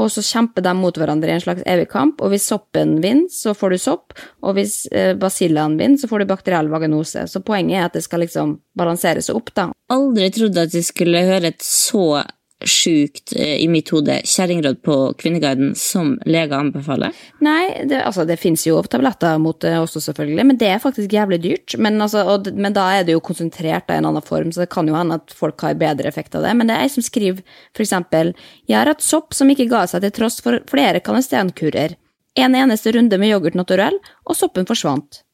og 0.00 0.10
så 0.12 0.24
kjemper 0.24 0.64
de 0.64 0.72
mot 0.78 0.96
hverandre 0.96 1.30
i 1.30 1.36
en 1.36 1.44
slags 1.44 1.62
evig 1.68 1.86
kamp, 1.92 2.20
og 2.24 2.32
hvis 2.32 2.48
soppen 2.50 2.98
vinner, 3.04 3.28
så 3.32 3.54
får 3.56 3.74
du 3.74 3.78
sopp, 3.82 4.16
og 4.42 4.56
hvis 4.56 4.82
basillene 5.20 5.78
vinner, 5.80 6.00
så 6.00 6.10
får 6.10 6.22
du 6.22 6.30
bakteriell 6.30 6.70
vaginose. 6.72 7.26
Så 7.30 7.42
poenget 7.46 7.78
er 7.78 7.88
at 7.88 7.96
det 7.98 8.04
skal 8.06 8.24
liksom 8.24 8.58
balansere 8.78 9.22
seg 9.24 9.38
opp, 9.38 9.52
da. 9.56 9.70
Aldri 9.92 10.30
trodde 10.34 10.66
at 10.66 10.74
jeg 10.76 10.86
skulle 10.88 11.24
høre 11.26 11.52
et 11.52 11.64
så 11.64 12.22
sjukt 12.66 13.32
eh, 13.36 13.56
i 13.62 13.68
mitt 13.68 13.88
hode 13.94 14.20
kjerringråd 14.28 14.80
på 14.84 14.96
Kvinneguiden 15.20 15.72
som 15.78 16.12
leger 16.28 16.58
anbefaler. 16.58 17.16
Nei, 17.44 17.86
det, 17.88 18.02
altså 18.04 18.26
det 18.28 18.38
fins 18.40 18.66
jo 18.66 18.80
tabletter 18.90 19.38
mot 19.40 19.58
det 19.62 19.76
også, 19.80 20.02
selvfølgelig, 20.08 20.46
men 20.50 20.60
det 20.60 20.68
er 20.74 20.82
faktisk 20.82 21.12
jævlig 21.14 21.40
dyrt. 21.44 21.76
Men, 21.78 22.00
altså, 22.02 22.24
og, 22.28 22.50
men 22.52 22.76
da 22.76 22.86
er 22.98 23.06
det 23.08 23.16
jo 23.16 23.24
konsentrert 23.24 23.90
i 23.90 23.98
en 23.98 24.10
annen 24.10 24.24
form, 24.26 24.52
så 24.52 24.64
det 24.64 24.70
kan 24.74 24.88
jo 24.88 24.98
hende 24.98 25.20
at 25.20 25.34
folk 25.36 25.62
har 25.64 25.78
bedre 25.80 26.10
effekt 26.10 26.36
av 26.36 26.46
det. 26.46 26.52
Men 26.58 26.70
det 26.70 26.76
er 26.76 26.86
ei 26.86 26.92
som 26.92 27.04
skriver 27.06 27.42
eksempel 27.80 28.34
Jeg 28.68 28.76
har 28.76 28.90
hatt 28.90 29.04
sopp 29.04 29.34
som 29.34 29.50
ikke 29.50 29.70
ga 29.70 29.86
seg 29.88 30.04
til 30.04 30.14
tross 30.20 30.40
for 30.44 30.60
flere 30.70 31.00
kanestenkurer. 31.04 31.96
En 32.38 32.54
eneste 32.54 32.92
runde 32.94 33.18
med 33.18 33.32
yoghurt 33.32 33.56
naturell, 33.58 33.96
og 34.28 34.38
soppen 34.38 34.68
forsvant. 34.68 35.24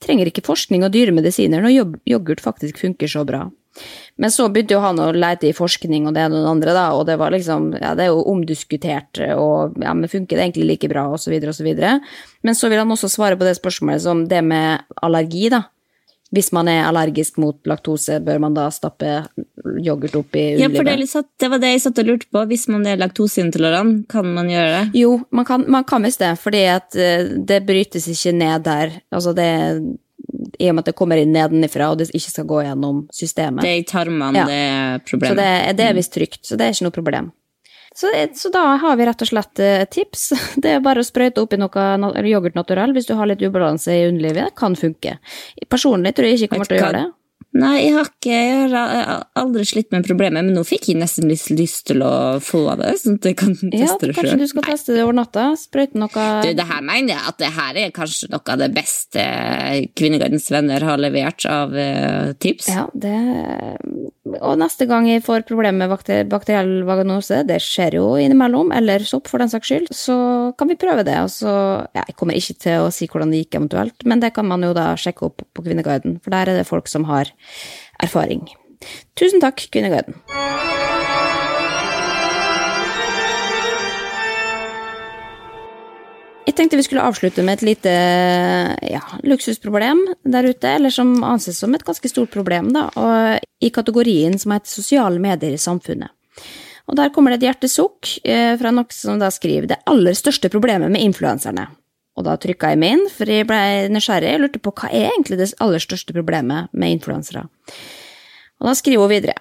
Trenger 0.00 0.30
ikke 0.30 0.46
forskning 0.46 0.82
og 0.86 0.94
dyre 0.94 1.12
medisiner 1.14 1.62
når 1.62 1.98
yoghurt 2.08 2.40
faktisk 2.42 2.80
funker 2.80 3.10
så 3.10 3.26
bra. 3.28 3.44
Men 4.20 4.32
så 4.34 4.48
begynte 4.52 4.74
jo 4.76 4.82
han 4.84 4.98
å 5.00 5.10
lete 5.14 5.48
i 5.48 5.56
forskning 5.56 6.08
og 6.08 6.14
det 6.16 6.26
ene 6.26 6.40
og 6.40 6.44
det 6.44 6.52
andre, 6.52 6.76
da, 6.76 6.86
og 6.96 7.06
det 7.08 7.16
var 7.20 7.32
liksom 7.34 7.70
Ja, 7.78 7.94
det 7.96 8.06
er 8.06 8.12
jo 8.12 8.24
omdiskutert, 8.28 9.22
og 9.38 9.78
ja, 9.80 9.94
men 9.96 10.10
funker 10.10 10.36
det 10.36 10.48
egentlig 10.48 10.68
like 10.74 10.90
bra, 10.92 11.06
og 11.08 11.20
så 11.22 11.32
videre 11.32 11.54
og 11.54 11.58
så 11.58 11.66
videre. 11.66 11.98
Men 12.46 12.58
så 12.58 12.68
vil 12.68 12.82
han 12.82 12.90
også 12.92 13.10
svare 13.12 13.38
på 13.40 13.46
det 13.46 13.56
spørsmålet 13.58 14.04
som 14.04 14.24
det 14.28 14.42
med 14.44 14.84
allergi, 15.00 15.48
da. 15.54 15.64
Hvis 16.30 16.52
man 16.54 16.68
er 16.70 16.84
allergisk 16.86 17.40
mot 17.42 17.56
laktose, 17.66 18.20
bør 18.22 18.38
man 18.44 18.54
da 18.54 18.68
stappe 18.70 19.08
yoghurt 19.82 20.14
opp 20.14 20.36
i 20.38 20.44
underlivet? 20.52 20.62
Ja, 20.62 20.68
for 20.76 20.86
det, 20.86 21.08
satt, 21.10 21.28
det, 21.42 21.48
var 21.50 21.62
det 21.62 21.72
jeg 21.72 21.82
satt 21.82 21.98
og 21.98 22.06
lurte 22.06 22.28
på. 22.30 22.44
Hvis 22.52 22.68
man 22.70 22.84
er 22.86 23.00
laktoseintolerant, 23.00 24.04
kan 24.12 24.28
man 24.36 24.52
gjøre 24.52 24.76
det? 24.76 25.00
Jo, 25.00 25.16
man 25.34 25.48
kan, 25.48 25.64
man 25.66 25.88
kan 25.88 26.06
visst 26.06 26.22
det, 26.22 26.36
fordi 26.38 26.62
at 26.70 26.94
eh, 26.94 27.32
det 27.50 27.64
brytes 27.66 28.06
ikke 28.12 28.36
ned 28.36 28.62
der. 28.68 28.94
Altså, 29.10 29.34
det 29.34 29.50
i 30.58 30.70
og 30.70 30.74
med 30.76 30.84
at 30.84 30.92
det 30.92 30.96
kommer 30.98 31.20
inn 31.20 31.32
nedenifra, 31.34 31.90
og 31.92 32.00
det 32.00 32.08
ikke 32.10 32.32
skal 32.32 32.48
gå 32.50 32.62
gjennom 32.66 33.02
systemet. 33.14 33.62
Det 33.64 33.74
er 33.74 33.82
i 33.82 33.84
tarmene 33.88 34.40
Ja. 34.40 34.46
det 34.48 34.62
er 34.70 35.04
problemet. 35.06 35.36
Så 35.36 35.42
det, 35.42 35.76
det 35.78 35.86
er 35.86 35.94
visst 35.94 36.14
trygt, 36.16 36.42
så 36.46 36.56
det 36.58 36.66
er 36.66 36.74
ikke 36.74 36.88
noe 36.88 36.96
problem. 36.96 37.30
Så, 37.94 38.06
så 38.38 38.48
da 38.54 38.62
har 38.80 38.96
vi 38.96 39.06
rett 39.08 39.22
og 39.22 39.28
slett 39.28 39.60
eh, 39.60 39.84
tips. 39.90 40.28
Det 40.62 40.76
er 40.76 40.82
bare 40.84 41.02
å 41.02 41.06
sprøyte 41.06 41.42
oppi 41.42 41.58
noe 41.58 42.22
yoghurt 42.22 42.54
naturell 42.54 42.94
hvis 42.94 43.08
du 43.08 43.16
har 43.18 43.26
litt 43.26 43.42
ubalanse 43.42 43.90
i 43.92 44.04
underlivet. 44.06 44.52
Det 44.52 44.58
kan 44.60 44.76
funke. 44.78 45.16
Personlig 45.68 46.14
tror 46.14 46.28
jeg 46.28 46.38
ikke 46.38 46.54
kommer 46.54 46.70
til 46.70 46.78
å 46.78 46.84
gjøre 46.84 47.00
det. 47.00 47.08
Nei, 47.50 47.80
jeg 47.82 47.94
har 47.96 48.06
ikke 48.06 48.30
jeg 48.30 48.68
har 48.70 49.24
aldri 49.40 49.64
slitt 49.66 49.88
med 49.90 50.04
problemet, 50.06 50.46
men 50.46 50.54
nå 50.54 50.62
fikk 50.66 50.92
jeg 50.92 51.00
nesten 51.00 51.26
litt 51.26 51.48
lyst 51.50 51.88
til 51.88 52.04
å 52.06 52.38
få 52.44 52.62
det, 52.78 52.92
sånn 53.00 53.18
at 53.18 53.26
jeg 53.26 53.38
kan 53.40 53.56
teste 53.56 53.74
Ja, 53.80 53.96
det 53.98 54.14
kanskje 54.14 54.38
du 54.38 54.46
skal 54.52 54.66
teste 54.68 54.94
det 54.94 55.02
over 55.02 55.16
natta. 55.18 55.48
Sprøyte 55.58 55.98
noe 55.98 56.26
Du, 56.44 56.52
det 56.54 56.68
her 56.68 56.84
mener 56.86 57.16
jeg 57.16 57.32
at 57.32 57.40
det 57.42 57.50
her 57.56 57.80
er 57.82 57.94
kanskje 57.96 58.30
noe 58.30 58.54
av 58.54 58.62
det 58.62 58.70
beste 58.76 59.24
Kvinnegardens 59.98 60.46
venner 60.54 60.86
har 60.86 61.02
levert 61.02 61.42
av 61.50 61.74
uh, 61.74 62.30
tips. 62.38 62.70
Ja, 62.70 62.86
det 62.94 63.16
Og 64.38 64.56
neste 64.60 64.86
gang 64.90 65.08
jeg 65.08 65.24
får 65.26 65.44
problemer 65.48 65.82
med 65.82 65.92
bakter 65.92 66.24
bakteriell 66.30 66.84
vaganose, 66.88 67.42
det 67.48 67.58
skjer 67.64 67.98
jo 67.98 68.06
innimellom, 68.20 68.72
eller 68.76 69.04
sopp 69.06 69.30
for 69.30 69.42
den 69.42 69.50
saks 69.52 69.70
skyld, 69.70 69.90
så 69.94 70.16
kan 70.58 70.70
vi 70.70 70.78
prøve 70.80 71.04
det. 71.08 71.18
Og 71.24 71.30
så 71.34 71.52
ja, 71.96 72.04
Jeg 72.06 72.16
kommer 72.16 72.38
ikke 72.38 72.58
til 72.66 72.86
å 72.86 72.90
si 72.94 73.10
hvordan 73.10 73.34
det 73.34 73.44
gikk 73.44 73.60
eventuelt, 73.60 74.06
men 74.06 74.22
det 74.22 74.34
kan 74.36 74.48
man 74.48 74.64
jo 74.66 74.72
da 74.76 74.92
sjekke 75.00 75.30
opp 75.30 75.44
på 75.54 75.66
Kvinneguiden, 75.66 76.20
for 76.22 76.34
der 76.34 76.52
er 76.52 76.60
det 76.60 76.68
folk 76.68 76.90
som 76.90 77.08
har 77.10 77.32
erfaring. 78.02 78.46
Tusen 79.18 79.42
takk, 79.42 79.66
Kvinneguiden. 79.72 80.20
Jeg 86.50 86.56
tenkte 86.58 86.78
vi 86.80 86.82
skulle 86.82 87.04
avslutte 87.06 87.44
med 87.46 87.60
et 87.60 87.66
lite 87.68 87.90
ja, 88.82 89.00
luksusproblem 89.22 90.00
der 90.26 90.48
ute, 90.50 90.72
eller 90.80 90.90
som 90.90 91.12
anses 91.22 91.60
som 91.62 91.76
et 91.76 91.84
ganske 91.86 92.10
stort 92.10 92.32
problem, 92.34 92.72
da, 92.74 92.88
i 93.62 93.70
kategorien 93.70 94.34
som 94.34 94.56
heter 94.56 94.72
sosiale 94.72 95.22
medier 95.22 95.54
i 95.54 95.60
samfunnet. 95.62 96.10
Og 96.90 96.96
der 96.98 97.12
kommer 97.14 97.30
det 97.30 97.38
et 97.38 97.46
hjertesukk 97.46 98.16
eh, 98.26 98.56
fra 98.58 98.72
noen 98.74 98.90
som 98.90 99.20
da 99.20 99.28
skriver 99.30 99.68
det 99.70 99.78
aller 99.86 100.16
største 100.18 100.50
problemet 100.50 100.90
med 100.90 101.04
influenserne. 101.06 101.68
Og 102.18 102.26
da 102.26 102.34
trykka 102.40 102.72
jeg 102.72 102.80
meg 102.82 102.96
inn, 102.96 103.04
for 103.14 103.30
jeg 103.30 103.46
ble 103.46 103.60
nysgjerrig 103.94 104.32
og 104.34 104.42
lurte 104.42 104.64
på 104.64 104.74
hva 104.74 104.90
er 104.90 105.12
egentlig 105.12 105.38
det 105.38 105.52
aller 105.62 105.84
største 105.86 106.16
problemet 106.16 106.72
med 106.74 106.96
influensere. 106.96 107.44
Og 108.58 108.72
da 108.72 108.74
skriver 108.74 109.06
hun 109.06 109.14
videre. 109.14 109.38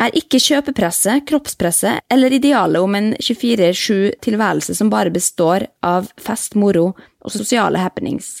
Er 0.00 0.14
ikke 0.16 0.40
kjøpepresset, 0.40 1.26
kroppspresset 1.28 2.06
eller 2.10 2.32
idealet 2.32 2.80
om 2.80 2.94
en 2.96 3.10
24-7 3.20 4.22
tilværelse 4.24 4.74
som 4.78 4.90
bare 4.92 5.12
består 5.12 5.66
av 5.84 6.08
fest, 6.20 6.56
moro 6.56 6.94
og 6.94 7.34
sosiale 7.34 7.82
happenings? 7.82 8.40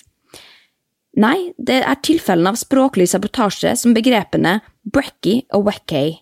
Nei, 1.20 1.52
det 1.60 1.82
er 1.84 2.00
tilfellene 2.00 2.54
av 2.54 2.60
språklig 2.60 3.10
sabotasje 3.12 3.74
som 3.76 3.92
begrepene 3.92 4.60
brekkie 4.88 5.44
og 5.52 5.66
wekkay. 5.68 6.14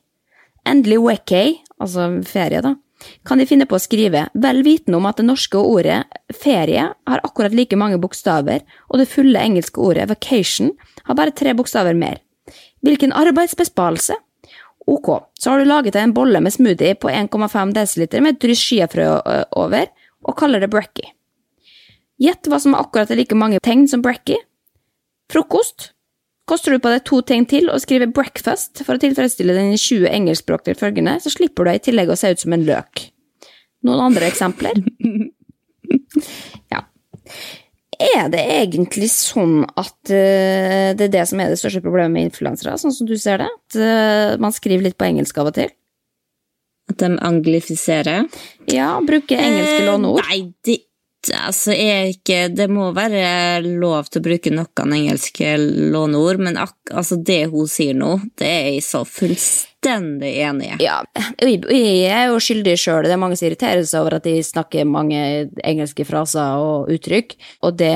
Endelig 0.66 0.98
wekkay, 1.04 1.54
altså 1.78 2.08
ferie, 2.26 2.58
da, 2.64 2.74
kan 3.24 3.38
de 3.38 3.46
finne 3.48 3.68
på 3.70 3.78
å 3.78 3.82
skrive, 3.82 4.26
vel 4.34 4.64
vitende 4.66 4.98
om 4.98 5.06
at 5.08 5.20
det 5.20 5.28
norske 5.28 5.60
ordet 5.62 6.02
ferie 6.36 6.88
har 6.90 7.22
akkurat 7.24 7.54
like 7.54 7.78
mange 7.78 8.00
bokstaver, 8.02 8.64
og 8.90 9.00
det 9.00 9.08
fulle 9.12 9.40
engelske 9.40 9.80
ordet 9.80 10.08
vacation 10.10 10.74
har 11.06 11.16
bare 11.16 11.36
tre 11.36 11.54
bokstaver 11.56 11.96
mer. 11.96 12.18
Hvilken 12.84 13.14
arbeidsbesparelse! 13.14 14.18
Ok, 14.90 15.08
så 15.38 15.52
har 15.52 15.60
du 15.60 15.68
laget 15.68 15.94
deg 15.94 16.08
en 16.08 16.16
bolle 16.16 16.40
med 16.42 16.54
smoothie 16.54 16.96
på 16.98 17.12
1,5 17.12 17.74
dl 17.76 18.22
med 18.24 18.34
et 18.34 18.42
dryss 18.42 18.62
skiafrø 18.64 19.06
over, 19.60 19.86
og 20.26 20.36
kaller 20.38 20.62
det 20.62 20.70
brekkie. 20.72 21.12
Gjett 22.20 22.50
hva 22.50 22.58
som 22.60 22.74
akkurat 22.76 23.12
er 23.12 23.20
like 23.22 23.38
mange 23.38 23.62
tegn 23.64 23.86
som 23.88 24.02
brekkie? 24.04 24.40
Frokost. 25.30 25.92
Koster 26.50 26.74
du 26.74 26.82
på 26.82 26.90
deg 26.90 27.04
to 27.06 27.20
tegn 27.22 27.46
til 27.46 27.70
og 27.70 27.78
skriver 27.84 28.10
breakfast 28.10 28.82
for 28.82 28.98
å 28.98 29.00
tilfredsstille 29.00 29.54
dine 29.54 29.78
20 29.78 30.10
engelskspråklige 30.10 30.80
følgende, 30.80 31.14
så 31.22 31.30
slipper 31.30 31.68
du 31.68 31.72
i 31.72 31.82
tillegg 31.86 32.10
å 32.10 32.18
se 32.18 32.32
ut 32.34 32.42
som 32.42 32.56
en 32.56 32.66
løk. 32.66 33.06
Noen 33.86 34.08
andre 34.10 34.32
eksempler? 34.32 34.82
Ja. 36.70 36.84
Er 38.00 38.30
det 38.32 38.40
egentlig 38.40 39.10
sånn 39.12 39.64
at 39.68 39.96
uh, 40.08 40.90
det 40.96 41.08
er 41.08 41.12
det 41.12 41.26
som 41.28 41.42
er 41.42 41.52
det 41.52 41.58
største 41.60 41.82
problemet 41.84 42.14
med 42.14 42.30
influensere, 42.30 42.78
sånn 42.80 42.94
som 42.96 43.08
du 43.08 43.16
ser 43.20 43.42
det? 43.42 43.50
At 43.50 43.78
uh, 43.80 44.40
man 44.40 44.54
skriver 44.56 44.88
litt 44.88 44.98
på 45.00 45.08
engelsk 45.10 45.40
av 45.42 45.50
og 45.52 45.58
til? 45.58 45.72
At 46.90 46.98
de 47.02 47.10
anglifiserer. 47.22 48.26
Ja, 48.72 48.92
bruker 49.06 49.38
engelske 49.38 49.84
låneord? 49.86 50.24
Eh, 50.24 50.30
Nei, 50.30 50.40
det, 50.66 50.78
altså, 51.28 51.72
er 51.74 52.10
ikke, 52.14 52.48
det 52.54 52.66
må 52.72 52.90
være 52.96 53.60
lov 53.66 54.08
til 54.08 54.22
å 54.22 54.24
bruke 54.24 54.52
noen 54.54 54.94
engelske 54.96 55.56
låneord, 55.92 56.40
men 56.46 56.56
ak, 56.60 56.76
altså, 56.92 57.18
det 57.20 57.42
hun 57.52 57.68
sier 57.70 57.96
nå, 57.96 58.16
det 58.40 58.48
er 58.48 58.68
jeg 58.70 58.84
så 58.86 59.02
fullstendig 59.04 60.30
enig 60.46 60.70
i. 60.70 60.78
Ja, 60.84 61.00
jeg 61.42 61.60
jeg 61.70 62.08
er 62.14 62.30
jo 62.30 62.40
skyldig 62.40 62.76
sjøl. 62.80 63.04
Det 63.04 63.12
er 63.14 63.20
mange 63.20 63.36
som 63.38 63.48
irriterer 63.48 63.84
seg 63.84 64.00
over 64.00 64.16
at 64.16 64.26
de 64.26 64.34
snakker 64.44 64.88
mange 64.88 65.20
engelske 65.66 66.06
fraser 66.08 66.60
og 66.60 66.90
uttrykk. 66.94 67.36
Og 67.68 67.76
det, 67.80 67.92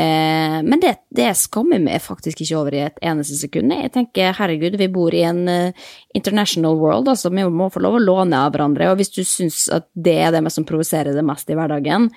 men 0.68 0.84
det, 0.84 0.94
det 1.14 1.32
skammer 1.40 1.82
meg 1.82 2.04
faktisk 2.04 2.44
ikke 2.44 2.60
over 2.60 2.76
i 2.76 2.84
et 2.90 3.02
eneste 3.04 3.40
sekund. 3.40 3.72
Jeg 3.72 3.94
tenker 3.96 4.36
herregud, 4.36 4.78
vi 4.80 4.92
bor 4.92 5.16
i 5.16 5.24
en 5.28 5.44
eh, 5.48 5.90
international 6.14 6.78
world, 6.80 7.10
altså 7.12 7.32
vi 7.32 7.48
må 7.48 7.72
få 7.72 7.82
lov 7.84 7.98
å 7.98 8.04
låne 8.04 8.46
av 8.46 8.54
hverandre. 8.54 8.92
Og 8.92 9.00
hvis 9.00 9.12
du 9.16 9.22
syns 9.24 9.66
at 9.72 9.88
det 9.94 10.18
er 10.26 10.34
det 10.34 10.44
som 10.52 10.68
provoserer 10.68 11.16
det 11.16 11.24
mest 11.26 11.48
i 11.50 11.56
hverdagen, 11.58 12.10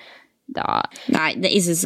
da 0.48 0.80
Nei, 1.12 1.32
det, 1.36 1.50
jeg 1.52 1.64
synes 1.66 1.82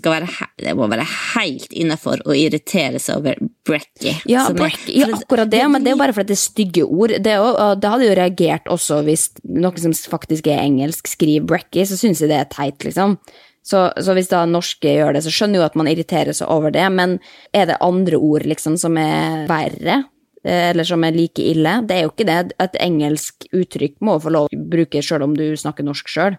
det, 0.63 0.75
må 0.79 0.87
være 0.91 1.07
helt 1.35 1.73
innafor 1.75 2.23
å 2.29 2.35
irritere 2.37 3.01
seg 3.03 3.21
over 3.23 3.41
brekkie. 3.67 4.15
Ja, 4.31 4.47
ja, 4.87 5.09
akkurat 5.17 5.51
det, 5.51 5.63
men 5.71 5.83
det 5.83 5.93
er 5.93 5.97
jo 5.97 6.03
bare 6.03 6.15
fordi 6.17 6.33
det 6.33 6.39
er 6.39 6.43
stygge 6.43 6.85
ord. 6.87 7.17
Det, 7.19 7.35
det 7.83 7.93
hadde 7.95 8.07
jo 8.09 8.19
reagert 8.19 8.71
også 8.71 9.01
hvis 9.07 9.29
noen 9.49 9.81
som 9.83 9.97
faktisk 10.15 10.51
er 10.51 10.63
engelsk, 10.63 11.11
skriver 11.11 11.49
brekkie, 11.55 11.87
så 11.89 11.99
syns 11.99 12.23
jeg 12.23 12.31
det 12.33 12.39
er 12.39 12.53
teit, 12.53 12.87
liksom. 12.87 13.19
Så, 13.63 13.85
så 14.03 14.15
hvis 14.19 14.31
da 14.31 14.43
norske 14.51 14.91
gjør 14.91 15.15
det, 15.15 15.23
så 15.23 15.31
skjønner 15.31 15.59
jeg 15.61 15.63
jo 15.63 15.69
at 15.69 15.77
man 15.79 15.91
irriterer 15.91 16.35
seg 16.35 16.51
over 16.51 16.75
det, 16.75 16.87
men 16.95 17.19
er 17.55 17.69
det 17.71 17.79
andre 17.85 18.19
ord 18.19 18.47
liksom 18.51 18.79
som 18.81 18.99
er 18.99 19.45
verre? 19.51 20.01
eh, 20.45 20.71
Eller 20.71 20.85
som 20.89 21.05
er 21.07 21.15
like 21.15 21.43
ille? 21.43 21.77
Det 21.87 21.97
er 21.97 22.07
jo 22.07 22.13
ikke 22.15 22.27
det. 22.27 22.55
Et 22.63 22.81
engelsk 22.83 23.47
uttrykk 23.55 24.01
må 24.03 24.19
få 24.23 24.35
lov 24.35 24.49
å 24.51 24.63
bruke 24.75 25.03
sjøl 25.05 25.27
om 25.29 25.37
du 25.39 25.45
snakker 25.59 25.87
norsk 25.87 26.11
sjøl. 26.11 26.39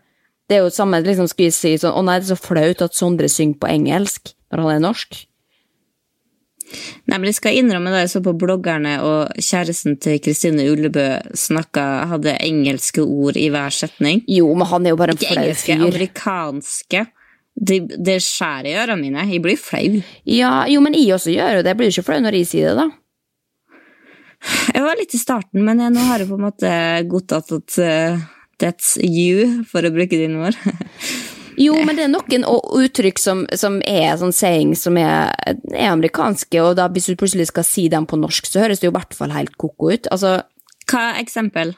Det 0.50 0.58
er 0.58 0.66
jo 0.66 0.72
samme, 0.76 1.00
liksom, 1.06 1.30
skal 1.32 1.48
vi 1.48 1.54
si 1.56 1.70
sånn 1.80 1.96
Å 1.96 2.02
nei, 2.04 2.18
det 2.20 2.28
er 2.28 2.36
så 2.36 2.40
flaut 2.42 2.82
at 2.84 2.98
Sondre 2.98 3.30
synger 3.32 3.62
på 3.62 3.70
engelsk 3.72 4.34
når 4.52 4.62
han 4.62 4.74
er 4.76 4.84
norsk. 4.84 5.22
Nei, 7.10 7.18
men 7.18 7.28
jeg 7.30 7.38
skal 7.38 7.58
innrømme 7.60 7.92
da 7.94 8.04
jeg 8.04 8.12
så 8.14 8.22
på 8.26 8.34
bloggerne, 8.40 8.94
og 9.06 9.34
kjæresten 9.42 9.98
til 10.02 10.20
Kristine 10.24 10.66
Ullebø 10.72 11.06
snakka, 11.38 11.84
hadde 12.12 12.36
engelske 12.42 13.04
ord 13.04 13.38
i 13.40 13.48
hver 13.54 13.74
setning. 13.74 14.24
Jo, 14.30 14.48
men 14.58 14.70
han 14.70 14.86
er 14.88 14.94
jo 14.96 15.00
bare 15.02 15.16
en 15.16 15.22
Ikke 15.22 15.36
engelske, 15.36 15.74
fyr. 15.74 15.86
amerikanske. 15.90 17.04
Det, 17.54 17.80
det 18.02 18.18
skjærer 18.26 18.70
i 18.72 18.76
ørene 18.82 19.02
mine. 19.04 19.26
Jeg 19.30 19.44
blir 19.44 19.60
flau. 19.62 20.02
Ja, 20.26 20.54
jo, 20.72 20.82
men 20.86 20.98
jeg 20.98 21.14
også 21.18 21.34
gjør 21.34 21.60
jo 21.60 21.66
det. 21.66 21.74
Jeg 21.74 21.82
blir 21.82 21.92
jo 21.92 21.96
ikke 21.98 22.08
flau 22.10 22.22
når 22.26 22.40
jeg 22.40 22.50
sier 22.54 22.72
det, 22.72 22.86
da. 22.86 22.90
Jeg 24.74 24.84
var 24.84 24.98
litt 25.00 25.14
i 25.16 25.22
starten, 25.22 25.62
men 25.64 25.80
jeg, 25.80 25.94
nå 25.96 26.08
har 26.10 26.24
jeg 26.24 26.30
på 26.32 26.40
en 26.40 26.48
måte 26.50 26.72
godtatt 27.12 27.54
at 27.56 27.78
eh, 27.80 28.24
that's 28.64 28.96
you, 29.04 29.62
for 29.70 29.86
å 29.86 29.94
bruke 29.94 30.18
dine 30.18 30.48
ord. 30.50 30.58
Jo, 31.60 31.76
men 31.86 31.98
det 31.98 32.08
er 32.08 32.10
noen 32.10 32.46
uttrykk 32.82 33.20
som, 33.22 33.44
som 33.54 33.76
er 33.86 34.16
sånn 34.18 34.34
saying 34.34 34.72
som 34.74 34.98
er, 34.98 35.34
er 35.46 35.92
amerikanske, 35.92 36.58
og 36.64 36.78
da 36.80 36.88
hvis 36.90 37.12
du 37.12 37.20
plutselig 37.20 37.52
skal 37.52 37.68
si 37.68 37.84
dem 37.94 38.08
på 38.10 38.18
norsk, 38.18 38.48
så 38.50 38.64
høres 38.64 38.82
det 38.82 38.88
jo 38.88 38.94
i 38.94 38.98
hvert 38.98 39.14
fall 39.18 39.36
helt 39.36 39.54
koko 39.62 39.92
ut. 39.94 40.10
Altså, 40.14 40.40
Hva 40.90 41.04
er 41.12 41.22
eksempel? 41.22 41.76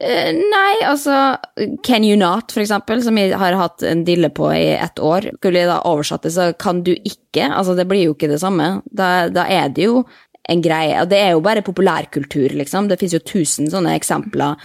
eh, 0.00 0.32
nei, 0.36 0.74
altså 0.84 1.38
Can 1.86 2.04
you 2.04 2.18
not, 2.20 2.52
for 2.52 2.60
eksempel, 2.60 3.00
som 3.02 3.16
jeg 3.16 3.32
har 3.40 3.56
hatt 3.56 3.82
en 3.88 4.04
dille 4.04 4.28
på 4.36 4.50
i 4.52 4.74
ett 4.76 5.00
år. 5.00 5.30
Skulle 5.38 5.64
jeg 5.64 5.72
da 5.72 5.80
oversatt 5.88 6.28
det, 6.28 6.34
så 6.36 6.50
kan 6.52 6.84
du 6.84 6.92
ikke. 6.92 7.48
Altså, 7.48 7.72
det 7.78 7.88
blir 7.88 8.04
jo 8.10 8.16
ikke 8.18 8.28
det 8.34 8.42
samme. 8.44 8.82
Da, 8.92 9.30
da 9.32 9.48
er 9.48 9.72
det 9.72 9.88
jo 9.88 10.04
en 10.48 10.62
greie, 10.62 10.98
og 11.02 11.10
det 11.10 11.18
er 11.18 11.32
jo 11.34 11.42
bare 11.44 11.64
populærkultur, 11.66 12.54
liksom. 12.54 12.88
Det 12.88 12.98
finnes 13.00 13.16
jo 13.16 13.24
tusen 13.26 13.70
sånne 13.72 13.96
eksempler 13.98 14.60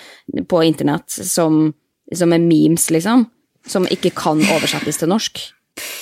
på 0.50 0.62
internett 0.68 1.10
som, 1.10 1.72
som 2.14 2.36
er 2.36 2.44
memes, 2.44 2.90
liksom. 2.94 3.26
Som 3.68 3.88
ikke 3.90 4.14
kan 4.18 4.42
oversettes 4.56 5.02
til 5.02 5.12
norsk. 5.12 5.42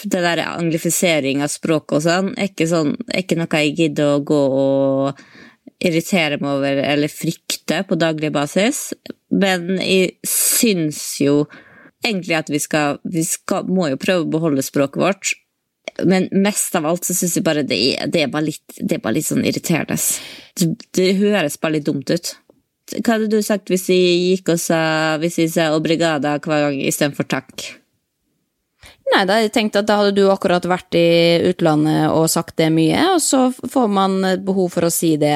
Det 0.10 0.24
der 0.24 0.42
anglifisering 0.48 1.44
av 1.46 1.52
språk 1.54 1.94
og 1.96 2.04
sånn, 2.04 2.34
er 2.36 2.52
ikke, 2.52 2.68
sånn, 2.68 2.96
er 3.12 3.24
ikke 3.24 3.38
noe 3.40 3.62
jeg 3.64 3.76
gidder 3.78 4.16
å 4.16 4.24
gå 4.26 4.42
og 4.60 5.24
irritere 5.80 6.40
meg 6.42 6.58
over 6.58 6.82
eller 6.84 7.12
frykte 7.12 7.84
på 7.88 7.98
daglig 8.00 8.34
basis. 8.36 8.90
Men 9.32 9.78
jeg 9.80 10.18
syns 10.28 11.02
jo 11.24 11.44
egentlig 12.06 12.36
at 12.40 12.50
vi 12.50 12.60
skal 12.60 13.00
Vi 13.04 13.24
skal, 13.28 13.68
må 13.68 13.90
jo 13.92 14.00
prøve 14.00 14.26
å 14.26 14.34
beholde 14.34 14.66
språket 14.66 15.04
vårt. 15.04 15.36
Men 16.08 16.30
mest 16.32 16.76
av 16.78 16.88
alt 16.90 17.08
så 17.08 17.16
syns 17.18 17.38
jeg 17.38 17.46
bare 17.46 17.66
det 17.68 17.80
det 18.12 18.24
er, 18.24 18.32
bare 18.32 18.50
litt, 18.50 18.78
det 18.78 18.98
er 18.98 19.04
bare 19.04 19.18
litt 19.18 19.28
sånn 19.28 19.46
irriterende. 19.46 19.98
Det, 20.60 20.70
det 20.96 21.10
høres 21.20 21.60
bare 21.60 21.78
litt 21.78 21.90
dumt 21.90 22.12
ut. 22.14 22.34
Hva 23.00 23.16
hadde 23.16 23.30
du 23.30 23.42
sagt 23.46 23.70
hvis 23.70 23.86
jeg 23.92 24.16
gikk 24.18 24.56
og 24.56 24.58
sa 24.58 24.80
Hvis 25.22 25.36
jeg 25.38 25.52
sa 25.54 25.68
obrigada 25.76 26.40
hver 26.42 26.64
gang 26.66 26.80
istedenfor 26.82 27.28
takk? 27.30 27.68
Nei, 29.10 29.24
da 29.26 29.40
jeg 29.42 29.54
tenkt 29.54 29.78
at 29.78 29.88
da 29.90 30.00
hadde 30.00 30.18
du 30.18 30.28
akkurat 30.30 30.66
vært 30.70 30.94
i 30.98 31.42
utlandet 31.50 32.12
og 32.14 32.30
sagt 32.30 32.60
det 32.62 32.70
mye, 32.74 33.16
og 33.16 33.24
så 33.26 33.48
får 33.50 33.88
man 33.90 34.20
behov 34.46 34.70
for 34.76 34.86
å 34.86 34.94
si 34.94 35.16
det 35.18 35.34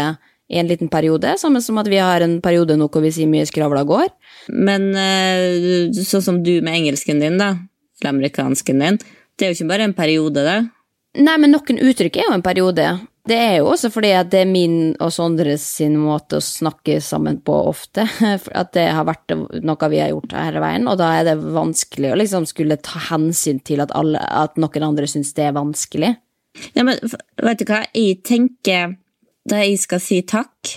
i 0.54 0.60
en 0.62 0.70
liten 0.70 0.92
periode, 0.94 1.32
samme 1.42 1.62
som 1.64 1.80
at 1.82 1.90
vi 1.90 1.98
har 1.98 2.22
en 2.22 2.36
periode 2.44 2.76
nå 2.78 2.86
hvor 2.92 3.02
vi 3.02 3.10
sier 3.16 3.30
mye 3.32 3.48
skravla 3.50 3.82
går. 3.90 4.12
Men 4.54 4.92
eh, 4.94 5.90
sånn 5.98 6.26
som 6.26 6.42
du 6.46 6.60
med 6.62 6.76
engelsken 6.76 7.24
din, 7.24 7.40
da, 7.42 7.56
eller 8.02 8.14
amerikansken 8.14 8.84
din, 8.84 9.02
det 9.38 9.46
er 9.46 9.52
jo 9.52 9.60
ikke 9.60 9.72
bare 9.72 9.88
en 9.90 9.98
periode, 9.98 10.46
det. 10.46 10.60
Nei, 11.24 11.36
men 11.42 11.54
noen 11.54 11.82
uttrykk 11.90 12.18
er 12.18 12.30
jo 12.30 12.38
en 12.38 12.46
periode. 12.46 12.86
Det 13.24 13.36
er 13.40 13.54
jo 13.62 13.70
også 13.72 13.88
fordi 13.94 14.10
at 14.18 14.32
det 14.34 14.42
er 14.44 14.50
min 14.50 14.96
og 15.02 15.14
Sondres 15.16 15.64
sin 15.78 15.94
måte 16.02 16.40
å 16.40 16.44
snakke 16.44 16.98
sammen 17.04 17.38
på 17.46 17.56
ofte. 17.70 18.04
At 18.60 18.74
det 18.76 18.90
har 18.92 19.06
vært 19.08 19.32
noe 19.64 19.90
vi 19.94 20.02
har 20.04 20.12
gjort 20.12 20.36
hele 20.36 20.64
veien, 20.64 20.90
og 20.92 20.98
da 21.00 21.14
er 21.20 21.30
det 21.30 21.38
vanskelig 21.40 22.12
å 22.12 22.18
liksom 22.20 22.48
skulle 22.50 22.82
ta 22.84 23.00
hensyn 23.12 23.62
til 23.64 23.84
at, 23.86 23.94
alle, 23.96 24.20
at 24.20 24.60
noen 24.60 24.90
andre 24.90 25.08
syns 25.08 25.32
det 25.38 25.48
er 25.48 25.56
vanskelig. 25.56 26.12
Ja, 26.76 26.84
men 26.84 27.00
vet 27.00 27.62
du 27.62 27.70
hva, 27.70 27.86
jeg 27.96 28.20
tenker 28.28 28.98
da 29.48 29.62
jeg 29.64 29.80
skal 29.82 30.04
si 30.04 30.20
takk 30.28 30.76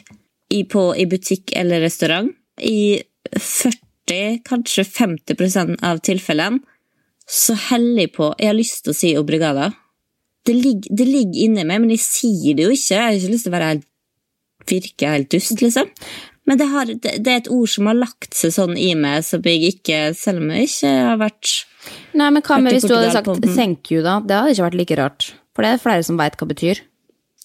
i, 0.55 0.63
på, 0.71 0.93
i 0.95 1.07
butikk 1.11 1.51
eller 1.59 1.83
restaurant, 1.83 2.31
i 2.63 3.03
40, 3.35 4.41
kanskje 4.47 4.87
50% 4.87 5.83
av 5.85 5.99
tilfellene, 6.07 6.63
så 7.27 7.57
hellig 7.71 8.13
på 8.15 8.31
Jeg 8.39 8.53
har 8.53 8.57
lyst 8.57 8.85
til 8.85 8.93
å 8.95 8.97
si 8.97 9.11
obrigada. 9.19 9.73
Det 10.47 10.55
ligger, 10.55 10.95
det 10.95 11.07
ligger 11.09 11.43
inni 11.49 11.65
meg, 11.67 11.81
men 11.83 11.91
jeg 11.91 12.05
sier 12.05 12.55
det 12.55 12.69
jo 12.69 12.75
ikke. 12.75 12.95
Jeg 12.95 13.03
har 13.03 13.17
ikke 13.19 13.33
lyst 13.33 13.47
til 13.49 13.51
å 13.51 13.57
være 13.57 13.71
helt, 13.73 13.87
virke 14.71 15.11
helt 15.11 15.31
dust, 15.35 15.63
liksom. 15.63 15.91
Men 16.47 16.61
det, 16.61 16.67
har, 16.71 16.87
det, 16.87 17.15
det 17.27 17.33
er 17.33 17.41
et 17.41 17.49
ord 17.51 17.67
som 17.73 17.89
har 17.91 17.97
lagt 17.99 18.37
seg 18.39 18.53
sånn 18.55 18.77
i 18.79 18.93
meg, 18.95 19.25
som 19.27 19.43
jeg 19.43 19.73
ikke, 19.73 19.99
selv 20.15 20.45
om 20.45 20.53
jeg 20.55 20.69
ikke 20.71 20.93
har 21.09 21.19
vært 21.19 21.55
Nei, 22.19 22.29
men 22.35 22.43
hva 22.43 22.57
med 22.63 22.75
hvis 22.75 22.87
du 22.87 22.95
hadde 22.95 23.11
sagt 23.15 23.27
på- 23.29 23.55
thank 23.55 23.91
you, 23.91 24.03
da? 24.03 24.21
Det 24.23 24.35
hadde 24.39 24.55
ikke 24.55 24.67
vært 24.69 24.79
like 24.79 24.97
rart. 24.99 25.27
For 25.55 25.67
det 25.67 25.73
er 25.75 25.83
flere 25.83 26.07
som 26.07 26.19
veit 26.19 26.35
hva 26.39 26.47
det 26.47 26.55
betyr. 26.55 26.81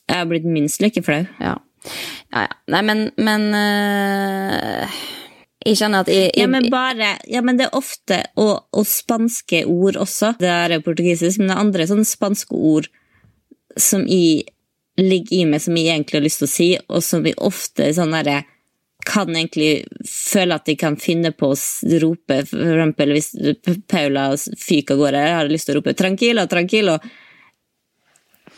Jeg 0.09 0.17
har 0.17 0.29
blitt 0.29 0.45
minst 0.45 0.81
like 0.81 1.01
flau. 1.05 1.23
Ja. 1.41 1.55
ja, 2.33 2.45
ja. 2.45 2.55
Nei, 2.73 2.81
men, 2.85 3.03
men 3.17 3.45
øh, 3.57 5.01
Jeg 5.61 5.77
kjenner 5.77 6.05
at 6.05 6.09
jeg, 6.09 6.31
jeg 6.31 6.41
Ja, 6.41 6.47
men 6.49 6.69
bare, 6.73 7.11
ja, 7.29 7.41
men 7.45 7.59
det 7.59 7.67
er 7.67 7.77
ofte, 7.77 8.23
og, 8.41 8.65
og 8.73 8.87
spanske 8.89 9.63
ord 9.69 9.99
også, 10.01 10.33
det 10.41 10.49
er 10.49 10.79
portugisisk, 10.81 11.39
men 11.39 11.51
det 11.51 11.57
er 11.57 11.65
andre 11.65 11.87
sånne 11.89 12.07
spanske 12.07 12.57
ord 12.57 12.89
som 13.79 14.07
jeg 14.09 14.47
ligger 14.99 15.37
i 15.37 15.43
meg, 15.47 15.61
som 15.63 15.77
jeg 15.77 15.93
egentlig 15.93 16.19
har 16.19 16.25
lyst 16.25 16.41
til 16.41 16.49
å 16.49 16.51
si, 16.55 16.69
og 16.89 17.05
som 17.05 17.23
vi 17.25 17.35
ofte 17.37 17.91
sånn 17.95 18.15
derre 18.17 18.41
kan 19.05 19.29
egentlig 19.33 19.85
føle 20.05 20.57
at 20.57 20.67
de 20.69 20.75
kan 20.77 20.97
finne 21.01 21.31
på 21.33 21.53
å 21.53 21.59
rope, 22.03 22.41
for 22.49 22.73
eksempel 22.75 23.15
hvis 23.15 23.31
Paula 23.89 24.27
fyker 24.37 24.97
av 24.97 25.01
gårde, 25.01 25.23
har 25.37 25.49
lyst 25.49 25.69
til 25.69 25.77
å 25.77 25.79
rope 25.79 25.95
'tranquilo, 25.97 26.45
tranquilo', 26.49 26.99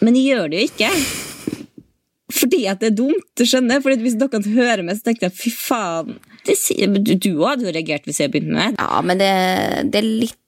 men 0.04 0.18
de 0.18 0.26
gjør 0.26 0.50
det 0.52 0.60
jo 0.60 0.68
ikke. 0.72 0.92
Fordi 2.34 2.64
at 2.68 2.82
det 2.82 2.92
er 2.92 2.98
dumt, 2.98 3.28
du 3.38 3.46
skjønner? 3.48 3.82
Fordi 3.84 4.04
Hvis 4.04 4.18
dere 4.20 4.42
hører 4.56 4.84
meg, 4.84 4.98
så 4.98 5.10
tenker 5.10 5.30
jeg 5.30 5.38
fy 5.38 5.52
faen. 5.54 6.18
Det, 6.44 6.56
du, 7.00 7.14
du 7.16 7.30
hadde 7.46 7.64
jo 7.68 7.72
reagert 7.72 8.08
hvis 8.08 8.20
jeg 8.20 8.32
begynte 8.34 8.52
med 8.52 8.74
det. 8.74 8.84
Ja, 8.84 9.02
men 9.06 9.22
det, 9.22 9.34
det 9.94 10.02
er 10.02 10.08
litt 10.24 10.40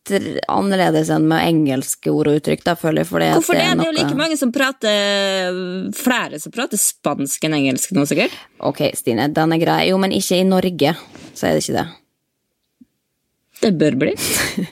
annerledes 0.52 1.10
enn 1.14 1.28
med 1.30 1.46
engelske 1.48 2.12
ord 2.12 2.30
og 2.30 2.40
uttrykk, 2.42 2.66
da, 2.68 2.76
føler 2.78 3.06
jeg. 3.06 3.10
Hvorfor 3.10 3.56
det? 3.56 3.64
er 3.64 3.80
Det 3.80 3.88
er 3.88 3.92
jo 3.92 3.98
like 3.98 4.18
mange 4.20 4.38
som 4.38 4.52
prater 4.54 5.60
Flere 5.98 6.42
som 6.44 6.54
prater 6.54 6.82
spansk 6.82 7.48
enn 7.48 7.58
engelsk 7.62 7.96
nå, 7.96 8.06
sikkert. 8.10 8.36
Ok, 8.60 8.90
Stine, 8.98 9.30
den 9.34 9.56
er 9.56 9.62
grei. 9.62 9.84
Jo, 9.90 10.02
men 10.02 10.14
ikke 10.16 10.42
i 10.42 10.48
Norge, 10.48 10.98
så 11.34 11.48
er 11.48 11.56
det 11.56 11.64
ikke 11.64 11.80
det. 11.80 11.88
Det 13.64 13.72
bør 13.80 13.96
bli. 13.98 14.14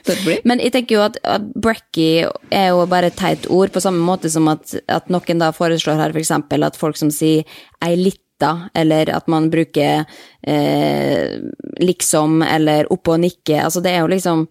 Bør 0.06 0.20
bli. 0.26 0.36
Men 0.48 0.60
jeg 0.62 0.74
tenker 0.74 0.98
jo 0.98 1.04
at, 1.06 1.16
at 1.26 1.46
brekkie 1.56 2.28
er 2.54 2.68
jo 2.70 2.84
bare 2.90 3.08
et 3.10 3.16
teit 3.18 3.48
ord, 3.50 3.72
på 3.74 3.82
samme 3.82 4.04
måte 4.04 4.30
som 4.30 4.46
at, 4.52 4.76
at 4.92 5.08
noen 5.12 5.40
da 5.40 5.50
foreslår 5.56 5.98
her 5.98 6.14
for 6.14 6.22
eksempel 6.22 6.66
at 6.66 6.78
folk 6.78 7.00
som 7.00 7.10
sier 7.14 7.48
ei 7.84 7.96
lita, 8.34 8.70
eller 8.74 9.10
at 9.10 9.26
man 9.26 9.50
bruker 9.50 10.04
eh, 10.42 11.38
liksom, 11.80 12.42
eller 12.42 12.92
oppå 12.92 13.14
og 13.14 13.20
nikke, 13.20 13.62
altså 13.64 13.80
det 13.80 13.90
er 13.90 14.00
jo 14.00 14.08
liksom 14.08 14.48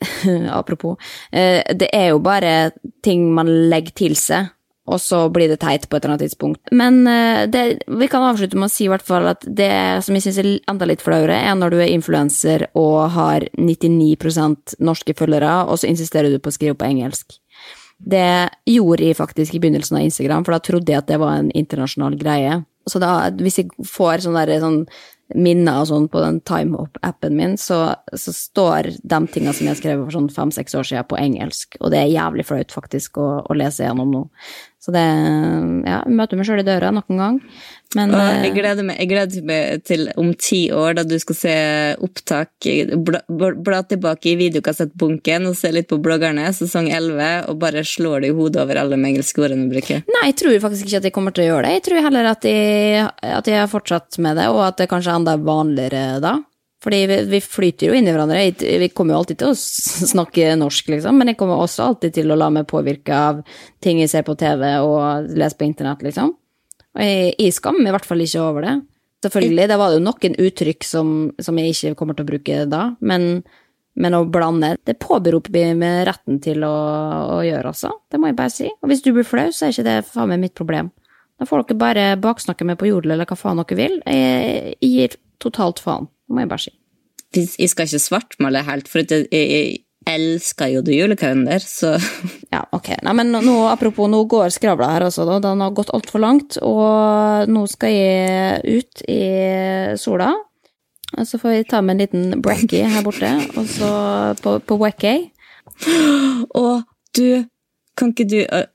Apropos. 0.50 0.96
Eh, 1.30 1.60
det 1.76 1.90
er 1.92 2.10
jo 2.10 2.20
bare 2.20 2.70
ting 3.02 3.34
man 3.34 3.68
legger 3.68 3.92
til 3.92 4.14
seg, 4.16 4.46
og 4.88 5.00
så 5.00 5.28
blir 5.28 5.48
det 5.48 5.58
teit 5.60 5.88
på 5.88 5.96
et 5.96 6.04
eller 6.04 6.14
annet 6.14 6.24
tidspunkt. 6.24 6.60
Men 6.72 7.06
eh, 7.06 7.44
det, 7.50 7.82
vi 7.86 8.08
kan 8.08 8.24
avslutte 8.24 8.56
med 8.56 8.70
å 8.70 8.72
si 8.72 8.86
i 8.86 8.88
hvert 8.88 9.04
fall 9.04 9.28
at 9.28 9.44
det 9.44 10.00
som 10.06 10.16
jeg 10.16 10.24
syns 10.24 10.38
er 10.40 10.48
enda 10.70 10.88
litt 10.88 11.04
flauere, 11.04 11.36
er 11.36 11.58
når 11.58 11.74
du 11.74 11.78
er 11.82 11.92
influenser 11.92 12.70
og 12.72 13.10
har 13.12 13.44
99% 13.58 14.78
norske 14.80 15.16
følgere, 15.18 15.66
og 15.68 15.82
så 15.82 15.90
insisterer 15.90 16.32
du 16.32 16.40
på 16.40 16.48
å 16.48 16.56
skrive 16.56 16.78
på 16.80 16.88
engelsk. 16.88 17.36
Det 18.00 18.48
gjorde 18.64 19.04
jeg 19.04 19.18
faktisk 19.20 19.54
i 19.54 19.60
begynnelsen 19.60 19.98
av 19.98 20.06
Instagram, 20.06 20.46
for 20.46 20.56
da 20.56 20.64
trodde 20.64 20.94
jeg 20.94 21.02
at 21.02 21.10
det 21.10 21.20
var 21.20 21.36
en 21.36 21.52
internasjonal 21.52 22.16
greie. 22.16 22.62
Så 22.88 23.00
da, 23.02 23.14
hvis 23.40 23.60
jeg 23.60 23.88
får 23.88 24.24
sånne, 24.24 24.46
der, 24.48 24.62
sånn 24.62 24.84
minner 25.36 25.82
og 25.82 25.90
sånn 25.90 26.08
på 26.10 26.22
den 26.24 26.40
TimeUp-appen 26.46 27.36
min, 27.38 27.54
så, 27.60 27.92
så 28.18 28.32
står 28.34 28.90
de 28.98 29.20
tingene 29.30 29.54
som 29.54 29.68
jeg 29.68 29.78
skrev 29.78 30.02
for 30.02 30.16
sånn 30.16 30.30
fem-seks 30.34 30.74
år 30.78 30.88
siden, 30.88 31.06
på 31.10 31.20
engelsk. 31.20 31.78
Og 31.80 31.92
det 31.94 32.00
er 32.00 32.14
jævlig 32.14 32.46
flaut 32.48 32.74
faktisk 32.74 33.20
å, 33.22 33.28
å 33.46 33.58
lese 33.58 33.86
gjennom 33.86 34.10
nå. 34.14 34.24
Så 34.80 34.94
det 34.94 35.04
Ja, 35.84 36.00
møter 36.08 36.38
meg 36.38 36.46
sjøl 36.48 36.62
i 36.62 36.64
døra 36.64 36.88
noen 36.94 37.18
gang. 37.20 37.38
Men 37.96 38.12
eh, 38.14 38.46
jeg 38.46 38.54
gleder 38.54 38.86
meg, 38.86 39.00
jeg 39.02 39.10
gleder 39.10 39.46
meg 39.48 39.82
til 39.84 40.06
om 40.20 40.30
ti 40.38 40.60
år, 40.72 40.94
da 40.96 41.04
du 41.04 41.16
skal 41.20 41.36
se 41.36 41.54
opptak 42.06 42.68
bla 43.02 43.20
bla 43.28 43.80
tilbake 43.90 44.32
i 44.32 44.36
videokassettbunken 44.38 45.48
og 45.50 45.56
se 45.58 45.72
litt 45.74 45.88
på 45.90 45.98
bloggerne, 46.02 46.46
sesong 46.54 46.88
11, 46.88 47.50
og 47.50 47.58
bare 47.60 47.82
slår 47.84 48.24
det 48.24 48.30
i 48.30 48.36
hodet 48.36 48.62
over 48.62 48.80
alle 48.80 48.96
de 48.96 49.10
engelske 49.10 49.42
ordene 49.42 49.66
du 49.66 49.74
bruker. 49.74 50.04
Nei, 50.06 50.28
jeg 50.30 50.38
tror 50.44 50.60
faktisk 50.64 50.86
ikke 50.86 51.02
at 51.02 51.10
jeg 51.10 51.16
kommer 51.18 51.34
til 51.34 51.44
å 51.44 51.50
gjøre 51.50 51.66
det. 51.66 51.74
Jeg 51.76 51.86
tror 51.88 52.06
heller 52.06 52.30
at 52.30 52.46
jeg, 52.48 53.08
at 53.40 53.50
jeg 53.52 53.60
har 53.60 53.72
fortsatt 53.74 54.20
med 54.22 54.38
det, 54.40 54.48
og 54.54 54.62
at 54.68 54.80
det 54.80 54.88
kanskje 54.92 55.12
er 55.12 55.20
enda 55.20 55.36
vanligere 55.50 56.04
da. 56.22 56.38
Fordi 56.80 57.00
vi, 57.06 57.16
vi 57.28 57.40
flyter 57.44 57.90
jo 57.90 57.96
inn 57.96 58.08
i 58.08 58.12
hverandre. 58.14 58.40
Vi 58.56 58.88
kommer 58.96 59.14
jo 59.14 59.20
alltid 59.20 59.40
til 59.42 59.52
å 59.52 59.56
snakke 60.14 60.54
norsk, 60.56 60.92
liksom, 60.94 61.18
men 61.20 61.32
jeg 61.32 61.40
kommer 61.40 61.60
også 61.60 61.90
alltid 61.90 62.14
til 62.16 62.32
å 62.32 62.38
la 62.40 62.48
meg 62.52 62.68
påvirke 62.70 63.16
av 63.16 63.42
ting 63.84 64.00
jeg 64.00 64.12
ser 64.12 64.24
på 64.24 64.36
TV 64.40 64.64
og 64.80 65.28
leser 65.28 65.60
på 65.60 65.68
internett, 65.68 66.04
liksom. 66.06 66.32
Og 66.96 67.02
jeg, 67.04 67.34
jeg 67.36 67.54
skammer 67.54 67.84
meg 67.84 67.92
i 67.92 67.96
hvert 67.98 68.08
fall 68.08 68.24
ikke 68.24 68.46
over 68.46 68.66
det. 68.66 68.78
Selvfølgelig, 69.20 69.66
det 69.68 69.76
var 69.76 69.92
jo 69.92 70.00
noen 70.00 70.38
uttrykk 70.46 70.86
som, 70.88 71.10
som 71.44 71.58
jeg 71.60 71.74
ikke 71.74 71.98
kommer 71.98 72.16
til 72.16 72.24
å 72.24 72.30
bruke 72.30 72.62
da, 72.72 72.86
men, 73.04 73.42
men 74.00 74.16
å 74.16 74.24
blande, 74.32 74.72
det 74.88 74.96
påberoper 75.02 75.52
vi 75.52 75.66
med 75.76 76.06
retten 76.08 76.40
til 76.40 76.64
å, 76.64 76.76
å 77.36 77.42
gjøre, 77.44 77.74
altså. 77.74 77.92
Det 78.08 78.20
må 78.20 78.30
jeg 78.30 78.40
bare 78.40 78.54
si. 78.54 78.70
Og 78.80 78.88
hvis 78.88 79.04
du 79.04 79.12
blir 79.12 79.28
flau, 79.28 79.50
så 79.52 79.68
er 79.68 79.76
ikke 79.76 79.88
det 79.90 79.98
faen 80.08 80.32
meg 80.32 80.46
mitt 80.46 80.56
problem. 80.56 80.88
Da 81.40 81.44
får 81.48 81.68
dere 81.68 81.80
bare 81.80 82.06
baksnakke 82.20 82.64
meg 82.68 82.80
på 82.80 82.88
jodel 82.88 83.14
eller 83.14 83.28
hva 83.28 83.36
faen 83.36 83.60
dere 83.60 83.76
vil. 83.76 84.00
Jeg, 84.08 84.78
jeg 84.80 84.94
gir 84.94 85.20
totalt 85.42 85.82
faen, 85.82 86.10
må 86.28 86.44
jeg 86.44 86.50
bare 86.50 86.66
si. 86.66 86.74
Jeg 87.34 87.70
skal 87.70 87.86
ikke 87.86 88.02
svartmale 88.02 88.64
helt, 88.66 88.88
for 88.90 89.04
jeg, 89.04 89.28
jeg 89.30 89.78
elsker 90.08 90.72
jo 90.74 90.82
det 90.82 90.96
julekalender, 90.96 91.62
så 91.62 91.94
Ja, 92.50 92.64
ok. 92.74 92.92
Nei, 93.06 93.14
men 93.14 93.30
nå, 93.30 93.56
apropos, 93.70 94.10
nå 94.10 94.24
går 94.30 94.50
skravla 94.54 94.88
her 94.94 95.06
også, 95.06 95.26
da. 95.28 95.38
Den 95.44 95.62
har 95.62 95.74
gått 95.76 95.92
altfor 95.94 96.22
langt, 96.22 96.58
og 96.66 97.50
nå 97.50 97.66
skal 97.70 97.94
jeg 97.94 98.80
ut 98.80 99.04
i 99.06 99.20
sola. 100.00 100.32
Og 101.18 101.26
så 101.26 101.38
får 101.42 101.54
vi 101.54 101.68
ta 101.70 101.80
med 101.82 101.96
en 101.96 102.02
liten 102.04 102.42
brekkie 102.42 102.86
her 102.90 103.04
borte, 103.06 103.30
og 103.58 103.66
så 103.70 103.90
på, 104.42 104.58
på 104.62 104.78
Wackay. 104.80 105.28
Og 106.58 106.82
du, 107.16 107.44
kan 107.96 108.12
ikke 108.12 108.28
du 108.28 108.40
øh, 108.42 108.66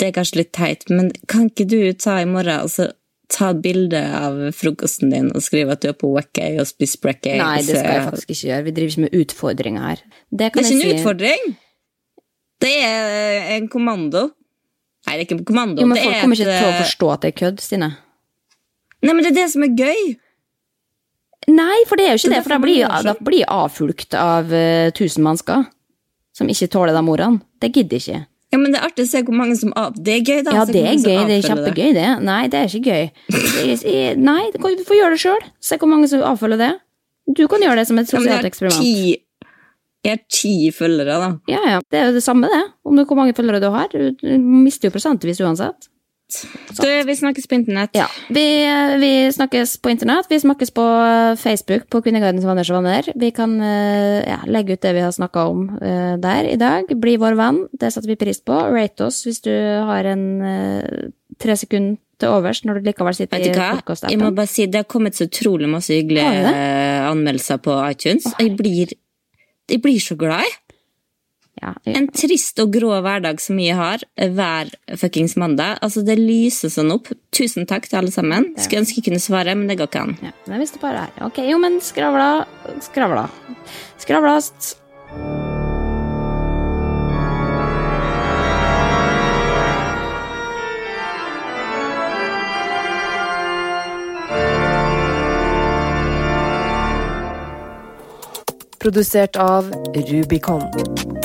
Det 0.00 0.08
er 0.08 0.16
kanskje 0.16 0.40
litt 0.40 0.52
teit, 0.56 0.88
men 0.90 1.10
kan 1.28 1.48
ikke 1.50 1.68
du 1.68 1.92
ta 1.92 2.20
i 2.20 2.28
morgen 2.28 2.64
og 2.64 2.70
så 2.72 2.90
ta 3.30 3.50
et 3.54 3.62
bilde 3.64 4.00
av 4.16 4.38
frokosten 4.56 5.12
din 5.12 5.30
og 5.34 5.42
skrive 5.44 5.76
at 5.76 5.82
du 5.84 5.90
er 5.90 5.96
på 5.98 6.10
Wackay 6.12 6.58
og 6.60 6.68
spiser 6.68 7.02
Brackay. 7.04 7.38
Nei, 7.40 7.60
det 7.62 7.78
skal 7.78 7.96
jeg 7.96 8.06
faktisk 8.08 8.34
ikke 8.34 8.48
gjøre. 8.50 8.66
Vi 8.66 8.74
driver 8.76 8.94
ikke 8.94 9.04
med 9.06 9.18
utfordringer 9.22 9.86
her. 9.86 10.04
Det 10.04 10.38
Det 10.38 10.46
er 10.46 10.52
ikke 10.52 10.64
en 10.66 10.82
si. 10.82 10.92
utfordring! 10.94 11.50
Det 12.60 12.76
er 12.84 13.56
en 13.56 13.68
kommando. 13.72 14.24
Nei, 15.06 15.14
det 15.14 15.20
er 15.20 15.26
ikke 15.28 15.38
en 15.38 15.44
kommando. 15.48 15.80
Jo, 15.80 15.88
men 15.88 15.96
folk 15.96 16.14
er 16.14 16.20
kommer 16.20 16.36
ikke 16.36 16.48
et, 16.50 16.58
til 16.58 16.68
å 16.68 16.72
øh, 16.74 16.80
forstå 16.84 17.12
at 17.14 17.22
det 17.22 17.30
er 17.30 17.36
kødd, 17.40 17.62
Stine. 17.64 17.90
Nei, 19.00 19.14
men 19.14 19.24
det 19.24 19.30
er 19.32 19.38
det 19.38 19.46
som 19.54 19.64
er 19.64 19.72
gøy! 19.78 20.02
Nei, 21.50 21.76
for 21.88 21.96
det 21.96 22.06
er 22.06 22.12
jo 22.12 22.20
ikke 22.20 22.34
det, 22.34 22.42
for 22.44 22.52
da 22.52 22.58
blir, 22.60 22.82
sånn. 23.06 23.22
blir 23.24 23.40
jeg 23.40 23.48
avfulgt 23.48 24.16
av 24.18 24.50
uh, 24.52 24.90
tusen 24.94 25.24
mennesker 25.24 25.64
som 26.36 26.50
ikke 26.52 26.68
tåler 26.72 26.94
de 26.94 27.00
ordene. 27.00 27.40
Det 27.62 27.72
gidder 27.72 27.96
ikke. 27.96 28.20
Ja, 28.50 28.58
men 28.58 28.72
det 28.74 28.80
er 28.80 28.86
artig 28.88 29.04
å 29.06 29.08
se 29.12 29.20
hvor 29.22 29.36
mange 29.38 29.54
som 29.56 29.70
av... 29.78 29.94
Det 29.94 30.14
er 30.16 30.22
gøy, 30.26 30.40
da. 30.42 30.52
Ja, 30.56 30.64
det 30.66 30.80
er 30.82 30.96
gøy, 30.98 31.26
det 31.28 31.36
er 31.38 31.44
kjempegøy, 31.46 31.90
det. 31.94 32.06
Nei, 32.26 32.40
det 32.50 32.58
er 32.58 32.66
ikke 32.66 32.82
gøy. 32.90 33.10
Det 33.30 33.84
er- 33.86 34.16
Nei, 34.18 34.50
du 34.50 34.58
får 34.88 34.96
gjøre 34.98 35.14
det 35.14 35.20
sjøl. 35.22 35.44
Se 35.62 35.78
hvor 35.78 35.90
mange 35.92 36.08
som 36.10 36.24
avfølger 36.26 36.58
det. 36.58 36.70
Du 37.38 37.44
kan 37.46 37.62
gjøre 37.62 37.76
det 37.78 37.86
som 37.86 37.98
et 38.02 38.10
Ja, 38.10 38.18
sosialt 38.18 38.48
eksperiment. 38.48 38.80
ti, 38.82 39.22
jeg 40.02 40.16
har 40.16 40.22
ti 40.34 40.54
følgere, 40.74 41.20
da. 41.22 41.28
Ja, 41.46 41.60
ja, 41.76 41.78
det 41.92 42.00
er 42.00 42.06
jo 42.10 42.16
det 42.18 42.24
samme, 42.26 42.48
det. 42.50 42.62
Om 42.84 42.96
det 42.98 43.06
hvor 43.06 43.16
mange 43.20 43.36
følgere 43.38 43.60
du 43.62 43.70
har. 43.70 43.86
Du 43.92 44.38
mister 44.40 44.88
jo 44.90 44.96
prosentvis 44.98 45.38
uansett. 45.46 45.86
Du, 46.80 46.88
vi 47.06 47.16
snakkes 47.16 47.46
på 47.50 47.56
internett. 47.58 47.94
Ja, 47.98 48.06
vi, 48.28 48.44
vi 49.02 49.10
snakkes 49.34 49.76
på 49.82 49.92
internett, 49.92 50.28
vi 50.30 50.40
snakkes 50.40 50.72
på 50.76 50.84
Facebook 51.40 51.88
på 51.90 52.02
Kvinnegardens 52.04 52.46
vanners 52.46 52.70
venner. 52.70 53.08
Vi 53.18 53.30
kan 53.36 53.56
eh, 53.60 54.20
ja, 54.28 54.38
legge 54.46 54.76
ut 54.76 54.84
det 54.84 54.94
vi 54.96 55.02
har 55.04 55.14
snakka 55.14 55.46
om 55.50 55.66
eh, 55.78 56.14
der 56.22 56.50
i 56.52 56.58
dag. 56.60 56.92
Bli 57.02 57.16
vår 57.20 57.38
venn, 57.40 57.64
det 57.72 57.92
setter 57.94 58.12
vi 58.12 58.20
pris 58.20 58.42
på. 58.44 58.56
Rate 58.74 59.08
oss 59.08 59.24
hvis 59.26 59.42
du 59.46 59.52
har 59.88 60.08
en 60.12 60.24
eh, 60.46 61.10
tre 61.40 61.58
sekunder 61.58 61.98
til 62.20 62.34
overs 62.36 62.62
når 62.68 62.80
du 62.80 62.88
likevel 62.90 63.16
sitter 63.16 63.40
i 63.40 63.52
hva? 63.54 63.70
Jeg 64.04 64.20
må 64.20 64.30
bare 64.36 64.50
si, 64.50 64.66
Det 64.68 64.82
har 64.82 64.88
kommet 64.90 65.16
så 65.16 65.26
utrolig 65.28 65.70
masse 65.72 65.94
hyggelige 65.96 66.52
eh, 66.52 67.06
anmeldelser 67.08 67.62
på 67.64 67.76
iTunes. 67.88 68.28
Jeg 68.38 68.56
blir, 68.58 68.92
jeg 69.70 69.82
blir 69.82 70.02
så 70.04 70.18
glad. 70.20 70.44
jeg. 70.44 70.69
Ja, 71.60 71.74
En 71.84 72.08
trist 72.08 72.58
og 72.62 72.72
grå 72.72 72.94
hverdag 73.04 73.40
som 73.44 73.58
vi 73.60 73.68
har 73.76 74.00
eh, 74.16 74.30
hver 74.32 74.70
fuckings 74.96 75.36
mandag. 75.36 75.78
Altså, 75.84 76.02
Det 76.06 76.16
lyser 76.18 76.72
sånn 76.72 76.92
opp. 76.94 77.10
Tusen 77.36 77.68
takk 77.68 77.88
til 77.90 78.00
alle 78.00 78.14
sammen. 78.14 78.54
Skulle 78.56 78.84
ønske 78.86 79.00
jeg 79.02 79.10
kunne 79.10 79.20
svare, 79.22 79.54
men 79.54 79.68
det 79.68 79.76
går 79.80 79.90
ikke 79.92 80.04
an. 80.06 80.16
ja, 80.24 80.32
det 80.48 80.60
visste 80.62 80.80
bare 80.82 81.06
her. 81.06 81.26
Ok, 81.28 81.42
jo, 81.50 81.58
men 81.60 81.80
skravla, 81.84 82.46
skravla. 82.80 83.28
Skravlast. 84.00 84.76
Produsert 98.80 99.36
av 99.36 99.68
Rubicon. 99.92 101.19